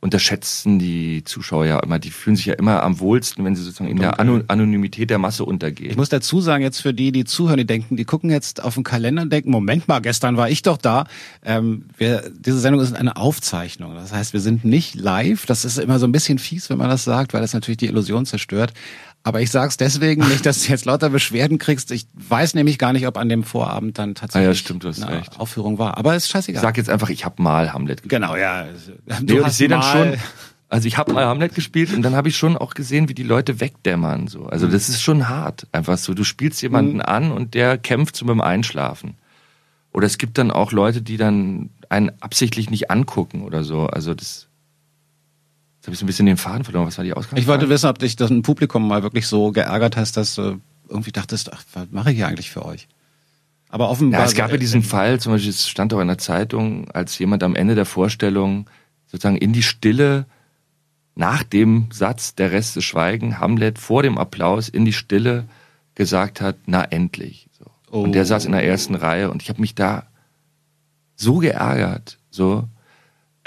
[0.00, 1.98] unterschätzen die Zuschauer ja immer.
[1.98, 5.44] Die fühlen sich ja immer am wohlsten, wenn sie sozusagen in der Anonymität der Masse
[5.44, 5.90] untergehen.
[5.90, 8.74] Ich muss dazu sagen, jetzt für die, die zuhören, die denken, die gucken jetzt auf
[8.74, 11.04] den Kalender und denken, Moment mal, gestern war ich doch da.
[11.44, 13.94] Ähm, wir, diese Sendung ist eine Aufzeichnung.
[13.94, 15.44] Das heißt, wir sind nicht live.
[15.44, 17.88] Das ist immer so ein bisschen fies, wenn man das sagt, weil das natürlich die
[17.88, 18.72] Illusion zerstört.
[19.22, 21.90] Aber ich sag's deswegen nicht, dass du jetzt lauter Beschwerden kriegst.
[21.90, 25.18] Ich weiß nämlich gar nicht, ob an dem Vorabend dann tatsächlich ah ja, stimmt, eine
[25.20, 25.38] recht.
[25.38, 25.98] Aufführung war.
[25.98, 26.60] Aber ist scheißegal.
[26.60, 28.22] Ich sag jetzt einfach, ich habe mal Hamlet gespielt.
[28.22, 28.66] Genau, ja.
[29.20, 30.14] Du nee, ich sehe dann schon,
[30.70, 33.22] also ich habe mal Hamlet gespielt und dann habe ich schon auch gesehen, wie die
[33.22, 34.26] Leute wegdämmern.
[34.26, 34.46] So.
[34.46, 35.66] Also das ist schon hart.
[35.72, 37.02] Einfach so, du spielst jemanden mhm.
[37.02, 39.16] an und der kämpft so mit dem Einschlafen.
[39.92, 43.86] Oder es gibt dann auch Leute, die dann einen absichtlich nicht angucken oder so.
[43.86, 44.46] Also das
[45.80, 46.86] Jetzt habe ich so ein bisschen den Faden verloren.
[46.86, 47.40] Was war die Ausgangsfrage?
[47.40, 50.60] Ich wollte wissen, ob dich das ein Publikum mal wirklich so geärgert hast, dass du
[50.90, 52.86] irgendwie dachtest, ach, was mache ich hier eigentlich für euch?
[53.70, 54.20] Aber offenbar.
[54.20, 57.18] Ja, es gab ja diesen Fall, zum Beispiel, es stand auch in der Zeitung, als
[57.18, 58.68] jemand am Ende der Vorstellung
[59.06, 60.26] sozusagen in die Stille
[61.14, 65.46] nach dem Satz, der Rest ist Schweigen, Hamlet vor dem Applaus in die Stille
[65.94, 67.48] gesagt hat, na endlich.
[67.58, 67.64] So.
[67.90, 68.02] Oh.
[68.02, 70.04] Und der saß in der ersten Reihe und ich habe mich da
[71.16, 72.64] so geärgert, so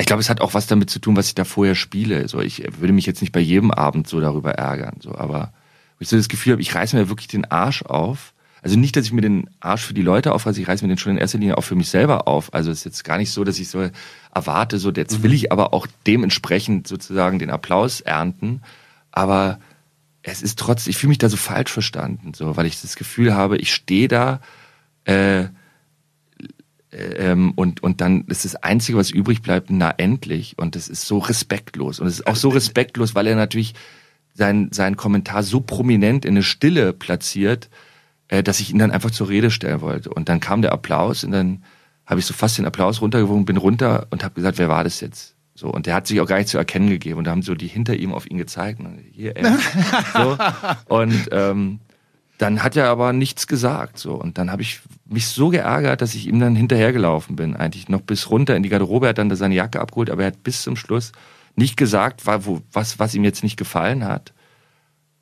[0.04, 2.28] ich glaube, es hat auch was damit zu tun, was ich da vorher spiele.
[2.28, 4.98] So, ich würde mich jetzt nicht bei jedem Abend so darüber ärgern.
[5.00, 5.54] So, aber
[5.98, 8.34] ich so das Gefühl habe, ich reiße mir wirklich den Arsch auf.
[8.62, 10.98] Also nicht, dass ich mir den Arsch für die Leute aufreiße, ich reiße mir den
[10.98, 12.54] schon in erster Linie auch für mich selber auf.
[12.54, 13.90] Also es ist jetzt gar nicht so, dass ich so
[14.36, 15.38] erwarte, so jetzt will mhm.
[15.38, 18.62] ich aber auch dementsprechend sozusagen den Applaus ernten.
[19.14, 19.58] Aber
[20.22, 23.34] es ist trotzdem, ich fühle mich da so falsch verstanden, so, weil ich das Gefühl
[23.34, 24.42] habe, ich stehe da
[25.06, 25.46] äh,
[26.94, 30.58] ähm, und, und dann ist das Einzige, was übrig bleibt, na endlich.
[30.58, 32.00] Und das ist so respektlos.
[32.00, 33.74] Und es ist auch so respektlos, weil er natürlich
[34.34, 37.70] seinen, seinen Kommentar so prominent in eine Stille platziert,
[38.28, 40.10] äh, dass ich ihn dann einfach zur Rede stellen wollte.
[40.10, 41.64] Und dann kam der Applaus und dann
[42.06, 45.00] habe ich so fast den Applaus runtergewogen, bin runter und habe gesagt, wer war das
[45.00, 45.36] jetzt?
[45.56, 47.20] So, und der hat sich auch gar nicht zu erkennen gegeben.
[47.20, 48.80] Und da haben so die hinter ihm auf ihn gezeigt.
[48.80, 49.58] Und hier, er.
[50.14, 50.38] so.
[50.88, 51.80] Und ähm,
[52.40, 54.00] dann hat er aber nichts gesagt.
[54.00, 54.16] So.
[54.16, 54.82] Und dann habe ich
[55.14, 57.56] mich so geärgert, dass ich ihm dann hinterhergelaufen bin.
[57.56, 59.08] Eigentlich noch bis runter in die Garderobe.
[59.08, 61.12] Er hat dann seine Jacke abgeholt, aber er hat bis zum Schluss
[61.56, 64.34] nicht gesagt, was, was ihm jetzt nicht gefallen hat.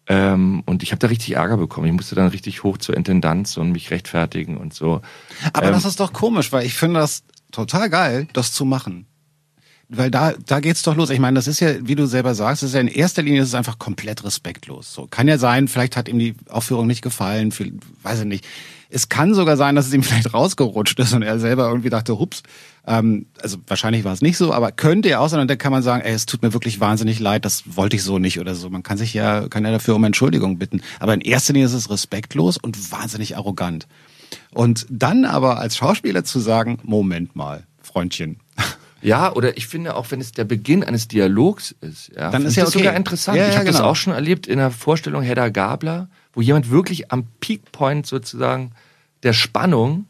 [0.07, 1.87] Ähm, und ich habe da richtig Ärger bekommen.
[1.87, 5.01] Ich musste dann richtig hoch zur Intendanz und mich rechtfertigen und so.
[5.53, 9.05] Aber ähm, das ist doch komisch, weil ich finde das total geil, das zu machen
[9.93, 11.09] weil da, da geht's doch los.
[11.09, 13.41] Ich meine, das ist ja, wie du selber sagst, das ist ja in erster Linie,
[13.41, 14.93] das ist einfach komplett respektlos.
[14.93, 18.47] So kann ja sein, vielleicht hat ihm die Aufführung nicht gefallen, viel, weiß ich nicht.
[18.93, 22.19] Es kann sogar sein, dass es ihm vielleicht rausgerutscht ist und er selber irgendwie dachte,
[22.19, 22.43] hups.
[22.85, 25.39] Ähm, also wahrscheinlich war es nicht so, aber könnte ja auch sein.
[25.39, 28.03] Und dann kann man sagen, ey, es tut mir wirklich wahnsinnig leid, das wollte ich
[28.03, 28.69] so nicht oder so.
[28.69, 30.81] Man kann sich ja, kann ja dafür um Entschuldigung bitten.
[30.99, 33.87] Aber in erster Linie ist es respektlos und wahnsinnig arrogant.
[34.51, 38.39] Und dann aber als Schauspieler zu sagen, Moment mal, Freundchen,
[39.01, 42.55] ja, oder ich finde auch, wenn es der Beginn eines Dialogs ist, ja, dann ist
[42.55, 42.79] ja okay.
[42.79, 43.37] sogar interessant.
[43.37, 43.79] Ja, ja, ich habe genau.
[43.79, 48.71] das auch schon erlebt in der Vorstellung Hedda Gabler, wo jemand wirklich am Peakpoint sozusagen
[49.23, 50.05] der Spannung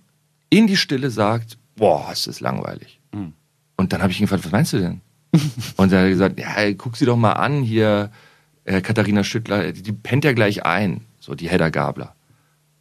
[0.49, 2.99] in die Stille sagt, boah, ist das langweilig.
[3.13, 3.33] Mhm.
[3.77, 5.01] Und dann habe ich ihn gefragt, was meinst du denn?
[5.77, 8.11] und er hat gesagt, ja, guck sie doch mal an hier,
[8.65, 12.15] äh, Katharina Schüttler, die, die pennt ja gleich ein, so die Hedda Gabler.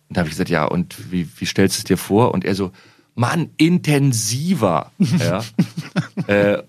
[0.09, 2.35] Und da habe ich gesagt, ja, und wie, wie stellst du es dir vor?
[2.35, 2.73] Und er so,
[3.15, 4.93] Mann, intensiver.
[5.19, 5.45] Ja.
[6.27, 6.63] äh,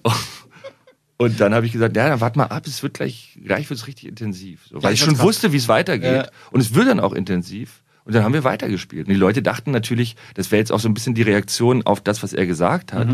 [1.22, 3.80] und dann habe ich gesagt, ja, dann warte mal ab, es wird gleich, gleich wird
[3.80, 4.66] es richtig intensiv.
[4.68, 6.26] So, weil Ja, ich schon wusste, wie es weitergeht.
[6.26, 6.28] Ja.
[6.50, 7.84] Und es wird dann auch intensiv.
[8.06, 9.06] Und dann haben wir weitergespielt.
[9.06, 12.02] Und die Leute dachten natürlich, das wäre jetzt auch so ein bisschen die Reaktion auf
[12.02, 13.08] das, was er gesagt hat.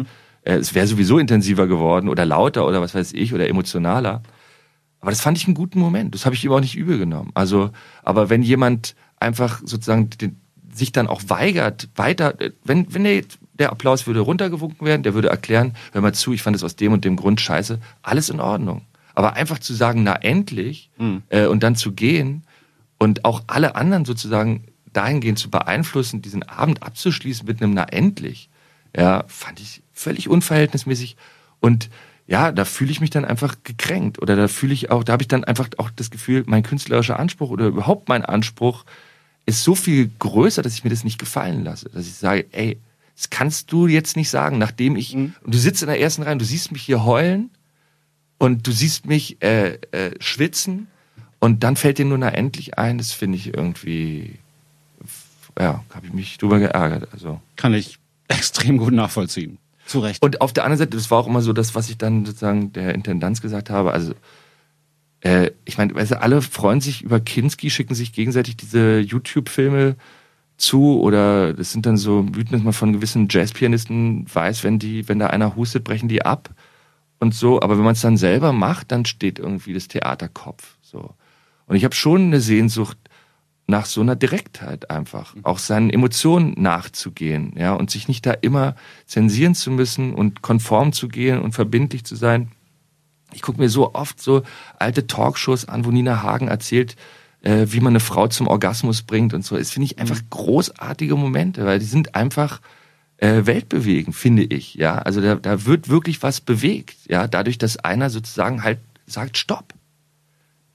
[0.43, 4.23] Äh, es wäre sowieso intensiver geworden oder lauter oder was weiß ich oder emotionaler.
[5.01, 6.15] Aber das fand ich einen guten Moment.
[6.15, 7.31] Das habe ich ihm auch nicht übel genommen.
[7.33, 7.71] Also,
[8.03, 10.39] aber wenn jemand einfach sozusagen den,
[10.73, 13.23] sich dann auch weigert, weiter, äh, wenn, wenn der,
[13.59, 16.75] der Applaus würde runtergewunken werden, der würde erklären, hör mal zu, ich fand es aus
[16.75, 18.85] dem und dem Grund scheiße, alles in Ordnung.
[19.15, 20.89] Aber einfach zu sagen, na endlich,
[21.29, 22.43] äh, und dann zu gehen
[22.97, 28.49] und auch alle anderen sozusagen dahingehend zu beeinflussen, diesen Abend abzuschließen mit einem na endlich,
[28.95, 31.17] ja, fand ich völlig unverhältnismäßig.
[31.59, 31.89] Und
[32.27, 34.21] ja, da fühle ich mich dann einfach gekränkt.
[34.21, 37.19] Oder da fühle ich auch, da habe ich dann einfach auch das Gefühl, mein künstlerischer
[37.19, 38.85] Anspruch oder überhaupt mein Anspruch
[39.45, 41.89] ist so viel größer, dass ich mir das nicht gefallen lasse.
[41.89, 42.77] Dass ich sage, ey,
[43.17, 46.33] das kannst du jetzt nicht sagen, nachdem ich, und du sitzt in der ersten Reihe,
[46.33, 47.49] und du siehst mich hier heulen
[48.37, 50.87] und du siehst mich äh, äh, schwitzen
[51.39, 54.37] und dann fällt dir nur na endlich ein, das finde ich irgendwie,
[55.59, 57.09] ja, habe ich mich drüber geärgert.
[57.11, 57.41] Also.
[57.55, 57.97] Kann ich
[58.27, 59.57] extrem gut nachvollziehen.
[59.87, 60.21] Zu Recht.
[60.21, 62.71] Und auf der anderen Seite, das war auch immer so das, was ich dann sozusagen
[62.73, 63.93] der Intendanz gesagt habe.
[63.93, 64.13] Also,
[65.21, 69.95] äh, ich meine, weißt du, alle freuen sich über Kinski, schicken sich gegenseitig diese YouTube-Filme
[70.57, 75.07] zu oder das sind dann so Mythen, dass man von gewissen Jazzpianisten weiß, wenn die,
[75.07, 76.49] wenn da einer hustet, brechen die ab
[77.19, 77.61] und so.
[77.61, 80.77] Aber wenn man es dann selber macht, dann steht irgendwie das Theaterkopf.
[80.81, 81.13] So.
[81.67, 82.97] Und ich habe schon eine Sehnsucht
[83.67, 88.75] nach so einer Direktheit einfach, auch seinen Emotionen nachzugehen, ja, und sich nicht da immer
[89.05, 92.49] zensieren zu müssen und konform zu gehen und verbindlich zu sein.
[93.33, 94.43] Ich gucke mir so oft so
[94.79, 96.95] alte Talkshows an, wo Nina Hagen erzählt,
[97.47, 99.57] äh, wie man eine Frau zum Orgasmus bringt und so.
[99.57, 102.59] Das finde ich einfach großartige Momente, weil die sind einfach
[103.17, 104.75] äh, weltbewegend, finde ich.
[104.75, 106.97] Ja, also da, da wird wirklich was bewegt.
[107.07, 109.73] Ja, dadurch, dass einer sozusagen halt sagt Stopp.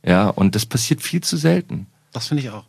[0.05, 1.87] Ja, und das passiert viel zu selten.
[2.13, 2.65] Das finde ich auch.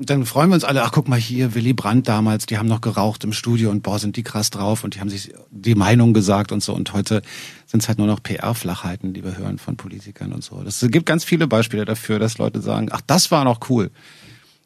[0.00, 2.80] Dann freuen wir uns alle, ach guck mal hier, Willy Brandt damals, die haben noch
[2.80, 6.14] geraucht im Studio und boah, sind die krass drauf und die haben sich die Meinung
[6.14, 6.72] gesagt und so.
[6.72, 7.22] Und heute
[7.66, 10.62] sind es halt nur noch PR-Flachheiten, die wir hören von Politikern und so.
[10.62, 13.90] Das gibt ganz viele Beispiele dafür, dass Leute sagen, ach, das war noch cool.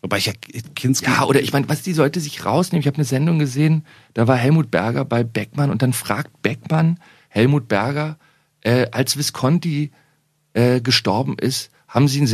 [0.02, 0.32] Wobei ich ja
[0.74, 1.06] Kinski.
[1.06, 2.80] Ja, oder ich meine, was die Leute sich rausnehmen.
[2.80, 6.98] Ich habe eine Sendung gesehen, da war Helmut Berger bei Beckmann und dann fragt Beckmann
[7.28, 8.18] Helmut Berger,
[8.60, 9.92] äh, als Visconti
[10.52, 12.26] äh, gestorben ist, haben sie einen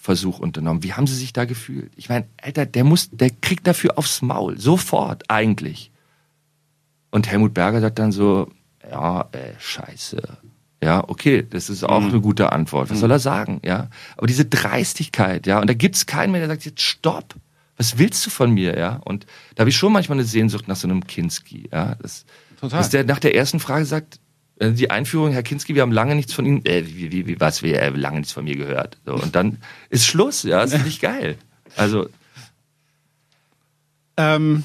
[0.00, 0.82] Selbstmordversuch unternommen.
[0.82, 1.92] Wie haben sie sich da gefühlt?
[1.96, 5.90] Ich meine, Alter, der muss, der kriegt dafür aufs Maul, sofort eigentlich.
[7.10, 8.48] Und Helmut Berger sagt dann so,
[8.88, 10.22] ja, äh, scheiße.
[10.82, 12.88] Ja, okay, das ist auch eine gute Antwort.
[12.90, 13.60] Was soll er sagen?
[13.64, 17.34] Ja, aber diese Dreistigkeit, ja, und da gibt's keinen mehr, der sagt jetzt Stopp.
[17.76, 19.00] Was willst du von mir, ja?
[19.04, 21.96] Und da habe ich schon manchmal eine Sehnsucht nach so einem Kinski, ja.
[21.96, 22.24] Das,
[22.58, 22.78] Total.
[22.78, 24.20] Dass der nach der ersten Frage sagt,
[24.60, 27.62] die Einführung, Herr Kinski, wir haben lange nichts von Ihnen, äh, wie, wie, wie, was,
[27.62, 28.98] wir haben lange nichts von mir gehört.
[29.06, 29.58] So, und dann
[29.88, 31.36] ist Schluss, ja, das finde ich geil.
[31.76, 32.08] Also,
[34.16, 34.64] Ähm,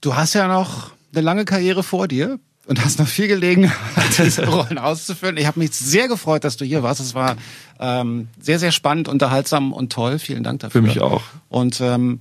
[0.00, 2.40] du hast ja noch eine lange Karriere vor dir.
[2.66, 3.74] und hast noch viel Gelegenheit,
[4.18, 5.36] diese Rollen auszufüllen.
[5.36, 7.00] Ich habe mich sehr gefreut, dass du hier warst.
[7.00, 7.36] Es war
[7.78, 10.18] ähm, sehr, sehr spannend, unterhaltsam und toll.
[10.18, 10.80] Vielen Dank dafür.
[10.80, 11.22] Für mich auch.
[11.48, 12.20] Und ähm,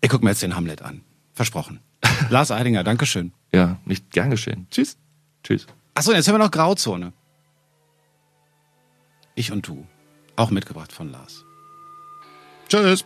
[0.00, 1.02] ich gucke mir jetzt den Hamlet an.
[1.34, 1.80] Versprochen.
[2.30, 3.32] Lars Eidinger, Dankeschön.
[3.52, 4.66] Ja, nicht gern geschehen.
[4.70, 4.96] Tschüss.
[5.44, 5.66] Tschüss.
[5.94, 7.12] Achso, jetzt haben wir noch Grauzone.
[9.36, 9.86] Ich und du.
[10.36, 11.44] Auch mitgebracht von Lars.
[12.68, 13.02] Tschüss.